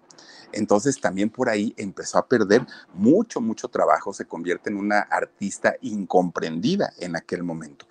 Entonces 0.53 1.01
también 1.01 1.31
por 1.31 1.49
ahí 1.49 1.75
empezó 1.77 2.19
a 2.19 2.27
perder 2.27 2.67
mucho, 2.95 3.41
mucho 3.41 3.69
trabajo, 3.69 4.13
se 4.13 4.27
convierte 4.27 4.71
en 4.71 4.77
una 4.77 5.01
artista 5.01 5.75
incomprendida 5.81 6.93
en 6.99 7.17
aquel 7.17 7.43
momento. 7.43 7.87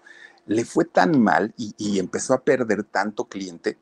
Le 0.45 0.65
fue 0.65 0.85
tan 0.85 1.21
mal 1.21 1.53
y, 1.55 1.99
empezó 1.99 2.33
a 2.33 2.43
perder 2.43 2.83
tanto 2.83 3.25
cliente 3.25 3.77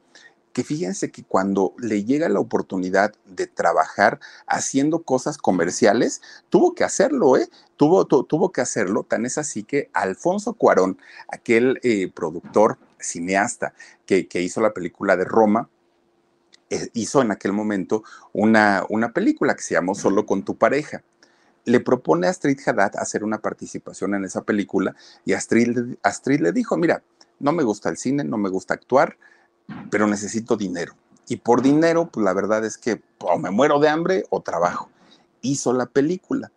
que 0.53 0.63
fíjense 0.63 1.11
que 1.11 1.23
cuando 1.23 1.73
le 1.77 2.03
llega 2.03 2.29
la 2.29 2.39
oportunidad 2.39 3.13
de 3.25 3.47
trabajar 3.47 4.19
haciendo 4.47 5.03
cosas 5.03 5.37
comerciales, 5.37 6.21
tuvo 6.49 6.73
que 6.73 6.83
hacerlo, 6.83 7.37
¿eh? 7.37 7.49
Tuvo, 7.77 8.05
tuvo 8.05 8.51
que 8.51 8.61
hacerlo, 8.61 9.03
tan 9.03 9.25
es 9.25 9.37
así 9.37 9.63
que 9.63 9.89
Alfonso 9.93 10.53
Cuarón, 10.53 10.97
aquel 11.29 11.79
eh, 11.83 12.11
productor, 12.13 12.77
cineasta 12.99 13.73
que, 14.05 14.27
hizo 14.33 14.59
la 14.59 14.73
película 14.73 15.15
de 15.15 15.23
Roma, 15.23 15.69
eh, 16.69 16.89
hizo 16.93 17.21
en 17.21 17.31
aquel 17.31 17.53
momento 17.53 18.03
una, 18.33 18.85
una 18.89 19.13
película 19.13 19.55
que 19.55 19.63
se 19.63 19.75
llamó 19.75 19.95
Solo 19.95 20.25
con 20.25 20.43
tu 20.43 20.57
pareja 20.57 21.03
le 21.65 21.79
propone 21.79 22.27
a 22.27 22.31
Astrid 22.31 22.59
Haddad 22.65 22.93
hacer 22.95 23.23
una 23.23 23.39
participación 23.39 24.15
en 24.15 24.25
esa 24.25 24.43
película 24.43 24.95
y 25.23 25.33
Astrid, 25.33 25.97
Astrid, 26.01 26.41
le 26.41 26.51
dijo, 26.51 26.77
mira, 26.77 27.03
no 27.39 27.51
me 27.51 27.63
gusta 27.63 27.89
el 27.89 27.97
cine, 27.97 28.23
no 28.23 28.37
me 28.37 28.49
gusta 28.49 28.73
actuar, 28.73 29.17
pero 29.89 30.07
necesito 30.07 30.57
dinero. 30.57 30.93
Y 31.27 31.37
por 31.37 31.61
dinero, 31.61 32.09
pues 32.11 32.23
la 32.23 32.33
verdad 32.33 32.65
es 32.65 32.77
que 32.77 33.01
o 33.19 33.37
me 33.37 33.51
muero 33.51 33.79
de 33.79 33.89
hambre 33.89 34.25
o 34.29 34.41
trabajo. 34.41 34.89
Hizo 35.41 35.73
la 35.73 35.85
película. 35.85 36.51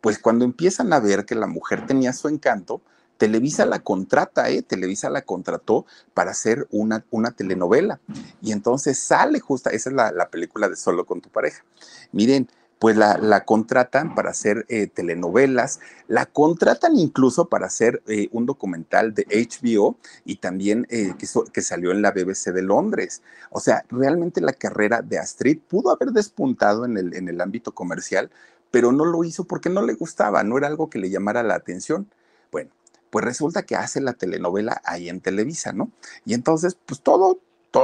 Pues 0.00 0.18
cuando 0.18 0.44
empiezan 0.44 0.92
a 0.92 1.00
ver 1.00 1.24
que 1.24 1.34
la 1.34 1.46
mujer 1.46 1.86
tenía 1.86 2.12
su 2.12 2.28
encanto, 2.28 2.82
Televisa 3.18 3.66
la 3.66 3.80
contrata, 3.80 4.48
¿eh? 4.48 4.62
Televisa 4.62 5.10
la 5.10 5.22
contrató 5.22 5.86
para 6.14 6.30
hacer 6.30 6.68
una, 6.70 7.04
una 7.10 7.32
telenovela. 7.32 8.00
Y 8.40 8.52
entonces 8.52 8.98
sale 8.98 9.40
justa, 9.40 9.70
esa 9.70 9.90
es 9.90 9.96
la, 9.96 10.12
la 10.12 10.28
película 10.28 10.68
de 10.68 10.76
Solo 10.76 11.04
con 11.04 11.20
tu 11.20 11.28
pareja. 11.28 11.64
Miren, 12.12 12.48
pues 12.78 12.96
la, 12.96 13.44
contratan 13.44 14.14
para 14.14 14.30
hacer 14.30 14.64
eh, 14.68 14.86
telenovelas, 14.86 15.80
la 16.06 16.26
contratan 16.26 16.96
incluso 16.96 17.48
para 17.48 17.66
hacer 17.66 18.02
eh, 18.06 18.28
un 18.32 18.46
documental 18.46 19.14
de 19.14 19.26
HBO 19.26 19.96
y 20.24 20.36
también 20.36 20.86
eh, 20.90 21.14
que, 21.18 21.26
que, 21.52 21.62
salió 21.62 21.90
en 21.90 22.02
la 22.02 22.12
BBC 22.12 22.52
de 22.52 22.62
Londres. 22.62 23.22
O 23.50 23.60
sea, 23.60 23.84
realmente 23.90 24.40
la 24.40 24.52
carrera 24.52 25.02
de 25.02 25.18
Astrid 25.18 25.58
pudo 25.68 25.90
haber 25.90 26.10
despuntado 26.10 26.84
en 26.84 26.96
el, 26.96 27.14
en 27.14 27.28
el 27.28 27.40
ámbito 27.40 27.72
comercial, 27.72 28.30
pero 28.70 28.92
no 28.92 29.04
lo 29.04 29.24
hizo 29.24 29.44
porque 29.44 29.70
no 29.70 29.82
le 29.82 29.94
gustaba, 29.94 30.44
no 30.44 30.56
era 30.56 30.68
algo 30.68 30.88
que 30.88 31.00
le 31.00 31.10
llamara 31.10 31.42
la 31.42 31.54
atención. 31.54 32.08
Bueno, 32.52 32.70
pues 33.10 33.24
resulta 33.24 33.64
que 33.64 33.74
hace 33.74 34.00
la 34.00 34.12
telenovela 34.12 34.80
ahí 34.84 35.08
en 35.08 35.20
Televisa, 35.20 35.72
¿no? 35.72 35.90
Y 36.24 36.34
entonces, 36.34 36.76
pues 36.86 37.00
todo, 37.00 37.40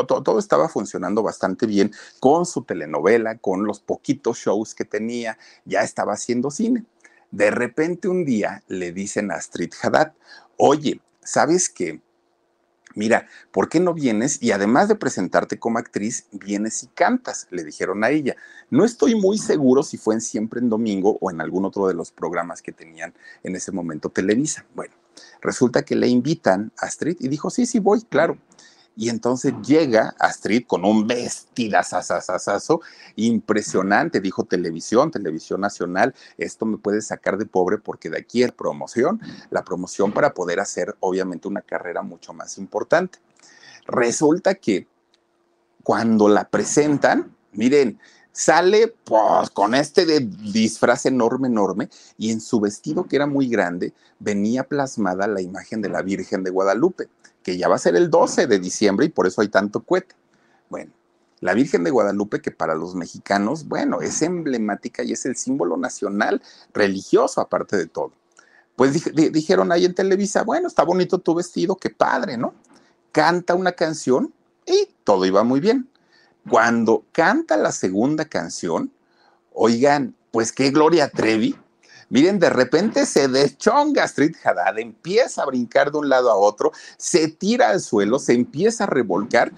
todo, 0.06 0.38
estaba 0.38 0.68
funcionando 0.68 1.22
bastante 1.22 1.66
bien 1.66 1.92
con 2.20 2.46
su 2.46 2.62
telenovela, 2.62 3.38
con 3.38 3.64
los 3.64 3.80
poquitos 3.80 4.38
shows 4.38 4.74
que 4.74 4.84
tenía, 4.84 5.38
ya 5.64 5.82
estaba 5.82 6.14
haciendo 6.14 6.50
cine. 6.50 6.84
De 7.30 7.50
repente 7.50 8.08
un 8.08 8.24
día 8.24 8.62
le 8.68 8.92
dicen 8.92 9.30
a 9.30 9.36
Astrid 9.36 9.72
Haddad, 9.82 10.12
oye, 10.56 11.00
¿sabes 11.22 11.68
qué? 11.68 12.00
Mira, 12.96 13.26
¿por 13.50 13.68
qué 13.68 13.80
no 13.80 13.92
vienes? 13.92 14.40
Y 14.40 14.52
además 14.52 14.86
de 14.86 14.94
presentarte 14.94 15.58
como 15.58 15.78
actriz, 15.78 16.26
vienes 16.30 16.84
y 16.84 16.86
cantas, 16.86 17.48
le 17.50 17.64
dijeron 17.64 18.04
a 18.04 18.10
ella. 18.10 18.36
No 18.70 18.84
estoy 18.84 19.16
muy 19.16 19.36
seguro 19.36 19.82
si 19.82 19.96
fue 19.96 20.14
en 20.14 20.20
Siempre 20.20 20.60
en 20.60 20.68
Domingo 20.68 21.18
o 21.20 21.30
en 21.30 21.40
algún 21.40 21.64
otro 21.64 21.88
de 21.88 21.94
los 21.94 22.12
programas 22.12 22.62
que 22.62 22.70
tenían 22.70 23.12
en 23.42 23.56
ese 23.56 23.72
momento 23.72 24.10
Televisa. 24.10 24.64
Bueno, 24.76 24.94
resulta 25.40 25.84
que 25.84 25.96
le 25.96 26.06
invitan 26.06 26.70
a 26.78 26.86
Astrid 26.86 27.16
y 27.18 27.26
dijo, 27.26 27.50
sí, 27.50 27.66
sí, 27.66 27.80
voy, 27.80 28.02
claro. 28.02 28.38
Y 28.96 29.08
entonces 29.08 29.54
llega 29.66 30.14
Astrid 30.18 30.66
con 30.66 30.84
un 30.84 31.06
vestidazazazazo 31.06 32.80
impresionante, 33.16 34.20
dijo 34.20 34.44
televisión, 34.44 35.10
televisión 35.10 35.60
nacional, 35.60 36.14
esto 36.38 36.64
me 36.64 36.78
puede 36.78 37.02
sacar 37.02 37.36
de 37.36 37.46
pobre 37.46 37.78
porque 37.78 38.08
de 38.08 38.18
aquí 38.18 38.44
es 38.44 38.52
promoción, 38.52 39.20
la 39.50 39.64
promoción 39.64 40.12
para 40.12 40.32
poder 40.32 40.60
hacer 40.60 40.94
obviamente 41.00 41.48
una 41.48 41.62
carrera 41.62 42.02
mucho 42.02 42.32
más 42.32 42.56
importante. 42.58 43.18
Resulta 43.86 44.54
que 44.54 44.86
cuando 45.82 46.28
la 46.28 46.48
presentan, 46.48 47.34
miren, 47.52 47.98
sale 48.30 48.94
pues 49.04 49.50
con 49.50 49.74
este 49.74 50.06
de 50.06 50.20
disfraz 50.20 51.06
enorme, 51.06 51.48
enorme, 51.48 51.88
y 52.16 52.30
en 52.30 52.40
su 52.40 52.60
vestido 52.60 53.04
que 53.04 53.16
era 53.16 53.26
muy 53.26 53.48
grande 53.48 53.92
venía 54.18 54.64
plasmada 54.64 55.26
la 55.26 55.40
imagen 55.40 55.82
de 55.82 55.88
la 55.88 56.02
Virgen 56.02 56.44
de 56.44 56.50
Guadalupe 56.50 57.08
que 57.44 57.56
ya 57.56 57.68
va 57.68 57.76
a 57.76 57.78
ser 57.78 57.94
el 57.94 58.10
12 58.10 58.48
de 58.48 58.58
diciembre 58.58 59.06
y 59.06 59.10
por 59.10 59.28
eso 59.28 59.42
hay 59.42 59.48
tanto 59.48 59.84
cohete. 59.84 60.16
Bueno, 60.68 60.90
la 61.40 61.52
Virgen 61.54 61.84
de 61.84 61.90
Guadalupe, 61.90 62.40
que 62.40 62.50
para 62.50 62.74
los 62.74 62.94
mexicanos, 62.94 63.68
bueno, 63.68 64.00
es 64.00 64.22
emblemática 64.22 65.04
y 65.04 65.12
es 65.12 65.26
el 65.26 65.36
símbolo 65.36 65.76
nacional 65.76 66.42
religioso, 66.72 67.40
aparte 67.40 67.76
de 67.76 67.86
todo. 67.86 68.12
Pues 68.76 69.04
di 69.14 69.28
dijeron 69.28 69.70
ahí 69.70 69.84
en 69.84 69.94
Televisa, 69.94 70.42
bueno, 70.42 70.66
está 70.66 70.82
bonito 70.82 71.18
tu 71.18 71.34
vestido, 71.34 71.76
qué 71.76 71.90
padre, 71.90 72.36
¿no? 72.36 72.54
Canta 73.12 73.54
una 73.54 73.72
canción 73.72 74.32
y 74.66 74.88
todo 75.04 75.26
iba 75.26 75.44
muy 75.44 75.60
bien. 75.60 75.88
Cuando 76.48 77.04
canta 77.12 77.56
la 77.56 77.72
segunda 77.72 78.24
canción, 78.24 78.90
oigan, 79.52 80.16
pues 80.32 80.50
qué 80.50 80.70
Gloria 80.70 81.10
Trevi, 81.10 81.54
Miren, 82.14 82.38
de 82.38 82.48
repente 82.48 83.06
se 83.06 83.26
deschonga 83.26 84.04
Street 84.04 84.36
Haddad, 84.44 84.78
empieza 84.78 85.42
a 85.42 85.46
brincar 85.46 85.90
de 85.90 85.98
un 85.98 86.08
lado 86.08 86.30
a 86.30 86.36
otro, 86.36 86.70
se 86.96 87.26
tira 87.26 87.70
al 87.70 87.80
suelo, 87.80 88.20
se 88.20 88.34
empieza 88.34 88.84
a 88.84 88.86
revolcar. 88.86 89.50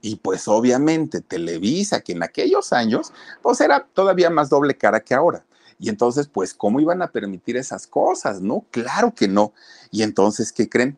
Y 0.00 0.16
pues 0.16 0.48
obviamente 0.48 1.20
Televisa, 1.20 2.00
que 2.00 2.12
en 2.12 2.22
aquellos 2.22 2.72
años, 2.72 3.12
pues 3.42 3.60
era 3.60 3.86
todavía 3.92 4.30
más 4.30 4.48
doble 4.48 4.74
cara 4.74 5.00
que 5.00 5.12
ahora. 5.12 5.44
Y 5.78 5.90
entonces, 5.90 6.28
pues, 6.28 6.54
¿cómo 6.54 6.80
iban 6.80 7.02
a 7.02 7.12
permitir 7.12 7.58
esas 7.58 7.86
cosas? 7.86 8.40
No, 8.40 8.64
claro 8.70 9.14
que 9.14 9.28
no. 9.28 9.52
Y 9.90 10.02
entonces, 10.02 10.50
¿qué 10.50 10.66
creen? 10.66 10.96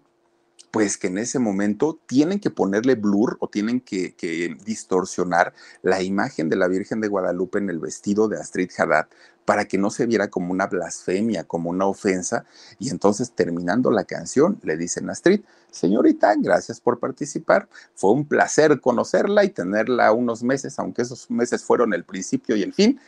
pues 0.71 0.97
que 0.97 1.09
en 1.09 1.19
ese 1.19 1.39
momento 1.39 1.99
tienen 2.07 2.39
que 2.39 2.51
ponerle 2.51 2.95
blur 2.95 3.37
o 3.41 3.49
tienen 3.49 3.81
que, 3.81 4.15
que, 4.15 4.57
distorsionar 4.65 5.53
la 5.83 6.03
imagen 6.03 6.49
de 6.49 6.57
la 6.57 6.69
Virgen 6.69 7.01
de 7.01 7.09
Guadalupe 7.09 7.59
en 7.59 7.71
el 7.71 7.81
vestido 7.81 8.29
de 8.29 8.39
Astrid 8.39 8.71
Haddad 8.79 9.09
para 9.45 9.65
que 9.65 9.79
no 9.79 9.91
se 9.91 10.07
viera 10.07 10.29
como 10.29 10.53
una 10.53 10.67
blasfemia, 10.67 11.45
como 11.45 11.71
una 11.71 11.87
ofensa. 11.87 12.45
Y 12.79 12.91
entonces 12.91 13.33
terminando 13.33 13.91
la 13.91 14.05
canción, 14.05 14.61
le 14.63 14.77
dicen 14.77 15.09
a 15.09 15.13
Astrid, 15.13 15.41
señorita, 15.71 16.35
gracias 16.39 16.81
por 16.81 16.99
participar. 16.99 17.69
Fue 17.95 18.13
un 18.13 18.27
placer 18.27 18.81
conocerla 18.81 19.45
y 19.45 19.51
tenerla 19.51 20.13
unos 20.13 20.43
meses, 20.43 20.79
aunque 20.79 21.03
esos 21.03 21.31
meses 21.31 21.65
fueron 21.65 21.95
el 21.95 22.05
principio 22.05 22.57
y 22.57 22.63
el 22.63 22.73
fin 22.73 23.01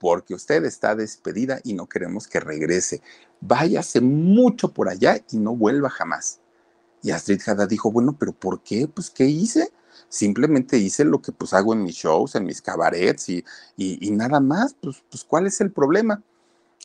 porque 0.00 0.32
usted 0.34 0.64
está 0.64 0.96
despedida 0.96 1.60
y 1.62 1.74
no 1.74 1.86
queremos 1.86 2.26
que 2.26 2.40
regrese. 2.40 3.02
Váyase 3.42 4.00
mucho 4.00 4.72
por 4.72 4.88
allá 4.88 5.22
y 5.30 5.36
no 5.36 5.54
vuelva 5.54 5.90
jamás. 5.90 6.40
Y 7.02 7.10
Astrid 7.10 7.40
Haddad 7.46 7.68
dijo, 7.68 7.92
bueno, 7.92 8.16
pero 8.18 8.32
¿por 8.32 8.62
qué? 8.62 8.88
Pues, 8.88 9.10
¿qué 9.10 9.26
hice? 9.26 9.70
Simplemente 10.10 10.76
hice 10.76 11.04
lo 11.04 11.22
que 11.22 11.32
pues 11.32 11.54
hago 11.54 11.72
en 11.72 11.82
mis 11.82 11.94
shows, 11.94 12.34
en 12.34 12.44
mis 12.44 12.60
cabarets 12.60 13.30
y, 13.30 13.44
y, 13.76 14.10
nada 14.10 14.40
más. 14.40 14.74
Pues, 14.74 15.02
pues, 15.08 15.24
¿cuál 15.24 15.46
es 15.46 15.62
el 15.62 15.72
problema? 15.72 16.22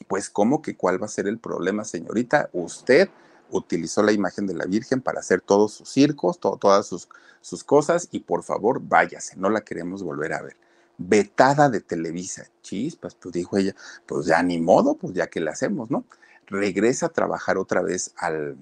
Pues, 0.07 0.29
¿cómo 0.29 0.61
que 0.61 0.77
cuál 0.77 1.01
va 1.01 1.07
a 1.07 1.09
ser 1.09 1.27
el 1.27 1.39
problema, 1.39 1.83
señorita? 1.83 2.49
Usted 2.53 3.09
utilizó 3.49 4.01
la 4.03 4.13
imagen 4.13 4.47
de 4.47 4.53
la 4.53 4.65
Virgen 4.65 5.01
para 5.01 5.19
hacer 5.19 5.41
todos 5.41 5.73
sus 5.73 5.89
circos, 5.89 6.39
todas 6.39 6.87
sus, 6.87 7.09
sus 7.41 7.63
cosas 7.63 8.07
y 8.11 8.21
por 8.21 8.43
favor 8.43 8.81
váyase, 8.81 9.35
no 9.37 9.49
la 9.49 9.61
queremos 9.61 10.03
volver 10.03 10.33
a 10.33 10.41
ver. 10.41 10.55
Vetada 10.97 11.69
de 11.69 11.81
Televisa, 11.81 12.47
chispas, 12.61 13.15
pues 13.15 13.33
dijo 13.33 13.57
ella, 13.57 13.75
pues 14.05 14.27
ya 14.27 14.41
ni 14.41 14.59
modo, 14.61 14.95
pues 14.95 15.13
ya 15.13 15.27
que 15.27 15.41
le 15.41 15.51
hacemos, 15.51 15.91
¿no? 15.91 16.05
regresa 16.47 17.07
a 17.07 17.09
trabajar 17.09 17.57
otra 17.57 17.81
vez 17.81 18.13
al, 18.17 18.57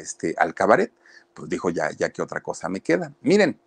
este, 0.00 0.34
al 0.38 0.54
cabaret. 0.54 0.92
Pues 1.34 1.48
dijo, 1.48 1.70
ya, 1.70 1.90
ya 1.92 2.10
que 2.10 2.22
otra 2.22 2.42
cosa 2.42 2.68
me 2.68 2.80
queda. 2.80 3.12
Miren, 3.22 3.58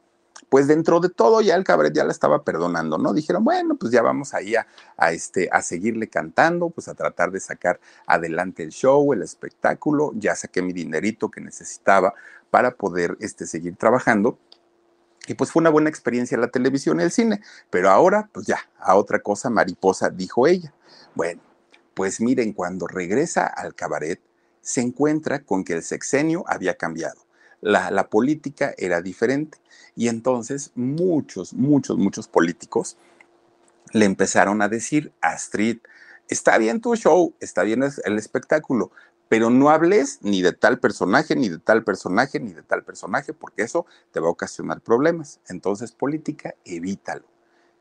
pues 0.49 0.67
dentro 0.67 0.99
de 0.99 1.09
todo 1.09 1.41
ya 1.41 1.55
el 1.55 1.63
cabaret 1.63 1.93
ya 1.93 2.03
la 2.03 2.11
estaba 2.11 2.43
perdonando, 2.43 2.97
¿no? 2.97 3.13
Dijeron, 3.13 3.43
bueno, 3.43 3.75
pues 3.75 3.91
ya 3.91 4.01
vamos 4.01 4.33
ahí 4.33 4.55
a, 4.55 4.67
a, 4.97 5.11
este, 5.11 5.49
a 5.51 5.61
seguirle 5.61 6.07
cantando, 6.09 6.69
pues 6.69 6.87
a 6.87 6.93
tratar 6.93 7.31
de 7.31 7.39
sacar 7.39 7.79
adelante 8.05 8.63
el 8.63 8.69
show, 8.69 9.13
el 9.13 9.21
espectáculo, 9.21 10.11
ya 10.15 10.35
saqué 10.35 10.61
mi 10.61 10.73
dinerito 10.73 11.29
que 11.29 11.41
necesitaba 11.41 12.13
para 12.49 12.75
poder 12.75 13.17
este, 13.19 13.45
seguir 13.45 13.75
trabajando. 13.75 14.37
Y 15.27 15.33
pues 15.33 15.51
fue 15.51 15.61
una 15.61 15.71
buena 15.71 15.89
experiencia 15.89 16.37
la 16.37 16.49
televisión 16.49 16.99
y 16.99 17.03
el 17.03 17.11
cine, 17.11 17.41
pero 17.69 17.89
ahora, 17.89 18.29
pues 18.31 18.45
ya, 18.45 18.59
a 18.77 18.95
otra 18.95 19.19
cosa 19.19 19.49
mariposa, 19.49 20.09
dijo 20.09 20.45
ella. 20.45 20.71
Bueno, 21.15 21.41
pues 21.95 22.21
miren, 22.21 22.53
cuando 22.53 22.87
regresa 22.87 23.47
al 23.47 23.73
cabaret, 23.73 24.21
se 24.61 24.81
encuentra 24.81 25.43
con 25.43 25.63
que 25.63 25.73
el 25.73 25.83
sexenio 25.83 26.43
había 26.47 26.75
cambiado. 26.75 27.24
La, 27.65 28.09
política 28.09 28.75
era 28.77 29.01
diferente. 29.01 29.57
Y 29.95 30.07
entonces 30.07 30.71
muchos, 30.75 31.53
muchos, 31.53 31.97
muchos 31.97 32.27
políticos 32.27 32.95
le 33.91 34.05
empezaron 34.05 34.61
a 34.61 34.67
decir, 34.67 35.11
Astrid, 35.21 35.79
está 36.29 36.59
bien 36.59 36.79
tu 36.79 36.95
show, 36.95 37.33
está 37.39 37.63
bien 37.63 37.83
el 38.03 38.17
espectáculo, 38.17 38.91
pero 39.29 39.49
no 39.49 39.71
hables 39.71 40.19
ni 40.21 40.43
de 40.43 40.53
tal 40.53 40.79
personaje, 40.79 41.35
ni 41.35 41.49
de 41.49 41.57
tal 41.57 41.83
personaje, 41.83 42.39
ni 42.39 42.53
de 42.53 42.61
tal 42.61 42.83
personaje, 42.83 43.33
porque 43.33 43.63
eso 43.63 43.87
te 44.11 44.19
va 44.19 44.27
a 44.27 44.31
ocasionar 44.31 44.81
problemas. 44.81 45.39
Entonces, 45.47 45.91
política, 45.91 46.53
evítalo. 46.65 47.25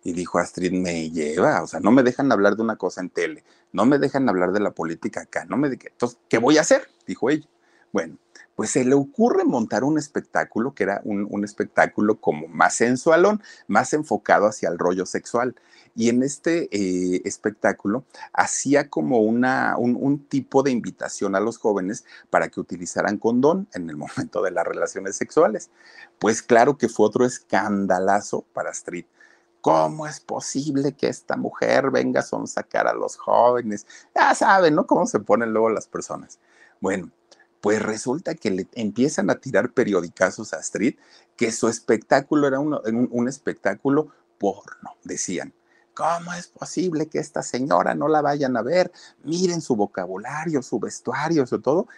Y 0.02 0.14
dijo 0.14 0.38
Astrid, 0.38 0.72
me 0.72 1.10
lleva, 1.10 1.62
o 1.62 1.66
sea, 1.66 1.80
no 1.80 1.90
me 1.90 2.02
dejan 2.02 2.32
hablar 2.32 2.56
de 2.56 2.62
una 2.62 2.76
cosa 2.76 3.02
en 3.02 3.10
tele, 3.10 3.44
no 3.72 3.84
me 3.84 3.98
dejan 3.98 4.28
hablar 4.30 4.52
de 4.52 4.60
la 4.60 4.70
política 4.70 5.22
acá, 5.22 5.44
no 5.44 5.58
me 5.58 5.68
de... 5.68 5.78
Entonces, 5.82 6.18
¿qué 6.28 6.38
voy 6.38 6.56
a 6.56 6.62
hacer? 6.62 6.88
Dijo 7.06 7.28
ella. 7.28 7.48
Bueno, 7.92 8.18
pues 8.54 8.70
se 8.70 8.84
le 8.84 8.94
ocurre 8.94 9.44
montar 9.44 9.84
un 9.84 9.98
espectáculo 9.98 10.74
que 10.74 10.84
era 10.84 11.00
un, 11.04 11.26
un 11.30 11.44
espectáculo 11.44 12.20
como 12.20 12.46
más 12.48 12.74
sensualón, 12.74 13.42
más 13.66 13.92
enfocado 13.92 14.46
hacia 14.46 14.68
el 14.68 14.78
rollo 14.78 15.06
sexual. 15.06 15.54
Y 15.96 16.08
en 16.08 16.22
este 16.24 16.68
eh, 16.72 17.22
espectáculo 17.24 18.04
hacía 18.32 18.90
como 18.90 19.20
una, 19.20 19.76
un, 19.78 20.26
tipo 20.26 20.64
de 20.64 20.72
invitación 20.72 21.36
a 21.36 21.40
los 21.40 21.58
jóvenes 21.58 22.04
para 22.30 22.48
que 22.48 22.60
utilizaran 22.60 23.18
condón 23.18 23.68
en 23.74 23.88
el 23.88 23.96
momento 23.96 24.42
de 24.42 24.50
las 24.50 24.66
relaciones 24.66 25.16
sexuales. 25.16 25.70
Pues 26.18 26.42
claro 26.42 26.78
que 26.78 26.88
fue 26.88 27.06
otro 27.06 27.24
escandalazo 27.24 28.44
para 28.52 28.70
Astrid 28.70 29.04
¿Cómo 29.64 30.06
es 30.06 30.20
posible 30.20 30.92
que 30.92 31.08
esta 31.08 31.38
mujer 31.38 31.90
venga 31.90 32.20
a 32.20 32.22
sonsacar 32.22 32.86
a 32.86 32.92
los 32.92 33.16
jóvenes? 33.16 33.86
Ya 34.14 34.34
saben, 34.34 34.74
¿no? 34.74 34.86
Cómo 34.86 35.06
se 35.06 35.20
ponen 35.20 35.54
luego 35.54 35.70
las 35.70 35.86
personas. 35.86 36.38
Bueno, 36.80 37.10
pues 37.64 37.80
resulta 37.80 38.34
que 38.34 38.50
le 38.50 38.68
empiezan 38.74 39.30
a 39.30 39.36
tirar 39.36 39.72
periodicazos 39.72 40.52
a 40.52 40.58
Astrid 40.58 40.96
que 41.34 41.50
su 41.50 41.66
espectáculo 41.68 42.46
era 42.46 42.60
un, 42.60 42.78
un, 43.10 43.26
espectáculo 43.26 44.08
porno, 44.36 44.90
decían. 45.02 45.54
¿Cómo 45.94 46.34
es 46.34 46.48
posible 46.48 47.06
que 47.06 47.20
esta 47.20 47.42
señora 47.42 47.94
no 47.94 48.06
la 48.06 48.20
vayan 48.20 48.58
a 48.58 48.62
ver? 48.62 48.92
Miren 49.22 49.62
su 49.62 49.76
vocabulario, 49.76 50.60
su 50.60 50.78
vestuario, 50.78 51.46
su 51.46 51.58
todo. 51.62 51.88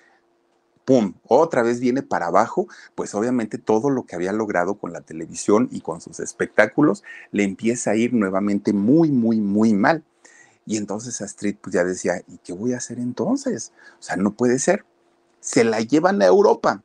¡pum! 0.84 1.14
Otra 1.26 1.62
vez 1.62 1.80
viene 1.80 2.04
para 2.04 2.26
abajo, 2.26 2.68
pues 2.94 3.12
obviamente 3.16 3.58
todo 3.58 3.90
lo 3.90 4.06
que 4.06 4.14
había 4.14 4.32
logrado 4.32 4.78
con 4.78 4.92
la 4.92 5.00
televisión 5.00 5.68
y 5.72 5.80
con 5.80 6.00
sus 6.00 6.20
espectáculos 6.20 7.02
le 7.32 7.42
empieza 7.42 7.90
a 7.90 7.96
ir 7.96 8.14
nuevamente 8.14 8.72
muy, 8.72 9.10
muy, 9.10 9.40
muy 9.40 9.74
mal. 9.74 10.04
Y 10.64 10.76
entonces 10.76 11.20
Astrid 11.20 11.56
pues 11.60 11.74
ya 11.74 11.82
decía, 11.82 12.22
¿y 12.28 12.38
qué 12.38 12.52
voy 12.52 12.72
a 12.72 12.76
hacer 12.76 13.00
entonces? 13.00 13.72
O 13.98 14.02
sea, 14.04 14.14
no 14.14 14.34
puede 14.34 14.60
ser. 14.60 14.84
Se 15.46 15.62
la 15.62 15.80
llevan 15.80 16.20
a 16.22 16.26
Europa 16.26 16.82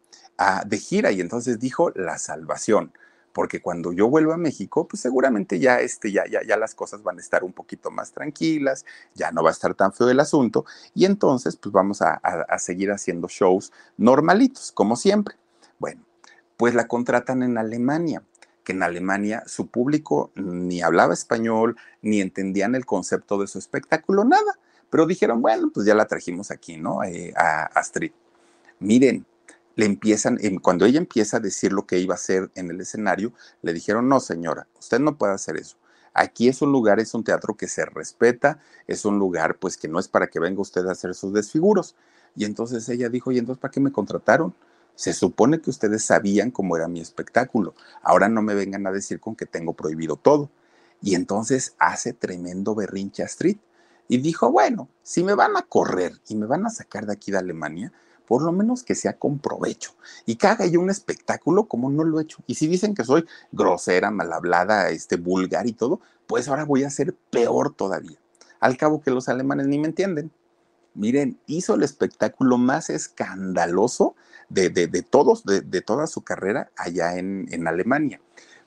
de 0.68 0.78
gira 0.78 1.12
y 1.12 1.20
entonces 1.20 1.60
dijo 1.60 1.90
la 1.96 2.20
salvación 2.20 2.94
porque 3.34 3.62
cuando 3.62 3.92
yo 3.94 4.10
vuelva 4.10 4.36
a 4.36 4.38
México, 4.38 4.88
pues 4.88 5.02
seguramente 5.02 5.58
ya, 5.58 5.80
este, 5.80 6.12
ya, 6.12 6.26
ya, 6.30 6.42
ya 6.46 6.58
las 6.58 6.76
cosas 6.76 7.02
van 7.02 7.18
a 7.18 7.22
estar 7.22 7.46
un 7.46 7.54
poquito 7.54 7.90
más 7.90 8.12
tranquilas, 8.12 8.86
ya 9.16 9.32
no 9.32 9.42
va 9.42 9.50
a 9.50 9.54
estar 9.54 9.74
tan 9.74 9.94
feo 9.94 10.10
el 10.10 10.20
asunto, 10.20 10.66
y 10.94 11.06
entonces 11.06 11.56
pues 11.56 11.72
vamos 11.72 12.02
a, 12.02 12.16
a 12.16 12.60
seguir 12.60 12.92
haciendo 12.92 13.30
shows 13.30 13.72
normalitos, 13.96 14.74
como 14.74 14.98
siempre. 14.98 15.36
Bueno, 15.80 16.04
pues 16.58 16.76
la 16.76 16.88
contratan 16.90 17.42
en 17.42 17.58
Alemania, 17.58 18.22
que 18.66 18.74
en 18.74 18.84
Alemania 18.84 19.44
su 19.48 19.68
público 19.68 20.32
ni 20.36 20.82
hablaba 20.82 21.14
español, 21.14 21.78
ni 22.02 22.20
entendían 22.20 22.76
el 22.76 22.86
concepto 22.86 23.40
de 23.40 23.48
su 23.48 23.60
espectáculo, 23.60 24.26
nada, 24.26 24.60
pero 24.90 25.06
dijeron, 25.06 25.42
bueno, 25.42 25.72
pues 25.74 25.86
ya 25.86 25.96
la 25.96 26.06
trajimos 26.06 26.52
aquí, 26.52 26.76
¿no? 26.76 27.02
Eh, 27.04 27.34
a 27.38 27.64
Astrid. 27.64 28.12
Miren, 28.82 29.28
le 29.76 29.86
empiezan, 29.86 30.40
em, 30.42 30.58
cuando 30.58 30.86
ella 30.86 30.98
empieza 30.98 31.38
a 31.38 31.40
decir 31.40 31.72
lo 31.72 31.86
que 31.86 32.00
iba 32.00 32.16
a 32.16 32.16
hacer 32.16 32.50
en 32.56 32.72
el 32.72 32.82
escenario, 32.82 33.32
le 33.62 33.74
dijeron, 33.74 34.10
no 34.10 34.20
señora, 34.20 34.68
usted 34.80 35.00
no 35.00 35.20
puede 35.20 35.34
hacer 35.34 35.56
eso. 35.56 35.78
Aquí 36.16 36.48
es 36.50 36.64
un 36.64 36.72
lugar, 36.72 37.00
es 37.00 37.14
un 37.14 37.24
teatro 37.24 37.56
que 37.56 37.68
se 37.68 37.86
respeta, 37.86 38.60
es 38.88 39.06
un 39.06 39.20
lugar 39.20 39.60
pues 39.60 39.78
que 39.78 39.88
no 39.88 40.00
es 40.00 40.08
para 40.08 40.28
que 40.28 40.40
venga 40.40 40.62
usted 40.62 40.86
a 40.88 40.94
hacer 40.94 41.14
sus 41.14 41.32
desfiguros. 41.32 41.96
Y 42.36 42.46
entonces 42.46 42.90
ella 42.90 43.08
dijo, 43.08 43.32
¿y 43.32 43.38
entonces 43.38 43.62
para 43.62 43.72
qué 43.72 43.80
me 43.80 43.92
contrataron? 43.92 44.56
Se 44.96 45.14
supone 45.14 45.62
que 45.62 45.70
ustedes 45.70 46.04
sabían 46.04 46.50
cómo 46.50 46.76
era 46.76 46.88
mi 46.88 47.00
espectáculo. 47.00 47.76
Ahora 48.02 48.30
no 48.30 48.42
me 48.42 48.56
vengan 48.56 48.88
a 48.88 48.92
decir 48.92 49.20
con 49.20 49.36
que 49.36 49.46
tengo 49.46 49.74
prohibido 49.74 50.16
todo. 50.16 50.50
Y 51.04 51.14
entonces 51.14 51.76
hace 51.78 52.14
tremendo 52.14 52.74
berrinche 52.74 53.22
a 53.22 53.28
Street. 53.28 53.58
Y 54.08 54.18
dijo, 54.18 54.52
bueno, 54.52 54.90
si 55.04 55.24
me 55.24 55.36
van 55.36 55.56
a 55.56 55.62
correr 55.62 56.14
y 56.28 56.36
me 56.36 56.48
van 56.48 56.66
a 56.66 56.72
sacar 56.72 57.06
de 57.06 57.14
aquí 57.14 57.32
de 57.32 57.38
Alemania, 57.38 57.94
por 58.28 58.44
lo 58.44 58.52
menos 58.52 58.84
que 58.84 58.96
sea 58.96 59.18
con 59.18 59.40
provecho 59.40 59.94
y 60.26 60.36
que 60.36 60.48
haga 60.48 60.66
yo 60.66 60.80
un 60.80 60.90
espectáculo 60.90 61.66
como 61.66 61.90
no 61.90 62.04
lo 62.04 62.20
he 62.20 62.24
hecho. 62.24 62.40
Y 62.48 62.56
si 62.56 62.68
dicen 62.68 62.96
que 62.96 63.04
soy 63.04 63.26
grosera, 63.52 64.12
mal 64.12 64.32
hablada, 64.32 64.90
este, 64.90 65.18
vulgar 65.18 65.68
y 65.68 65.74
todo, 65.74 66.00
pues 66.28 66.48
ahora 66.48 66.64
voy 66.64 66.84
a 66.84 66.90
ser 66.90 67.14
peor 67.30 67.74
todavía. 67.74 68.18
Al 68.60 68.78
cabo 68.78 69.02
que 69.02 69.12
los 69.12 69.28
alemanes 69.28 69.68
ni 69.68 69.80
me 69.80 69.88
entienden. 69.88 70.32
Miren, 70.94 71.40
hizo 71.46 71.76
el 71.76 71.84
espectáculo 71.84 72.58
más 72.58 72.90
escandaloso 72.90 74.16
de, 74.50 74.70
de, 74.70 74.88
de 74.88 75.02
todos, 75.04 75.46
de, 75.46 75.62
de, 75.62 75.82
toda 75.82 76.06
su 76.06 76.22
carrera 76.22 76.70
allá 76.76 77.18
en, 77.18 77.48
en 77.52 77.68
Alemania. 77.68 78.22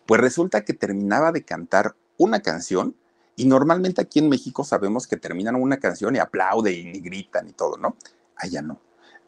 Pues 0.07 0.21
resulta 0.21 0.65
que 0.65 0.73
terminaba 0.73 1.33
de 1.33 1.45
cantar 1.45 1.97
una 2.17 2.41
canción 2.41 2.97
y 3.37 3.47
normalmente 3.47 4.01
aquí 4.01 4.21
en 4.21 4.29
México 4.29 4.65
sabemos 4.65 5.07
que 5.07 5.17
terminan 5.17 5.57
una 5.57 5.79
canción 5.79 6.17
y 6.17 6.19
aplauden 6.19 6.95
y 6.95 7.01
gritan 7.01 7.49
y 7.49 7.53
todo, 7.53 7.77
¿no? 7.77 7.97
Allá 8.37 8.63
no 8.63 8.81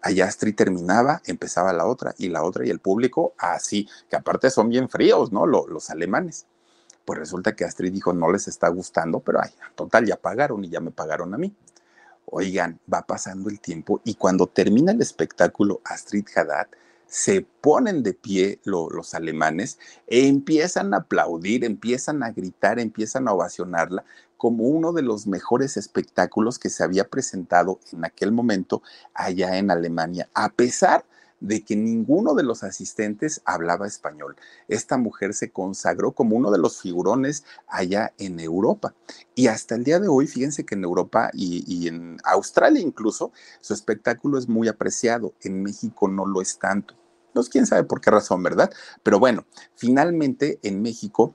allá 0.02 0.26
Astrid 0.26 0.54
terminaba, 0.54 1.22
empezaba 1.26 1.72
la 1.72 1.86
otra 1.86 2.14
y 2.18 2.28
la 2.28 2.42
otra 2.42 2.66
y 2.66 2.70
el 2.70 2.80
público 2.80 3.34
así, 3.38 3.88
que 4.08 4.16
aparte 4.16 4.50
son 4.50 4.68
bien 4.68 4.88
fríos, 4.88 5.32
¿no? 5.32 5.46
Los, 5.46 5.90
alemanes. 5.90 6.46
Pues 7.04 7.18
resulta 7.18 7.54
que 7.54 7.64
Astrid 7.64 7.92
dijo, 7.92 8.12
no 8.12 8.30
les 8.32 8.48
está 8.48 8.68
gustando, 8.68 9.20
pero 9.20 9.40
ay, 9.40 9.50
total, 9.74 10.06
ya 10.06 10.16
pagaron 10.16 10.64
y 10.64 10.68
ya 10.68 10.80
me 10.80 10.90
pagaron 10.90 11.34
a 11.34 11.38
mí. 11.38 11.54
Oigan, 12.26 12.80
va 12.92 13.02
pasando 13.02 13.48
el 13.48 13.60
tiempo 13.60 14.00
y 14.04 14.14
cuando 14.14 14.48
termina 14.48 14.92
el 14.92 15.00
espectáculo, 15.00 15.80
Astrid 15.84 16.26
Haddad 16.34 16.66
se 17.06 17.46
ponen 17.60 18.02
de 18.02 18.14
pie 18.14 18.60
lo, 18.64 18.90
los 18.90 19.14
alemanes 19.14 19.78
e 20.08 20.26
empiezan 20.26 20.92
a 20.92 20.98
aplaudir, 20.98 21.64
empiezan 21.64 22.22
a 22.24 22.32
gritar, 22.32 22.80
empiezan 22.80 23.28
a 23.28 23.32
ovacionarla 23.32 24.04
como 24.36 24.64
uno 24.64 24.92
de 24.92 25.02
los 25.02 25.26
mejores 25.26 25.76
espectáculos 25.76 26.58
que 26.58 26.70
se 26.70 26.84
había 26.84 27.08
presentado 27.08 27.80
en 27.92 28.04
aquel 28.04 28.32
momento 28.32 28.82
allá 29.14 29.58
en 29.58 29.70
Alemania, 29.70 30.28
a 30.34 30.50
pesar 30.50 31.04
de 31.40 31.62
que 31.62 31.76
ninguno 31.76 32.34
de 32.34 32.42
los 32.42 32.62
asistentes 32.62 33.42
hablaba 33.44 33.86
español. 33.86 34.36
Esta 34.68 34.96
mujer 34.96 35.34
se 35.34 35.50
consagró 35.50 36.12
como 36.12 36.36
uno 36.36 36.50
de 36.50 36.58
los 36.58 36.80
figurones 36.80 37.44
allá 37.68 38.12
en 38.18 38.40
Europa. 38.40 38.94
Y 39.34 39.48
hasta 39.48 39.74
el 39.74 39.84
día 39.84 40.00
de 40.00 40.08
hoy, 40.08 40.26
fíjense 40.26 40.64
que 40.64 40.74
en 40.74 40.84
Europa 40.84 41.30
y, 41.34 41.88
en 41.88 42.18
Australia 42.24 42.80
incluso, 42.80 43.32
su 43.60 43.74
espectáculo 43.74 44.38
es 44.38 44.48
muy 44.48 44.68
apreciado. 44.68 45.34
En 45.42 45.62
México 45.62 46.08
no 46.08 46.26
lo 46.26 46.40
es 46.40 46.58
tanto. 46.58 46.94
No 47.34 47.42
es 47.42 47.50
quién 47.50 47.66
sabe 47.66 47.84
por 47.84 48.00
qué 48.00 48.10
razón, 48.10 48.42
¿verdad? 48.42 48.72
Pero 49.02 49.18
bueno, 49.18 49.44
finalmente 49.74 50.58
en 50.62 50.80
México 50.80 51.34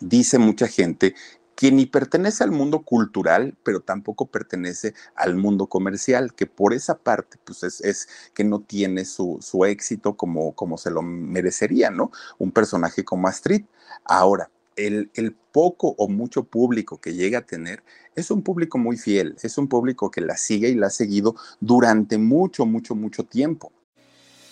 dice 0.00 0.38
mucha 0.38 0.68
gente 0.68 1.14
que 1.60 1.70
ni 1.70 1.84
pertenece 1.84 2.42
al 2.42 2.52
mundo 2.52 2.80
cultural, 2.80 3.54
pero 3.62 3.80
tampoco 3.80 4.24
pertenece 4.24 4.94
al 5.14 5.36
mundo 5.36 5.66
comercial, 5.66 6.32
que 6.34 6.46
por 6.46 6.72
esa 6.72 6.96
parte, 6.96 7.36
pues 7.44 7.62
es, 7.64 7.82
es 7.82 8.08
que 8.32 8.44
no 8.44 8.60
tiene 8.60 9.04
su, 9.04 9.36
su 9.42 9.66
éxito 9.66 10.16
como, 10.16 10.54
como 10.54 10.78
se 10.78 10.90
lo 10.90 11.02
merecería, 11.02 11.90
¿no? 11.90 12.12
Un 12.38 12.50
personaje 12.50 13.04
como 13.04 13.28
Astrid. 13.28 13.66
Ahora, 14.06 14.50
el, 14.76 15.10
el, 15.12 15.36
poco 15.52 15.94
o 15.98 16.08
mucho 16.08 16.44
público 16.44 16.98
que 16.98 17.12
llega 17.12 17.40
a 17.40 17.46
tener 17.46 17.82
es 18.14 18.30
un 18.30 18.40
público 18.40 18.78
muy 18.78 18.96
fiel, 18.96 19.36
es 19.42 19.58
un 19.58 19.68
público 19.68 20.10
que 20.10 20.22
la 20.22 20.38
sigue 20.38 20.70
y 20.70 20.76
la 20.76 20.86
ha 20.86 20.90
seguido 20.90 21.34
durante 21.60 22.16
mucho, 22.16 22.64
mucho, 22.64 22.94
mucho 22.94 23.24
tiempo. 23.24 23.70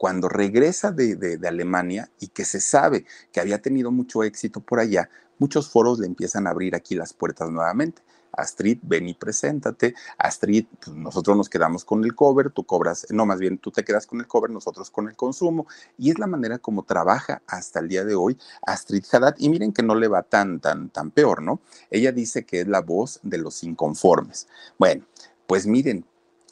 cuando 0.00 0.30
regresa 0.30 0.92
de, 0.92 1.14
de, 1.14 1.46
Alemania 1.46 2.10
y 2.20 2.28
que 2.28 2.46
se 2.46 2.58
sabe 2.58 3.04
que 3.30 3.38
había 3.38 3.60
tenido 3.60 3.90
mucho 3.90 4.24
éxito 4.24 4.60
por 4.62 4.80
allá, 4.80 5.10
muchos 5.38 5.68
foros 5.68 5.98
le 5.98 6.06
empiezan 6.06 6.46
a 6.46 6.50
abrir 6.52 6.74
aquí 6.74 6.94
las 6.94 7.12
puertas 7.12 7.50
nuevamente. 7.50 8.00
Astrid, 8.32 8.78
ven 8.80 9.10
y 9.10 9.12
preséntate. 9.12 9.94
Astrid, 10.16 10.64
pues 10.82 10.96
nosotros 10.96 11.36
nos 11.36 11.50
quedamos 11.50 11.84
con 11.84 12.02
el 12.02 12.14
cover, 12.14 12.48
tú 12.50 12.64
cobras, 12.64 13.08
no, 13.10 13.26
más 13.26 13.40
bien 13.40 13.58
tú 13.58 13.70
te 13.72 13.84
quedas 13.84 14.06
con 14.06 14.20
el 14.20 14.26
cover, 14.26 14.48
nosotros 14.50 14.90
con 14.90 15.06
el 15.06 15.16
consumo. 15.16 15.66
Y 15.98 16.10
es 16.10 16.18
la 16.18 16.26
manera 16.26 16.56
como 16.56 16.84
trabaja 16.84 17.42
hasta 17.46 17.80
el 17.80 17.88
día 17.88 18.02
de 18.02 18.14
hoy 18.14 18.38
Astrid 18.62 19.04
Haddad. 19.12 19.34
Y 19.36 19.50
miren 19.50 19.74
que 19.74 19.82
no 19.82 19.94
le 19.94 20.08
va 20.08 20.22
tan, 20.22 20.60
tan, 20.60 20.88
tan 20.88 21.10
peor, 21.10 21.42
¿no? 21.42 21.60
Ella 21.90 22.10
dice 22.10 22.46
que 22.46 22.62
es 22.62 22.68
la 22.68 22.80
voz 22.80 23.20
de 23.22 23.36
los 23.36 23.62
inconformes. 23.64 24.48
Bueno, 24.78 25.04
pues 25.46 25.66
miren, 25.66 26.06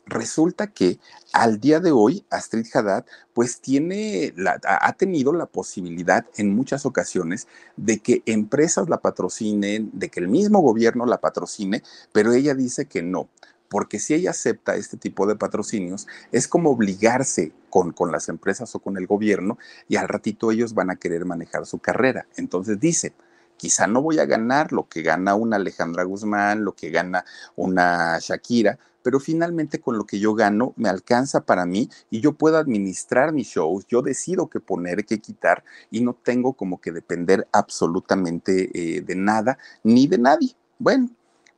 resulta 0.09 0.69
que 0.69 0.99
al 1.33 1.61
día 1.61 1.81
de 1.81 1.93
hoy 1.93 2.25
Astrid 2.31 2.67
Haddad 2.73 3.05
pues 3.33 3.61
tiene 3.61 4.35
ha 4.65 4.93
tenido 4.95 5.33
la 5.33 5.47
posibilidad 5.47 6.27
en 6.37 6.55
muchas 6.55 6.87
ocasiones 6.87 7.47
de 7.77 7.99
que 7.99 8.23
empresas 8.27 8.89
la 8.89 8.99
patrocinen, 8.99 9.91
de 9.93 10.09
que 10.09 10.21
el 10.21 10.29
mismo 10.29 10.61
gobierno 10.61 11.07
la 11.07 11.21
patrocine, 11.21 11.83
pero 12.13 12.33
ella 12.33 12.55
dice 12.55 12.87
que 12.87 13.03
no, 13.03 13.29
porque 13.69 13.99
si 13.99 14.15
ella 14.15 14.31
acepta 14.31 14.77
este 14.77 14.97
tipo 14.97 15.27
de 15.27 15.37
patrocinios, 15.37 16.07
es 16.33 16.49
como 16.49 16.71
obligarse 16.71 17.53
con, 17.71 17.93
con, 17.93 18.11
las 18.11 18.29
empresas 18.29 18.75
o 18.75 18.81
con 18.81 18.97
el 18.97 19.07
gobierno 19.07 19.59
y 19.89 19.97
al 19.97 20.09
ratito 20.09 20.51
ellos 20.51 20.75
van 20.75 20.91
a 20.91 20.97
querer 20.97 21.25
manejar 21.25 21.67
su 21.67 21.79
carrera. 21.79 22.27
Entonces 22.37 22.81
dice, 22.81 23.13
quizá 23.59 23.87
no 23.87 24.01
voy 24.01 24.19
a 24.19 24.25
ganar 24.25 24.73
lo 24.73 24.89
que 24.89 25.03
gana 25.03 25.35
una 25.35 25.57
Alejandra 25.57 26.05
Guzmán, 26.05 26.65
lo 26.65 26.73
que 26.73 26.91
gana 26.91 27.25
una 27.57 28.19
Shakira, 28.21 28.79
pero 29.09 29.21
finalmente 29.21 29.81
con 29.81 29.97
lo 29.97 30.05
que 30.05 30.19
yo 30.19 30.35
gano 30.35 30.75
me 30.77 30.91
alcanza 30.91 31.47
para 31.47 31.65
mí 31.65 31.89
y 32.11 32.21
yo 32.21 32.35
puedo 32.35 32.59
administrar 32.59 33.33
mis 33.33 33.49
shows, 33.49 33.87
yo 33.87 34.03
decido 34.03 34.51
qué 34.51 34.61
poner, 34.61 35.07
qué 35.07 35.19
quitar 35.19 35.65
y 35.91 36.03
no 36.03 36.13
tengo 36.13 36.53
como 36.53 36.79
que 36.79 36.93
depender 36.93 37.49
absolutamente 37.51 38.69
eh, 38.75 39.01
de 39.01 39.15
nada 39.15 39.57
ni 39.83 40.09
de 40.09 40.19
nadie. 40.19 40.55
Bueno, 40.79 41.09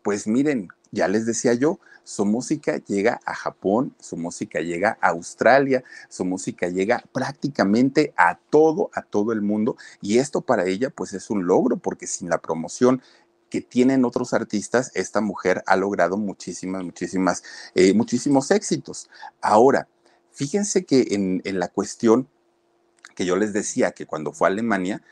pues 0.04 0.28
miren, 0.28 0.68
ya 0.92 1.08
les 1.08 1.26
decía 1.26 1.54
yo, 1.54 1.80
su 2.04 2.24
música 2.24 2.76
llega 2.78 3.20
a 3.24 3.34
Japón, 3.34 3.94
su 4.00 4.16
música 4.16 4.60
llega 4.60 4.98
a 5.00 5.08
Australia, 5.08 5.84
su 6.08 6.24
música 6.24 6.68
llega 6.68 7.02
prácticamente 7.12 8.12
a 8.16 8.38
todo, 8.50 8.90
a 8.94 9.02
todo 9.02 9.32
el 9.32 9.42
mundo 9.42 9.76
y 10.00 10.18
esto 10.18 10.40
para 10.40 10.66
ella 10.66 10.90
pues 10.90 11.12
es 11.14 11.30
un 11.30 11.46
logro 11.46 11.76
porque 11.76 12.06
sin 12.06 12.28
la 12.28 12.38
promoción 12.38 13.02
que 13.50 13.60
tienen 13.60 14.04
otros 14.06 14.32
artistas, 14.32 14.90
esta 14.94 15.20
mujer 15.20 15.62
ha 15.66 15.76
logrado 15.76 16.16
muchísimas, 16.16 16.82
muchísimas, 16.84 17.42
eh, 17.74 17.92
muchísimos 17.92 18.50
éxitos. 18.50 19.10
Ahora, 19.42 19.86
Fíjense 20.40 20.84
que 20.84 21.08
en, 21.10 21.42
en 21.44 21.58
la 21.58 21.68
cuestión 21.68 22.28
que 23.14 23.26
yo 23.26 23.36
les 23.36 23.52
decía 23.52 23.92
que 23.92 24.06
cuando 24.06 24.32
fue 24.32 24.48
a 24.48 24.50
Alemania, 24.50 25.02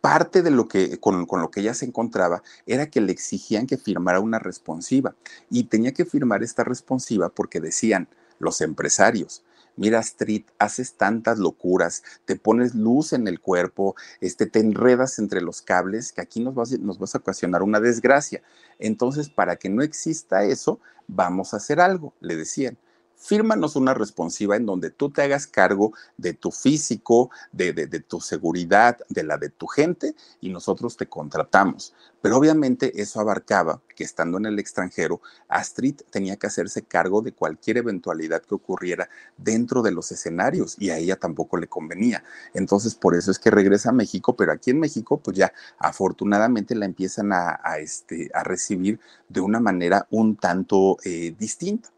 parte 0.00 0.42
de 0.42 0.50
lo 0.50 0.68
que 0.68 0.98
con, 0.98 1.26
con, 1.26 1.40
lo 1.40 1.50
que 1.50 1.60
ella 1.60 1.74
se 1.74 1.86
encontraba 1.86 2.42
era 2.66 2.86
que 2.88 3.00
le 3.00 3.12
exigían 3.12 3.66
que 3.66 3.76
firmara 3.76 4.20
una 4.20 4.38
responsiva 4.38 5.16
y 5.50 5.64
tenía 5.64 5.92
que 5.92 6.04
firmar 6.04 6.42
esta 6.42 6.64
responsiva 6.64 7.28
porque 7.28 7.60
decían 7.60 8.08
los 8.38 8.60
empresarios 8.60 9.42
mira 9.76 10.00
Street, 10.00 10.44
haces 10.58 10.94
tantas 10.94 11.38
locuras, 11.38 12.02
te 12.24 12.36
pones 12.36 12.74
luz 12.74 13.12
en 13.12 13.28
el 13.28 13.40
cuerpo, 13.40 13.94
este, 14.20 14.46
te 14.46 14.60
enredas 14.60 15.18
entre 15.18 15.40
los 15.40 15.62
cables, 15.62 16.12
que 16.12 16.20
aquí 16.20 16.40
nos 16.40 16.54
vas, 16.54 16.78
nos 16.78 16.98
vas 16.98 17.14
a 17.14 17.18
ocasionar 17.18 17.62
una 17.62 17.80
desgracia. 17.80 18.42
Entonces, 18.78 19.30
para 19.30 19.56
que 19.56 19.68
no 19.68 19.82
exista 19.82 20.44
eso, 20.44 20.80
vamos 21.08 21.54
a 21.54 21.58
hacer 21.58 21.80
algo, 21.80 22.14
le 22.20 22.36
decían 22.36 22.78
fírmanos 23.22 23.76
una 23.76 23.94
responsiva 23.94 24.56
en 24.56 24.66
donde 24.66 24.90
tú 24.90 25.10
te 25.10 25.22
hagas 25.22 25.46
cargo 25.46 25.92
de 26.16 26.34
tu 26.34 26.50
físico, 26.50 27.30
de, 27.52 27.72
tu 28.00 28.20
seguridad, 28.20 28.98
de 29.08 29.22
la 29.22 29.38
de 29.38 29.48
tu 29.48 29.68
gente 29.68 30.16
y 30.40 30.50
nosotros 30.50 30.96
te 30.96 31.06
contratamos. 31.06 31.94
Pero 32.20 32.36
obviamente 32.36 33.00
eso 33.00 33.20
abarcaba 33.20 33.80
que 33.94 34.04
estando 34.04 34.38
en 34.38 34.46
el 34.46 34.58
extranjero, 34.58 35.20
Astrid 35.48 36.00
tenía 36.10 36.36
que 36.36 36.48
hacerse 36.48 36.82
cargo 36.82 37.22
de 37.22 37.32
cualquier 37.32 37.78
eventualidad 37.78 38.42
que 38.42 38.56
ocurriera 38.56 39.08
dentro 39.36 39.82
de 39.82 39.92
los 39.92 40.10
escenarios 40.10 40.76
y 40.78 40.90
a 40.90 40.98
ella 40.98 41.16
tampoco 41.16 41.56
le 41.56 41.68
convenía. 41.68 42.24
Entonces 42.54 42.96
por 42.96 43.14
eso 43.14 43.30
es 43.30 43.38
que 43.38 43.50
regresa 43.50 43.90
a 43.90 43.92
México, 43.92 44.34
pero 44.34 44.50
aquí 44.50 44.70
en 44.70 44.80
México 44.80 45.18
pues 45.18 45.36
ya 45.36 45.52
afortunadamente 45.78 46.74
la 46.74 46.86
empiezan 46.86 47.32
a, 47.32 47.60
a 47.62 47.78
este, 47.78 48.30
a 48.34 48.42
recibir 48.42 48.98
de 49.28 49.40
una 49.40 49.60
manera 49.60 50.08
un 50.10 50.36
tanto 50.36 50.96
eh, 51.04 51.34
distinta. 51.38 51.90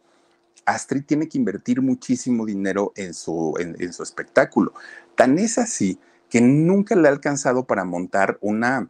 Astrid 0.67 1.05
tiene 1.05 1.29
que 1.29 1.39
invertir 1.39 1.81
muchísimo 1.83 2.47
dinero 2.47 2.93
en 2.97 3.15
su, 3.15 3.55
en, 3.59 3.93
su 3.93 4.03
espectáculo. 4.03 4.73
Tan 5.15 5.39
es 5.39 5.59
así 5.59 5.99
que 6.29 6.41
nunca 6.41 6.97
le 6.97 7.09
ha 7.09 7.13
alcanzado 7.13 7.65
para 7.65 7.85
montar 7.85 8.39
una 8.41 8.89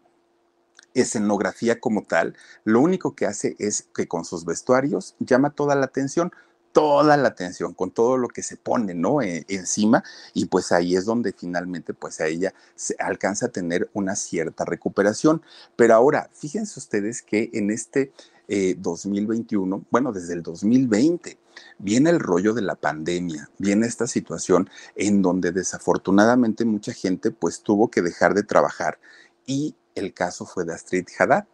escenografía 0.94 1.80
como 1.80 2.02
tal. 2.02 2.36
Lo 2.64 2.80
único 2.80 3.14
que 3.14 3.26
hace 3.26 3.56
es 3.58 3.88
que 3.94 4.06
con 4.06 4.24
sus 4.24 4.44
vestuarios 4.44 5.16
llama 5.18 5.50
toda 5.50 5.74
la 5.74 5.86
atención 5.86 6.32
toda 6.74 7.16
la 7.16 7.28
atención 7.28 7.72
con 7.72 7.92
todo 7.92 8.16
lo 8.18 8.26
que 8.26 8.42
se 8.42 8.56
pone, 8.56 8.94
¿no? 8.94 9.22
E, 9.22 9.46
encima 9.48 10.02
y 10.34 10.46
pues 10.46 10.72
ahí 10.72 10.96
es 10.96 11.04
donde 11.04 11.32
finalmente 11.32 11.94
pues 11.94 12.20
a 12.20 12.26
ella 12.26 12.52
se 12.74 12.96
alcanza 12.98 13.46
a 13.46 13.50
tener 13.50 13.88
una 13.94 14.16
cierta 14.16 14.64
recuperación. 14.64 15.40
Pero 15.76 15.94
ahora, 15.94 16.28
fíjense 16.34 16.80
ustedes 16.80 17.22
que 17.22 17.48
en 17.54 17.70
este 17.70 18.12
eh, 18.48 18.74
2021, 18.76 19.84
bueno, 19.88 20.12
desde 20.12 20.34
el 20.34 20.42
2020, 20.42 21.38
viene 21.78 22.10
el 22.10 22.20
rollo 22.20 22.54
de 22.54 22.62
la 22.62 22.74
pandemia, 22.74 23.50
viene 23.58 23.86
esta 23.86 24.06
situación 24.06 24.70
en 24.96 25.22
donde 25.22 25.52
desafortunadamente 25.52 26.64
mucha 26.64 26.92
gente 26.92 27.30
pues 27.30 27.62
tuvo 27.62 27.90
que 27.90 28.02
dejar 28.02 28.34
de 28.34 28.42
trabajar 28.42 28.98
y 29.46 29.74
el 29.94 30.12
caso 30.12 30.46
fue 30.46 30.64
de 30.64 30.74
Astrid 30.74 31.06
Haddad 31.18 31.46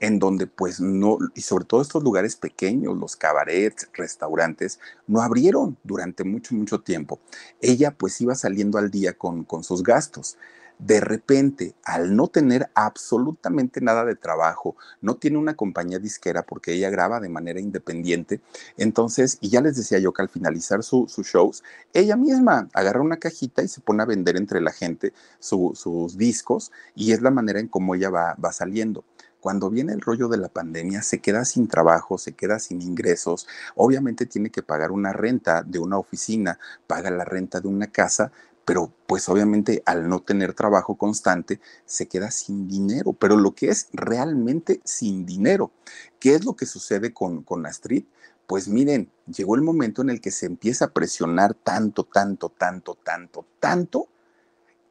en 0.00 0.18
donde 0.18 0.46
pues 0.46 0.80
no, 0.80 1.18
y 1.34 1.40
sobre 1.40 1.64
todo 1.64 1.82
estos 1.82 2.02
lugares 2.02 2.36
pequeños, 2.36 2.96
los 2.96 3.16
cabarets, 3.16 3.88
restaurantes, 3.92 4.78
no 5.06 5.22
abrieron 5.22 5.76
durante 5.82 6.24
mucho, 6.24 6.54
mucho 6.54 6.80
tiempo. 6.80 7.18
Ella 7.60 7.90
pues 7.90 8.20
iba 8.20 8.34
saliendo 8.34 8.78
al 8.78 8.90
día 8.90 9.14
con, 9.14 9.44
con 9.44 9.64
sus 9.64 9.82
gastos. 9.82 10.36
De 10.78 11.00
repente, 11.00 11.74
al 11.84 12.14
no 12.14 12.28
tener 12.28 12.70
absolutamente 12.74 13.80
nada 13.80 14.04
de 14.04 14.14
trabajo, 14.14 14.76
no 15.00 15.16
tiene 15.16 15.38
una 15.38 15.56
compañía 15.56 15.98
disquera 15.98 16.42
porque 16.42 16.72
ella 16.72 16.90
graba 16.90 17.20
de 17.20 17.28
manera 17.28 17.60
independiente, 17.60 18.40
entonces, 18.76 19.38
y 19.40 19.48
ya 19.48 19.60
les 19.60 19.76
decía 19.76 19.98
yo 19.98 20.12
que 20.12 20.22
al 20.22 20.28
finalizar 20.28 20.82
sus 20.82 21.10
su 21.12 21.22
shows, 21.22 21.62
ella 21.92 22.16
misma 22.16 22.68
agarra 22.72 23.00
una 23.00 23.18
cajita 23.18 23.62
y 23.62 23.68
se 23.68 23.80
pone 23.80 24.02
a 24.02 24.06
vender 24.06 24.36
entre 24.36 24.60
la 24.60 24.72
gente 24.72 25.12
su, 25.38 25.72
sus 25.74 26.16
discos 26.16 26.72
y 26.94 27.12
es 27.12 27.22
la 27.22 27.30
manera 27.30 27.60
en 27.60 27.68
cómo 27.68 27.94
ella 27.94 28.10
va, 28.10 28.36
va 28.42 28.52
saliendo. 28.52 29.04
Cuando 29.40 29.70
viene 29.70 29.92
el 29.92 30.00
rollo 30.00 30.28
de 30.28 30.36
la 30.36 30.48
pandemia, 30.48 31.02
se 31.02 31.20
queda 31.20 31.44
sin 31.44 31.68
trabajo, 31.68 32.18
se 32.18 32.32
queda 32.32 32.58
sin 32.58 32.82
ingresos, 32.82 33.46
obviamente 33.76 34.26
tiene 34.26 34.50
que 34.50 34.64
pagar 34.64 34.90
una 34.90 35.12
renta 35.12 35.62
de 35.62 35.78
una 35.78 35.96
oficina, 35.96 36.58
paga 36.88 37.10
la 37.10 37.24
renta 37.24 37.60
de 37.60 37.68
una 37.68 37.86
casa, 37.86 38.32
pero 38.68 38.92
pues 39.06 39.26
obviamente 39.30 39.82
al 39.86 40.10
no 40.10 40.20
tener 40.20 40.52
trabajo 40.52 40.98
constante, 40.98 41.58
se 41.86 42.06
queda 42.06 42.30
sin 42.30 42.68
dinero, 42.68 43.14
pero 43.14 43.38
lo 43.38 43.54
que 43.54 43.70
es 43.70 43.88
realmente 43.94 44.82
sin 44.84 45.24
dinero. 45.24 45.72
¿Qué 46.20 46.34
es 46.34 46.44
lo 46.44 46.54
que 46.54 46.66
sucede 46.66 47.14
con, 47.14 47.42
con 47.42 47.64
Astrid? 47.64 48.04
Pues 48.46 48.68
miren, 48.68 49.10
llegó 49.26 49.56
el 49.56 49.62
momento 49.62 50.02
en 50.02 50.10
el 50.10 50.20
que 50.20 50.30
se 50.30 50.44
empieza 50.44 50.84
a 50.84 50.92
presionar 50.92 51.54
tanto, 51.54 52.04
tanto, 52.04 52.50
tanto, 52.50 52.94
tanto, 53.02 53.46
tanto, 53.58 54.08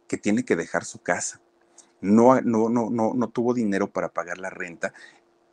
que 0.08 0.18
tiene 0.18 0.44
que 0.44 0.56
dejar 0.56 0.84
su 0.84 1.00
casa 1.00 1.40
no, 2.02 2.42
no, 2.42 2.70
no, 2.70 2.90
no, 2.90 3.14
no 3.14 3.30
tuvo 3.30 3.54
dinero 3.54 3.92
para 3.92 4.10
pagar 4.10 4.40
la 4.40 4.50
renta 4.50 4.94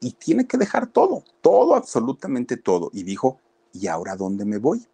y 0.00 0.12
tiene 0.12 0.46
que 0.46 0.58
dejar 0.58 0.86
todo, 0.86 1.24
todo, 1.40 1.74
absolutamente 1.74 2.56
todo. 2.56 2.90
Y 2.92 3.04
dijo, 3.04 3.40
¿y 3.72 3.86
ahora 3.86 4.16
dónde 4.16 4.44
me 4.44 4.58
voy? 4.58 4.86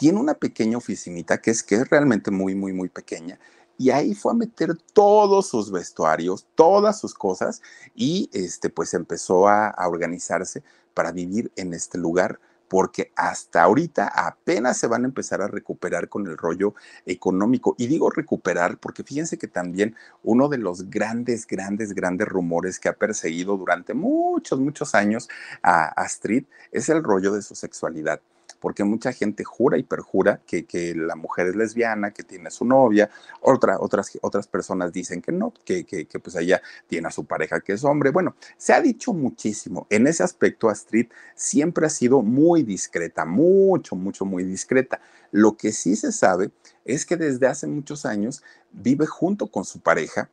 Tiene 0.00 0.18
una 0.18 0.32
pequeña 0.32 0.78
oficinita 0.78 1.42
que 1.42 1.50
es, 1.50 1.62
que 1.62 1.74
es 1.74 1.90
realmente 1.90 2.30
muy, 2.30 2.54
muy, 2.54 2.72
muy 2.72 2.88
pequeña. 2.88 3.38
Y 3.76 3.90
ahí 3.90 4.14
fue 4.14 4.32
a 4.32 4.34
meter 4.34 4.74
todos 4.94 5.48
sus 5.48 5.70
vestuarios, 5.70 6.46
todas 6.54 6.98
sus 6.98 7.12
cosas, 7.12 7.60
y 7.94 8.30
este, 8.32 8.70
pues 8.70 8.94
empezó 8.94 9.46
a, 9.46 9.74
organizarse 9.86 10.62
para 10.94 11.12
vivir 11.12 11.52
en 11.54 11.74
este 11.74 11.98
lugar 11.98 12.40
porque 12.66 13.12
hasta 13.14 13.62
ahorita 13.62 14.08
apenas 14.08 14.78
se 14.78 14.86
van 14.86 15.02
a 15.02 15.08
empezar 15.08 15.42
a 15.42 15.48
recuperar 15.48 16.08
con 16.08 16.26
el 16.26 16.38
rollo 16.38 16.74
económico. 17.04 17.74
Y 17.76 17.86
digo 17.86 18.08
recuperar 18.08 18.78
porque 18.78 19.04
fíjense 19.04 19.36
que 19.36 19.48
también 19.48 19.96
uno 20.22 20.48
de 20.48 20.56
los 20.56 20.88
grandes, 20.88 21.46
grandes, 21.46 21.92
grandes 21.92 22.26
rumores 22.26 22.80
que 22.80 22.88
ha 22.88 22.94
perseguido 22.94 23.58
durante 23.58 23.92
muchos, 23.92 24.60
muchos 24.60 24.94
años 24.94 25.28
a 25.62 25.88
Astrid 25.88 26.44
es 26.72 26.88
el 26.88 27.04
rollo 27.04 27.34
de 27.34 27.42
su 27.42 27.54
sexualidad 27.54 28.22
porque 28.60 28.84
mucha 28.84 29.12
gente 29.12 29.42
jura 29.42 29.78
y 29.78 29.82
perjura 29.82 30.40
que, 30.46 30.66
que, 30.66 30.94
la 30.94 31.16
mujer 31.16 31.48
es 31.48 31.56
lesbiana, 31.56 32.12
que 32.12 32.22
tiene 32.22 32.50
su 32.50 32.64
novia, 32.64 33.10
Otra, 33.40 33.78
otras, 33.80 34.18
otras 34.22 34.46
personas 34.46 34.92
dicen 34.92 35.22
que 35.22 35.32
no, 35.32 35.52
que, 35.64 35.84
que, 35.84 36.06
que, 36.06 36.18
pues 36.18 36.36
ella 36.36 36.60
tiene 36.86 37.08
a 37.08 37.10
su 37.10 37.24
pareja 37.24 37.60
que 37.60 37.72
es 37.72 37.84
hombre. 37.84 38.10
Bueno, 38.10 38.36
se 38.56 38.72
ha 38.72 38.80
dicho 38.80 39.12
muchísimo. 39.12 39.86
En 39.90 40.06
ese 40.06 40.22
aspecto, 40.22 40.68
Astrid 40.68 41.06
siempre 41.34 41.86
ha 41.86 41.90
sido 41.90 42.22
muy 42.22 42.62
discreta, 42.62 43.24
mucho, 43.24 43.96
mucho, 43.96 44.24
muy 44.24 44.44
discreta. 44.44 45.00
Lo 45.32 45.56
que 45.56 45.72
sí 45.72 45.96
se 45.96 46.12
sabe 46.12 46.50
es 46.84 47.06
que 47.06 47.16
desde 47.16 47.46
hace 47.46 47.66
muchos 47.66 48.04
años 48.04 48.42
vive 48.72 49.06
junto 49.06 49.46
con 49.46 49.64
su 49.64 49.80
pareja 49.80 50.28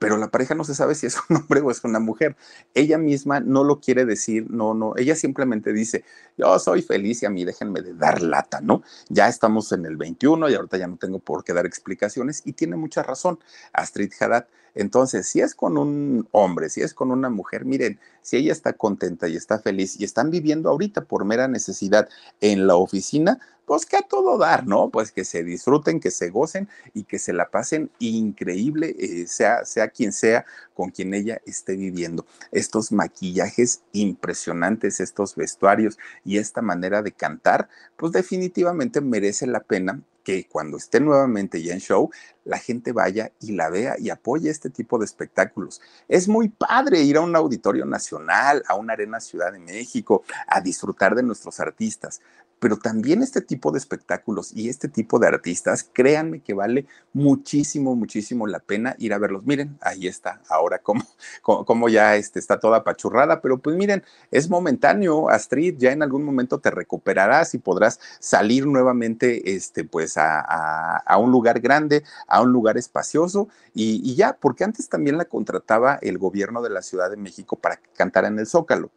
pero 0.00 0.16
la 0.16 0.30
pareja 0.30 0.54
no 0.54 0.64
se 0.64 0.74
sabe 0.74 0.94
si 0.94 1.06
es 1.06 1.18
un 1.28 1.36
hombre 1.36 1.60
o 1.60 1.70
es 1.70 1.84
una 1.84 2.00
mujer. 2.00 2.34
Ella 2.74 2.98
misma 2.98 3.38
no 3.38 3.62
lo 3.62 3.80
quiere 3.80 4.06
decir, 4.06 4.50
no, 4.50 4.74
no, 4.74 4.94
ella 4.96 5.14
simplemente 5.14 5.72
dice, 5.72 6.04
yo 6.38 6.58
soy 6.58 6.80
feliz 6.80 7.22
y 7.22 7.26
a 7.26 7.30
mí 7.30 7.44
déjenme 7.44 7.82
de 7.82 7.94
dar 7.94 8.22
lata, 8.22 8.60
¿no? 8.62 8.82
Ya 9.10 9.28
estamos 9.28 9.70
en 9.72 9.84
el 9.84 9.98
21 9.98 10.48
y 10.48 10.54
ahorita 10.54 10.78
ya 10.78 10.86
no 10.86 10.96
tengo 10.96 11.18
por 11.18 11.44
qué 11.44 11.52
dar 11.52 11.66
explicaciones 11.66 12.42
y 12.46 12.54
tiene 12.54 12.76
mucha 12.76 13.02
razón 13.02 13.38
Astrid 13.74 14.10
Haddad. 14.18 14.46
Entonces, 14.74 15.26
si 15.26 15.40
es 15.40 15.54
con 15.54 15.78
un 15.78 16.28
hombre, 16.32 16.68
si 16.70 16.82
es 16.82 16.94
con 16.94 17.10
una 17.10 17.30
mujer, 17.30 17.64
miren, 17.64 17.98
si 18.22 18.36
ella 18.36 18.52
está 18.52 18.72
contenta 18.72 19.28
y 19.28 19.36
está 19.36 19.58
feliz 19.58 19.98
y 19.98 20.04
están 20.04 20.30
viviendo 20.30 20.70
ahorita 20.70 21.04
por 21.04 21.24
mera 21.24 21.48
necesidad 21.48 22.08
en 22.40 22.66
la 22.66 22.76
oficina, 22.76 23.38
pues 23.70 23.86
que 23.86 23.96
a 23.96 24.02
todo 24.02 24.36
dar, 24.36 24.66
¿no? 24.66 24.90
Pues 24.90 25.12
que 25.12 25.24
se 25.24 25.44
disfruten, 25.44 26.00
que 26.00 26.10
se 26.10 26.30
gocen 26.30 26.68
y 26.92 27.04
que 27.04 27.20
se 27.20 27.32
la 27.32 27.50
pasen 27.50 27.88
increíble, 28.00 28.96
eh, 28.98 29.28
sea, 29.28 29.64
sea 29.64 29.86
quien 29.86 30.12
sea 30.12 30.44
con 30.74 30.90
quien 30.90 31.14
ella 31.14 31.40
esté 31.46 31.76
viviendo. 31.76 32.26
Estos 32.50 32.90
maquillajes 32.90 33.82
impresionantes, 33.92 34.98
estos 34.98 35.36
vestuarios 35.36 35.98
y 36.24 36.38
esta 36.38 36.62
manera 36.62 37.00
de 37.02 37.12
cantar, 37.12 37.68
pues 37.96 38.10
definitivamente 38.10 39.00
merece 39.00 39.46
la 39.46 39.60
pena 39.60 40.02
que 40.22 40.46
cuando 40.48 40.76
esté 40.76 41.00
nuevamente 41.00 41.62
ya 41.62 41.74
en 41.74 41.80
show, 41.80 42.10
la 42.44 42.58
gente 42.58 42.92
vaya 42.92 43.32
y 43.40 43.52
la 43.52 43.70
vea 43.70 43.96
y 43.98 44.10
apoye 44.10 44.50
este 44.50 44.70
tipo 44.70 44.98
de 44.98 45.04
espectáculos. 45.04 45.80
Es 46.08 46.28
muy 46.28 46.48
padre 46.48 47.00
ir 47.02 47.16
a 47.16 47.20
un 47.20 47.34
auditorio 47.36 47.84
nacional, 47.84 48.62
a 48.68 48.74
una 48.74 48.94
arena 48.94 49.20
Ciudad 49.20 49.52
de 49.52 49.58
México, 49.58 50.24
a 50.46 50.60
disfrutar 50.60 51.14
de 51.14 51.22
nuestros 51.22 51.60
artistas, 51.60 52.20
pero 52.60 52.76
también 52.76 53.22
este 53.22 53.40
tipo 53.40 53.72
de 53.72 53.78
espectáculos 53.78 54.52
y 54.54 54.68
este 54.68 54.86
tipo 54.88 55.18
de 55.18 55.26
artistas, 55.26 55.88
créanme 55.92 56.40
que 56.40 56.54
vale 56.54 56.86
muchísimo, 57.14 57.96
muchísimo 57.96 58.46
la 58.46 58.60
pena 58.60 58.94
ir 58.98 59.14
a 59.14 59.18
verlos. 59.18 59.44
Miren, 59.44 59.78
ahí 59.80 60.06
está, 60.06 60.42
ahora 60.48 60.78
como, 60.78 61.02
como, 61.42 61.88
ya 61.88 62.16
este, 62.16 62.38
está 62.38 62.60
toda 62.60 62.84
pachurrada, 62.84 63.40
pero 63.40 63.58
pues 63.58 63.76
miren, 63.76 64.04
es 64.30 64.50
momentáneo, 64.50 65.30
Astrid, 65.30 65.76
ya 65.78 65.90
en 65.90 66.02
algún 66.02 66.22
momento 66.22 66.60
te 66.60 66.70
recuperarás 66.70 67.54
y 67.54 67.58
podrás 67.58 67.98
salir 68.20 68.66
nuevamente, 68.66 69.54
este, 69.54 69.84
pues 69.84 70.18
a, 70.18 70.40
a, 70.40 70.98
a 70.98 71.16
un 71.16 71.32
lugar 71.32 71.60
grande, 71.60 72.04
a 72.28 72.42
un 72.42 72.52
lugar 72.52 72.76
espacioso 72.76 73.48
y, 73.74 74.02
y 74.04 74.16
ya, 74.16 74.36
porque 74.38 74.64
antes 74.64 74.88
también 74.88 75.16
la 75.16 75.24
contrataba 75.24 75.98
el 76.02 76.18
gobierno 76.18 76.60
de 76.60 76.70
la 76.70 76.82
Ciudad 76.82 77.10
de 77.10 77.16
México 77.16 77.56
para 77.56 77.76
que 77.76 77.88
cantara 77.96 78.28
en 78.28 78.38
el 78.38 78.46
Zócalo 78.46 78.90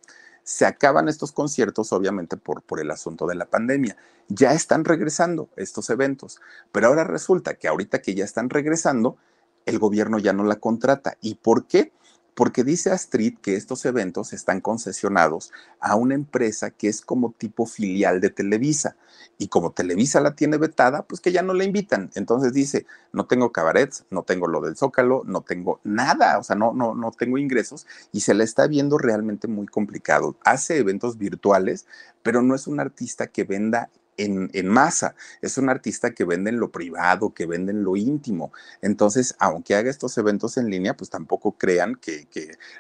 se 0.44 0.66
acaban 0.66 1.08
estos 1.08 1.32
conciertos, 1.32 1.94
obviamente, 1.94 2.38
por, 2.38 2.62
por 2.62 2.80
el 2.80 2.92
asunto 2.92 3.28
de 3.28 3.36
la 3.36 3.46
pandemia. 3.46 3.98
Ya 4.28 4.54
están 4.54 4.86
regresando 4.86 5.50
estos 5.56 5.90
eventos, 5.90 6.40
pero 6.72 6.88
ahora 6.88 7.04
resulta 7.04 7.56
que 7.56 7.68
ahorita 7.68 8.02
que 8.02 8.16
ya 8.16 8.26
están 8.26 8.50
regresando, 8.50 9.18
el 9.66 9.80
gobierno 9.80 10.20
ya 10.20 10.34
no 10.34 10.44
la 10.44 10.58
contrata. 10.58 11.18
¿Y 11.22 11.36
por 11.36 11.68
qué? 11.68 11.94
Porque 12.36 12.64
dice 12.64 12.92
Astrid 12.92 13.38
que 13.40 13.56
estos 13.56 13.86
eventos 13.86 14.34
están 14.34 14.62
concesionados 14.62 15.52
a 15.80 15.96
una 15.96 16.16
empresa 16.16 16.72
que 16.72 16.88
es 16.88 17.02
como 17.02 17.32
tipo 17.32 17.66
filial 17.66 18.22
de 18.22 18.30
Televisa. 18.30 18.96
Y 19.38 19.48
como 19.48 19.72
Televisa 19.72 20.20
la 20.22 20.36
tiene 20.36 20.58
vetada, 20.58 21.04
pues 21.04 21.20
que 21.20 21.32
ya 21.32 21.42
no 21.42 21.54
la 21.54 21.64
invitan. 21.64 22.12
Entonces 22.16 22.54
dice, 22.54 22.86
no 23.12 23.26
tengo 23.26 23.52
cabarets, 23.52 24.06
no 24.10 24.24
tengo 24.24 24.48
lo 24.48 24.62
del 24.62 24.76
Zócalo, 24.76 25.24
no 25.26 25.42
tengo 25.42 25.80
nada, 25.84 26.38
o 26.40 26.44
sea, 26.44 26.56
no, 26.56 26.74
no, 26.74 26.96
no 26.96 27.12
tengo 27.12 27.38
ingresos 27.38 27.88
y 28.12 28.22
se 28.22 28.34
la 28.34 28.44
está 28.44 28.68
viendo 28.68 28.98
realmente 28.98 29.48
muy 29.48 29.68
complicado. 29.68 30.36
Hace 30.44 30.78
eventos 30.78 31.18
virtuales, 31.18 31.86
pero 32.22 32.42
no 32.42 32.56
es 32.56 32.68
un 32.68 32.80
artista 32.80 33.28
que 33.28 33.44
venda 33.44 33.90
en, 34.18 34.68
masa. 34.68 35.16
Es 35.42 35.58
un 35.58 35.70
artista 35.70 36.12
que 36.12 36.26
vende 36.26 36.50
en 36.50 36.60
lo 36.60 36.72
privado, 36.72 37.34
que 37.34 37.46
vende 37.46 37.72
en 37.72 37.84
lo 37.84 37.96
íntimo. 37.96 38.52
Entonces, 38.82 39.36
aunque 39.40 39.76
haga 39.76 39.90
estos 39.90 40.18
eventos 40.18 40.58
en 40.58 40.70
línea, 40.70 40.96
pues 40.96 41.10
tampoco 41.10 41.54
crean 41.58 41.96
que, 41.96 42.28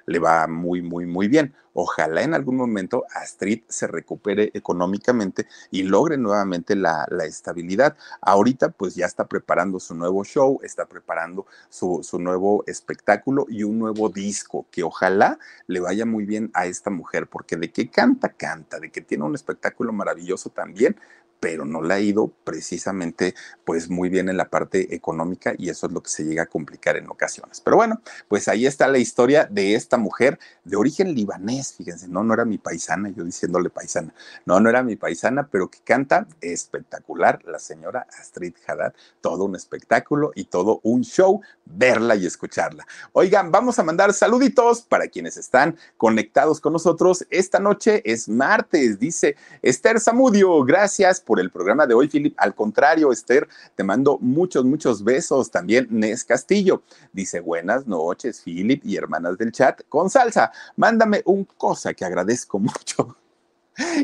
le 0.05 0.19
va 0.19 0.47
muy, 0.47 0.81
muy, 0.81 1.05
muy 1.05 1.27
bien. 1.27 1.53
Ojalá 1.73 2.21
en 2.21 2.33
algún 2.33 2.55
momento 2.55 3.05
Astrid 3.13 3.63
se 3.67 3.87
recupere 3.87 4.51
económicamente 4.53 5.47
y 5.71 5.83
logre 5.83 6.17
nuevamente 6.17 6.75
la, 6.75 7.07
estabilidad. 7.25 7.97
Ahorita 8.21 8.69
pues 8.69 8.95
ya 8.95 9.05
está 9.05 9.27
preparando 9.27 9.79
su 9.79 9.95
nuevo 9.95 10.23
show, 10.23 10.59
está 10.63 10.85
preparando 10.85 11.45
su, 11.69 12.01
su 12.03 12.19
nuevo 12.19 12.63
espectáculo 12.67 13.45
y 13.49 13.63
un 13.63 13.79
nuevo 13.79 14.09
disco 14.09 14.65
que 14.71 14.83
ojalá 14.83 15.39
le 15.67 15.79
vaya 15.79 16.05
muy 16.05 16.25
bien 16.25 16.51
a 16.53 16.65
esta 16.65 16.89
mujer, 16.89 17.27
porque 17.27 17.55
de 17.55 17.71
que 17.71 17.89
canta, 17.89 18.29
canta, 18.29 18.79
de 18.79 18.91
que 18.91 19.01
tiene 19.01 19.23
un 19.23 19.35
espectáculo 19.35 19.93
maravilloso 19.93 20.49
también, 20.49 20.95
pero 21.43 21.65
no 21.65 21.81
la 21.81 21.95
ha 21.95 21.99
ido 21.99 22.31
precisamente 22.45 23.35
pues 23.65 23.89
muy 23.89 24.07
bien 24.07 24.29
en 24.29 24.37
la 24.37 24.49
parte 24.49 24.95
económica 24.95 25.53
y 25.57 25.67
eso 25.67 25.87
es 25.87 25.91
lo 25.91 26.01
que 26.01 26.09
se 26.09 26.23
llega 26.23 26.43
a 26.43 26.45
complicar 26.45 26.95
en 26.95 27.09
ocasiones. 27.09 27.59
Pero 27.59 27.75
bueno, 27.75 28.01
pues 28.29 28.47
ahí 28.47 28.65
está 28.65 28.87
la 28.87 28.97
historia 28.97 29.45
de 29.51 29.75
esta 29.75 29.97
mujer 29.97 30.39
de 30.63 30.77
origen 30.77 31.13
libanés, 31.13 31.73
fíjense, 31.73 32.07
no, 32.07 32.23
no 32.23 32.33
era 32.33 32.45
mi 32.45 32.59
paisana, 32.59 33.09
yo 33.09 33.25
diciéndole 33.25 33.69
paisana, 33.69 34.13
no, 34.45 34.61
no 34.61 34.69
era 34.69 34.83
mi 34.83 34.95
paisana, 34.95 35.45
pero 35.51 35.69
que 35.69 35.79
canta 35.83 36.27
espectacular, 36.39 37.43
la 37.43 37.59
señora 37.59 38.07
Astrid 38.17 38.53
Haddad, 38.65 38.93
todo 39.19 39.43
un 39.43 39.57
espectáculo 39.57 40.31
y 40.35 40.45
todo 40.45 40.79
un 40.83 41.01
show, 41.01 41.41
verla 41.65 42.15
y 42.15 42.25
escucharla. 42.25 42.87
Oigan, 43.11 43.51
vamos 43.51 43.79
a 43.79 43.83
mandar 43.83 44.13
saluditos 44.13 44.83
para 44.83 45.09
quienes 45.09 45.35
están 45.35 45.75
conectados 45.97 46.61
con 46.61 46.71
nosotros. 46.71 47.25
Esta 47.29 47.59
noche 47.59 48.01
es 48.09 48.29
martes, 48.29 48.97
dice 48.97 49.35
Esther 49.61 49.99
Zamudio, 49.99 50.63
gracias 50.63 51.19
por 51.19 51.32
el 51.39 51.51
programa 51.51 51.87
de 51.87 51.93
hoy, 51.93 52.07
Philip. 52.07 52.33
Al 52.37 52.55
contrario, 52.55 53.11
Esther, 53.11 53.47
te 53.75 53.83
mando 53.83 54.17
muchos, 54.19 54.65
muchos 54.65 55.03
besos. 55.03 55.51
También 55.51 55.87
Nes 55.89 56.23
Castillo 56.23 56.83
dice 57.11 57.39
buenas 57.39 57.87
noches, 57.87 58.41
Philip 58.41 58.83
y 58.85 58.95
hermanas 58.95 59.37
del 59.37 59.51
chat 59.51 59.81
con 59.89 60.09
salsa. 60.09 60.51
Mándame 60.75 61.21
un 61.25 61.45
cosa 61.45 61.93
que 61.93 62.05
agradezco 62.05 62.59
mucho. 62.59 63.17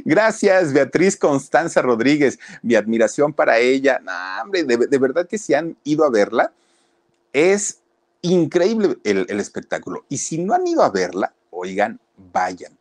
Gracias, 0.03 0.73
Beatriz 0.73 1.15
Constanza 1.15 1.81
Rodríguez. 1.81 2.39
Mi 2.61 2.75
admiración 2.75 3.33
para 3.33 3.59
ella. 3.59 4.01
hombre, 4.41 4.63
de, 4.63 4.97
verdad 4.97 5.27
que 5.27 5.37
si 5.37 5.53
han 5.53 5.77
ido 5.83 6.05
a 6.05 6.09
verla, 6.09 6.51
es 7.33 7.79
increíble 8.21 8.97
el 9.03 9.39
espectáculo. 9.39 10.05
Y 10.09 10.17
si 10.17 10.39
no 10.39 10.53
han 10.53 10.65
ido 10.65 10.83
a 10.83 10.89
verla, 10.89 11.33
oigan, 11.51 11.99
vayan 12.33 12.79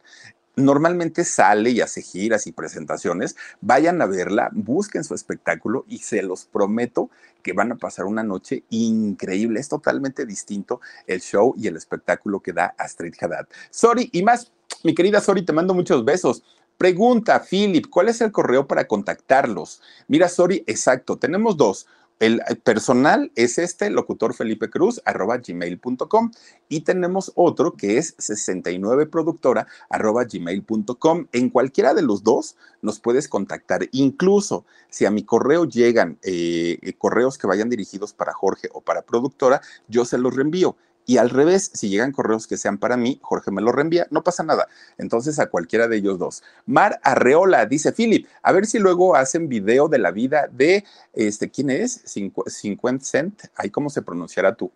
normalmente 0.59 1.25
sale 1.25 1.71
y 1.71 1.81
hace 1.81 2.03
giras 2.03 2.47
y 2.47 2.53
presentaciones, 2.53 3.37
vayan 3.61 4.03
a 4.03 4.07
verla, 4.07 4.51
busquen 4.53 5.05
su 5.05 5.15
espectáculo 5.15 5.85
y 5.89 5.99
se 5.99 6.23
los 6.23 6.45
prometo 6.45 7.11
que 7.43 7.53
van 7.53 7.73
a 7.73 7.77
pasar 7.77 8.05
una 8.07 8.23
noche 8.23 8.65
increíble. 8.71 9.61
Es 9.61 9.69
totalmente 9.69 10.27
distinto 10.27 10.81
el 11.07 11.21
show 11.21 11.55
y 11.57 11.67
el 11.67 11.77
espectáculo 11.77 12.41
que 12.41 12.53
da 12.53 12.75
Astrid 12.79 13.15
Haddad. 13.21 13.47
Sorry, 13.71 14.11
y 14.13 14.23
más, 14.23 14.53
mi 14.83 14.95
querida 14.95 15.21
Sorry, 15.21 15.45
te 15.45 15.53
mando 15.53 15.75
muchos 15.75 16.05
besos. 16.05 16.43
Pregunta, 16.77 17.43
Philip, 17.49 17.87
¿cuál 17.91 18.09
es 18.09 18.21
el 18.21 18.31
correo 18.31 18.67
para 18.67 18.87
contactarlos? 18.87 19.81
Mira, 20.07 20.29
Sorry, 20.29 20.63
exacto, 20.67 21.17
tenemos 21.17 21.57
dos. 21.57 21.87
El 22.19 22.43
personal 22.65 23.31
es 23.37 23.59
este, 23.59 23.91
locutor 23.91 24.35
Felipe 24.35 24.71
Cruz, 24.71 25.01
arroba 25.05 25.39
gmail.com. 25.39 26.33
Y 26.69 26.81
tenemos 26.81 27.33
otro 27.37 27.75
que 27.75 27.99
es 27.99 28.17
69productora, 28.17 29.69
arroba 29.89 30.25
gmail.com. 30.25 31.27
En 31.33 31.51
cualquiera 31.51 31.95
de 31.95 32.03
los 32.03 32.25
dos 32.25 32.57
nos 32.83 32.99
puedes 32.99 33.29
contactar. 33.29 33.89
Incluso 33.93 34.65
si 34.89 35.07
a 35.07 35.11
mi 35.11 35.23
correo 35.23 35.65
llegan 35.65 36.19
eh, 36.23 36.95
correos 36.99 37.39
que 37.39 37.47
vayan 37.47 37.71
dirigidos 37.71 38.13
para 38.13 38.33
Jorge 38.33 38.69
o 38.73 38.81
para 38.81 39.03
productora, 39.03 39.61
yo 39.87 40.05
se 40.05 40.19
los 40.19 40.35
reenvío. 40.35 40.77
Y 41.09 41.17
al 41.17 41.31
revés, 41.31 41.71
si 41.73 41.89
llegan 41.89 42.13
correos 42.13 42.47
que 42.47 42.59
sean 42.59 42.77
para 42.77 42.99
mí, 42.99 43.19
Jorge 43.23 43.51
me 43.51 43.63
lo 43.63 43.73
reenvía, 43.73 44.07
no 44.11 44.23
pasa 44.23 44.43
nada. 44.43 44.69
Entonces 44.99 45.39
a 45.39 45.47
cualquiera 45.47 45.89
de 45.89 45.97
ellos 45.97 46.19
dos. 46.19 46.43
Mar 46.67 47.01
Arreola 47.03 47.65
dice, 47.65 47.93
Philip, 47.93 48.27
a 48.43 48.53
ver 48.53 48.67
si 48.67 48.79
luego 48.79 49.17
hacen 49.17 49.49
video 49.49 49.89
de 49.89 49.97
la 49.97 50.11
vida 50.11 50.51
de, 50.53 50.85
este, 51.15 51.49
¿quién 51.49 51.71
es? 51.71 52.03
50 52.05 53.03
Cent. 53.03 53.41
Ay, 53.57 53.71
¿cómo 53.71 53.89
se 53.89 54.03
pronunciará 54.03 54.55
tú? 54.55 54.71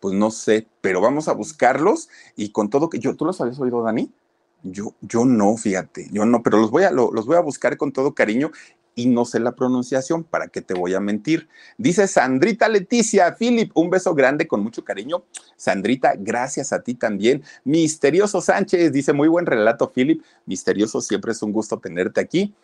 Pues 0.00 0.14
no 0.14 0.30
sé, 0.30 0.66
pero 0.80 1.02
vamos 1.02 1.28
a 1.28 1.34
buscarlos 1.34 2.08
y 2.34 2.48
con 2.48 2.70
todo 2.70 2.88
que 2.88 2.98
yo, 2.98 3.14
¿tú 3.14 3.26
los 3.26 3.38
habías 3.42 3.60
oído, 3.60 3.82
Dani? 3.82 4.10
Yo, 4.62 4.94
yo 5.02 5.26
no, 5.26 5.58
fíjate, 5.58 6.08
yo 6.10 6.24
no, 6.24 6.42
pero 6.42 6.56
los 6.56 6.70
voy 6.70 6.84
a, 6.84 6.90
los 6.90 7.26
voy 7.26 7.36
a 7.36 7.40
buscar 7.40 7.76
con 7.76 7.92
todo 7.92 8.14
cariño 8.14 8.52
y 8.94 9.06
no 9.06 9.24
sé 9.24 9.40
la 9.40 9.52
pronunciación, 9.52 10.24
¿para 10.24 10.48
qué 10.48 10.62
te 10.62 10.74
voy 10.74 10.94
a 10.94 11.00
mentir? 11.00 11.48
Dice 11.78 12.06
Sandrita 12.06 12.68
Leticia, 12.68 13.34
Philip, 13.36 13.70
un 13.74 13.90
beso 13.90 14.14
grande 14.14 14.46
con 14.46 14.62
mucho 14.62 14.84
cariño. 14.84 15.24
Sandrita, 15.56 16.14
gracias 16.16 16.72
a 16.72 16.82
ti 16.82 16.94
también. 16.94 17.42
Misterioso 17.64 18.40
Sánchez 18.40 18.92
dice, 18.92 19.12
muy 19.12 19.28
buen 19.28 19.46
relato, 19.46 19.90
Philip. 19.92 20.22
Misterioso, 20.46 21.00
siempre 21.00 21.32
es 21.32 21.42
un 21.42 21.52
gusto 21.52 21.78
tenerte 21.78 22.20
aquí. 22.20 22.54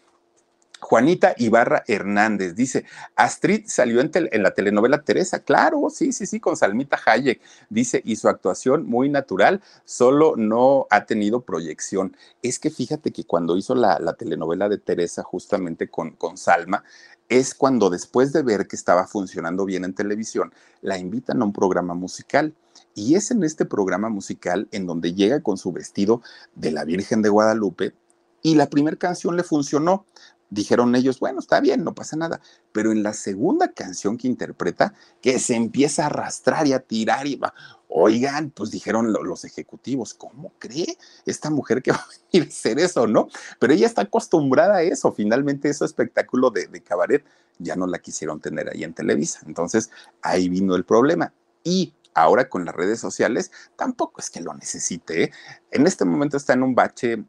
Juanita 0.81 1.35
Ibarra 1.37 1.85
Hernández 1.87 2.55
dice, 2.55 2.85
Astrid 3.15 3.65
salió 3.67 4.01
en, 4.01 4.43
la 4.43 4.55
telenovela 4.55 5.03
Teresa, 5.03 5.41
claro, 5.41 5.89
sí, 5.91 6.13
sí, 6.13 6.27
sí, 6.27 6.41
con 6.41 6.57
Salmita 6.57 6.99
Hayek, 7.05 7.41
dice, 7.69 8.01
y 8.05 8.17
su 8.17 8.29
actuación 8.29 8.87
muy 8.87 9.09
natural, 9.09 9.63
solo 9.85 10.35
no 10.37 10.87
ha 10.91 11.05
tenido 11.05 11.43
proyección. 11.43 12.17
Es 12.43 12.59
que 12.59 12.71
fíjate 12.71 13.13
que 13.13 13.25
cuando 13.25 13.57
hizo 13.57 13.75
la, 13.75 13.99
telenovela 14.15 14.69
de 14.69 14.79
Teresa 14.79 15.23
justamente 15.23 15.89
con, 15.89 16.13
con 16.13 16.37
Salma, 16.37 16.83
es 17.29 17.55
cuando 17.55 17.91
después 17.91 18.33
de 18.33 18.43
ver 18.43 18.67
que 18.67 18.75
estaba 18.75 19.07
funcionando 19.07 19.65
bien 19.65 19.85
en 19.85 19.95
televisión, 19.95 20.53
la 20.81 20.99
invitan 20.99 21.43
a 21.43 21.45
un 21.45 21.53
programa 21.53 21.95
musical. 21.95 22.55
Y 22.95 23.15
es 23.15 23.31
en 23.31 23.45
este 23.45 23.65
programa 23.65 24.09
musical 24.09 24.67
en 24.73 24.87
donde 24.87 25.15
llega 25.15 25.41
con 25.41 25.57
su 25.57 25.71
vestido 25.71 26.23
de 26.57 26.73
la 26.73 26.85
Virgen 26.85 27.23
de 27.23 27.29
Guadalupe 27.29 27.95
y 28.43 28.55
la 28.55 28.69
primera 28.69 28.97
canción 28.97 29.37
le 29.37 29.43
funcionó, 29.43 30.07
dijeron 30.51 30.95
ellos, 30.95 31.21
bueno, 31.21 31.39
está 31.39 31.61
bien, 31.61 31.85
no 31.85 31.95
pasa 31.95 32.17
nada. 32.17 32.41
Pero 32.73 32.93
en 32.93 33.03
la 33.03 33.15
segunda 33.15 33.73
canción 33.73 34.19
que 34.19 34.29
interpreta, 34.29 34.95
que 35.23 35.39
se 35.39 35.55
empieza 35.55 36.03
a 36.03 36.07
arrastrar 36.07 36.67
y 36.67 36.73
a 36.73 36.81
tirar 36.81 37.27
y 37.27 37.37
va, 37.37 37.55
oigan, 37.89 38.51
pues 38.51 38.71
dijeron 38.71 39.13
los 39.13 39.45
ejecutivos, 39.45 40.15
¿cómo 40.15 40.53
cree 40.59 40.99
esta 41.25 41.51
mujer 41.51 41.83
que 41.83 41.93
va 41.93 41.99
a 41.99 42.09
venir 42.33 42.49
a 42.49 42.51
hacer 42.51 42.79
eso, 42.79 43.07
no? 43.07 43.29
Pero 43.59 43.73
ella 43.73 43.87
está 43.87 44.03
acostumbrada 44.03 44.77
a 44.77 44.83
eso, 44.83 45.13
finalmente 45.13 45.69
ese 45.69 45.85
espectáculo 45.85 46.51
de, 46.51 46.67
de 46.67 46.83
cabaret 46.83 47.25
ya 47.59 47.77
no 47.77 47.87
la 47.87 47.99
quisieron 47.99 48.41
tener 48.41 48.71
ahí 48.71 48.85
en 48.85 48.95
Televisa. 48.95 49.41
Entonces 49.47 49.91
ahí 50.23 50.49
vino 50.49 50.75
el 50.75 50.85
problema. 50.85 51.33
Y 51.63 51.95
ahora 52.15 52.49
con 52.49 52.65
las 52.65 52.75
redes 52.75 53.01
sociales, 53.01 53.51
tampoco 53.77 54.21
es 54.21 54.31
que 54.31 54.41
lo 54.41 54.55
necesite. 54.55 55.25
¿eh? 55.25 55.33
En 55.71 55.87
este 55.87 56.05
momento 56.05 56.37
está 56.37 56.55
en 56.55 56.63
un 56.63 56.75
bache 56.75 57.25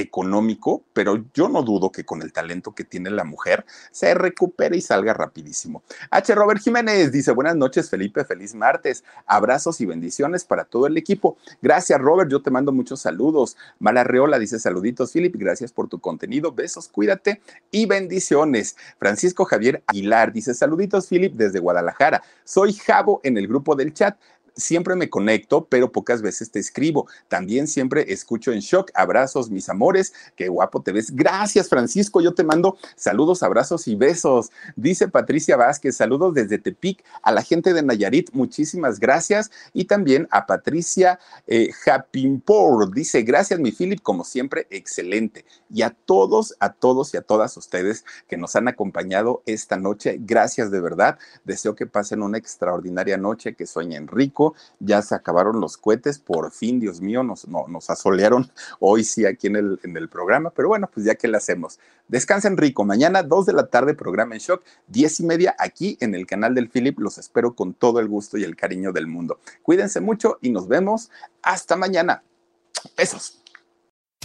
económico, 0.00 0.82
pero 0.92 1.24
yo 1.34 1.48
no 1.48 1.62
dudo 1.62 1.90
que 1.90 2.04
con 2.04 2.22
el 2.22 2.32
talento 2.32 2.74
que 2.74 2.84
tiene 2.84 3.10
la 3.10 3.24
mujer 3.24 3.64
se 3.90 4.14
recupere 4.14 4.76
y 4.76 4.80
salga 4.80 5.12
rapidísimo. 5.14 5.82
H. 6.10 6.34
Robert 6.34 6.60
Jiménez 6.60 7.12
dice, 7.12 7.32
buenas 7.32 7.56
noches 7.56 7.90
Felipe, 7.90 8.24
feliz 8.24 8.54
martes, 8.54 9.04
abrazos 9.26 9.80
y 9.80 9.86
bendiciones 9.86 10.44
para 10.44 10.64
todo 10.64 10.86
el 10.86 10.96
equipo. 10.96 11.36
Gracias 11.60 12.00
Robert, 12.00 12.30
yo 12.30 12.42
te 12.42 12.50
mando 12.50 12.72
muchos 12.72 13.00
saludos. 13.00 13.56
Mala 13.78 14.04
Reola 14.04 14.38
dice, 14.38 14.58
saluditos 14.58 15.12
Philip, 15.12 15.34
gracias 15.36 15.72
por 15.72 15.88
tu 15.88 15.98
contenido, 16.00 16.52
besos, 16.52 16.88
cuídate 16.88 17.40
y 17.70 17.86
bendiciones. 17.86 18.76
Francisco 18.98 19.44
Javier 19.44 19.82
Aguilar 19.86 20.32
dice, 20.32 20.54
saluditos 20.54 21.08
Philip 21.08 21.34
desde 21.34 21.58
Guadalajara, 21.58 22.22
soy 22.44 22.72
Javo 22.72 23.20
en 23.24 23.36
el 23.36 23.48
grupo 23.48 23.74
del 23.74 23.92
chat. 23.92 24.16
Siempre 24.58 24.96
me 24.96 25.08
conecto, 25.08 25.66
pero 25.66 25.92
pocas 25.92 26.20
veces 26.20 26.50
te 26.50 26.58
escribo. 26.58 27.08
También 27.28 27.66
siempre 27.66 28.12
escucho 28.12 28.52
en 28.52 28.60
shock. 28.60 28.90
Abrazos, 28.94 29.50
mis 29.50 29.68
amores. 29.68 30.12
Qué 30.36 30.48
guapo 30.48 30.82
te 30.82 30.92
ves. 30.92 31.14
Gracias, 31.14 31.68
Francisco. 31.68 32.20
Yo 32.20 32.34
te 32.34 32.44
mando 32.44 32.76
saludos, 32.96 33.42
abrazos 33.42 33.88
y 33.88 33.94
besos. 33.94 34.50
Dice 34.76 35.08
Patricia 35.08 35.56
Vázquez, 35.56 35.96
saludos 35.96 36.34
desde 36.34 36.58
Tepic 36.58 37.04
a 37.22 37.32
la 37.32 37.42
gente 37.42 37.72
de 37.72 37.82
Nayarit. 37.82 38.30
Muchísimas 38.32 39.00
gracias. 39.00 39.50
Y 39.72 39.84
también 39.86 40.28
a 40.30 40.46
Patricia 40.46 41.18
eh, 41.46 41.70
Happinpor. 41.86 42.92
Dice, 42.92 43.22
gracias, 43.22 43.60
mi 43.60 43.72
Philip, 43.72 44.02
como 44.02 44.24
siempre, 44.24 44.66
excelente. 44.70 45.44
Y 45.70 45.82
a 45.82 45.90
todos, 45.90 46.54
a 46.60 46.72
todos 46.72 47.14
y 47.14 47.16
a 47.16 47.22
todas 47.22 47.56
ustedes 47.56 48.04
que 48.26 48.36
nos 48.36 48.56
han 48.56 48.68
acompañado 48.68 49.42
esta 49.46 49.76
noche, 49.76 50.18
gracias 50.20 50.70
de 50.70 50.80
verdad. 50.80 51.18
Deseo 51.44 51.74
que 51.74 51.86
pasen 51.86 52.22
una 52.22 52.38
extraordinaria 52.38 53.16
noche, 53.16 53.54
que 53.54 53.66
sueñen 53.66 54.08
rico. 54.08 54.47
Ya 54.80 55.02
se 55.02 55.14
acabaron 55.14 55.60
los 55.60 55.76
cohetes, 55.76 56.18
por 56.18 56.50
fin, 56.50 56.80
Dios 56.80 57.00
mío, 57.00 57.22
nos, 57.22 57.46
nos 57.48 57.90
asolearon 57.90 58.50
hoy 58.80 59.04
sí 59.04 59.26
aquí 59.26 59.46
en 59.46 59.56
el, 59.56 59.80
en 59.82 59.96
el 59.96 60.08
programa, 60.08 60.50
pero 60.50 60.68
bueno, 60.68 60.88
pues 60.92 61.06
ya 61.06 61.14
que 61.14 61.28
le 61.28 61.36
hacemos. 61.36 61.78
Descansen 62.08 62.56
rico. 62.56 62.84
Mañana, 62.84 63.22
2 63.22 63.46
de 63.46 63.52
la 63.52 63.66
tarde, 63.66 63.94
programa 63.94 64.34
en 64.34 64.40
shock, 64.40 64.62
10 64.88 65.20
y 65.20 65.22
media 65.24 65.56
aquí 65.58 65.96
en 66.00 66.14
el 66.14 66.26
canal 66.26 66.54
del 66.54 66.70
Philip. 66.70 66.98
Los 66.98 67.18
espero 67.18 67.54
con 67.54 67.74
todo 67.74 68.00
el 68.00 68.08
gusto 68.08 68.38
y 68.38 68.44
el 68.44 68.56
cariño 68.56 68.92
del 68.92 69.06
mundo. 69.06 69.40
Cuídense 69.62 70.00
mucho 70.00 70.38
y 70.40 70.50
nos 70.50 70.68
vemos. 70.68 71.10
Hasta 71.42 71.76
mañana. 71.76 72.22
Besos. 72.96 73.42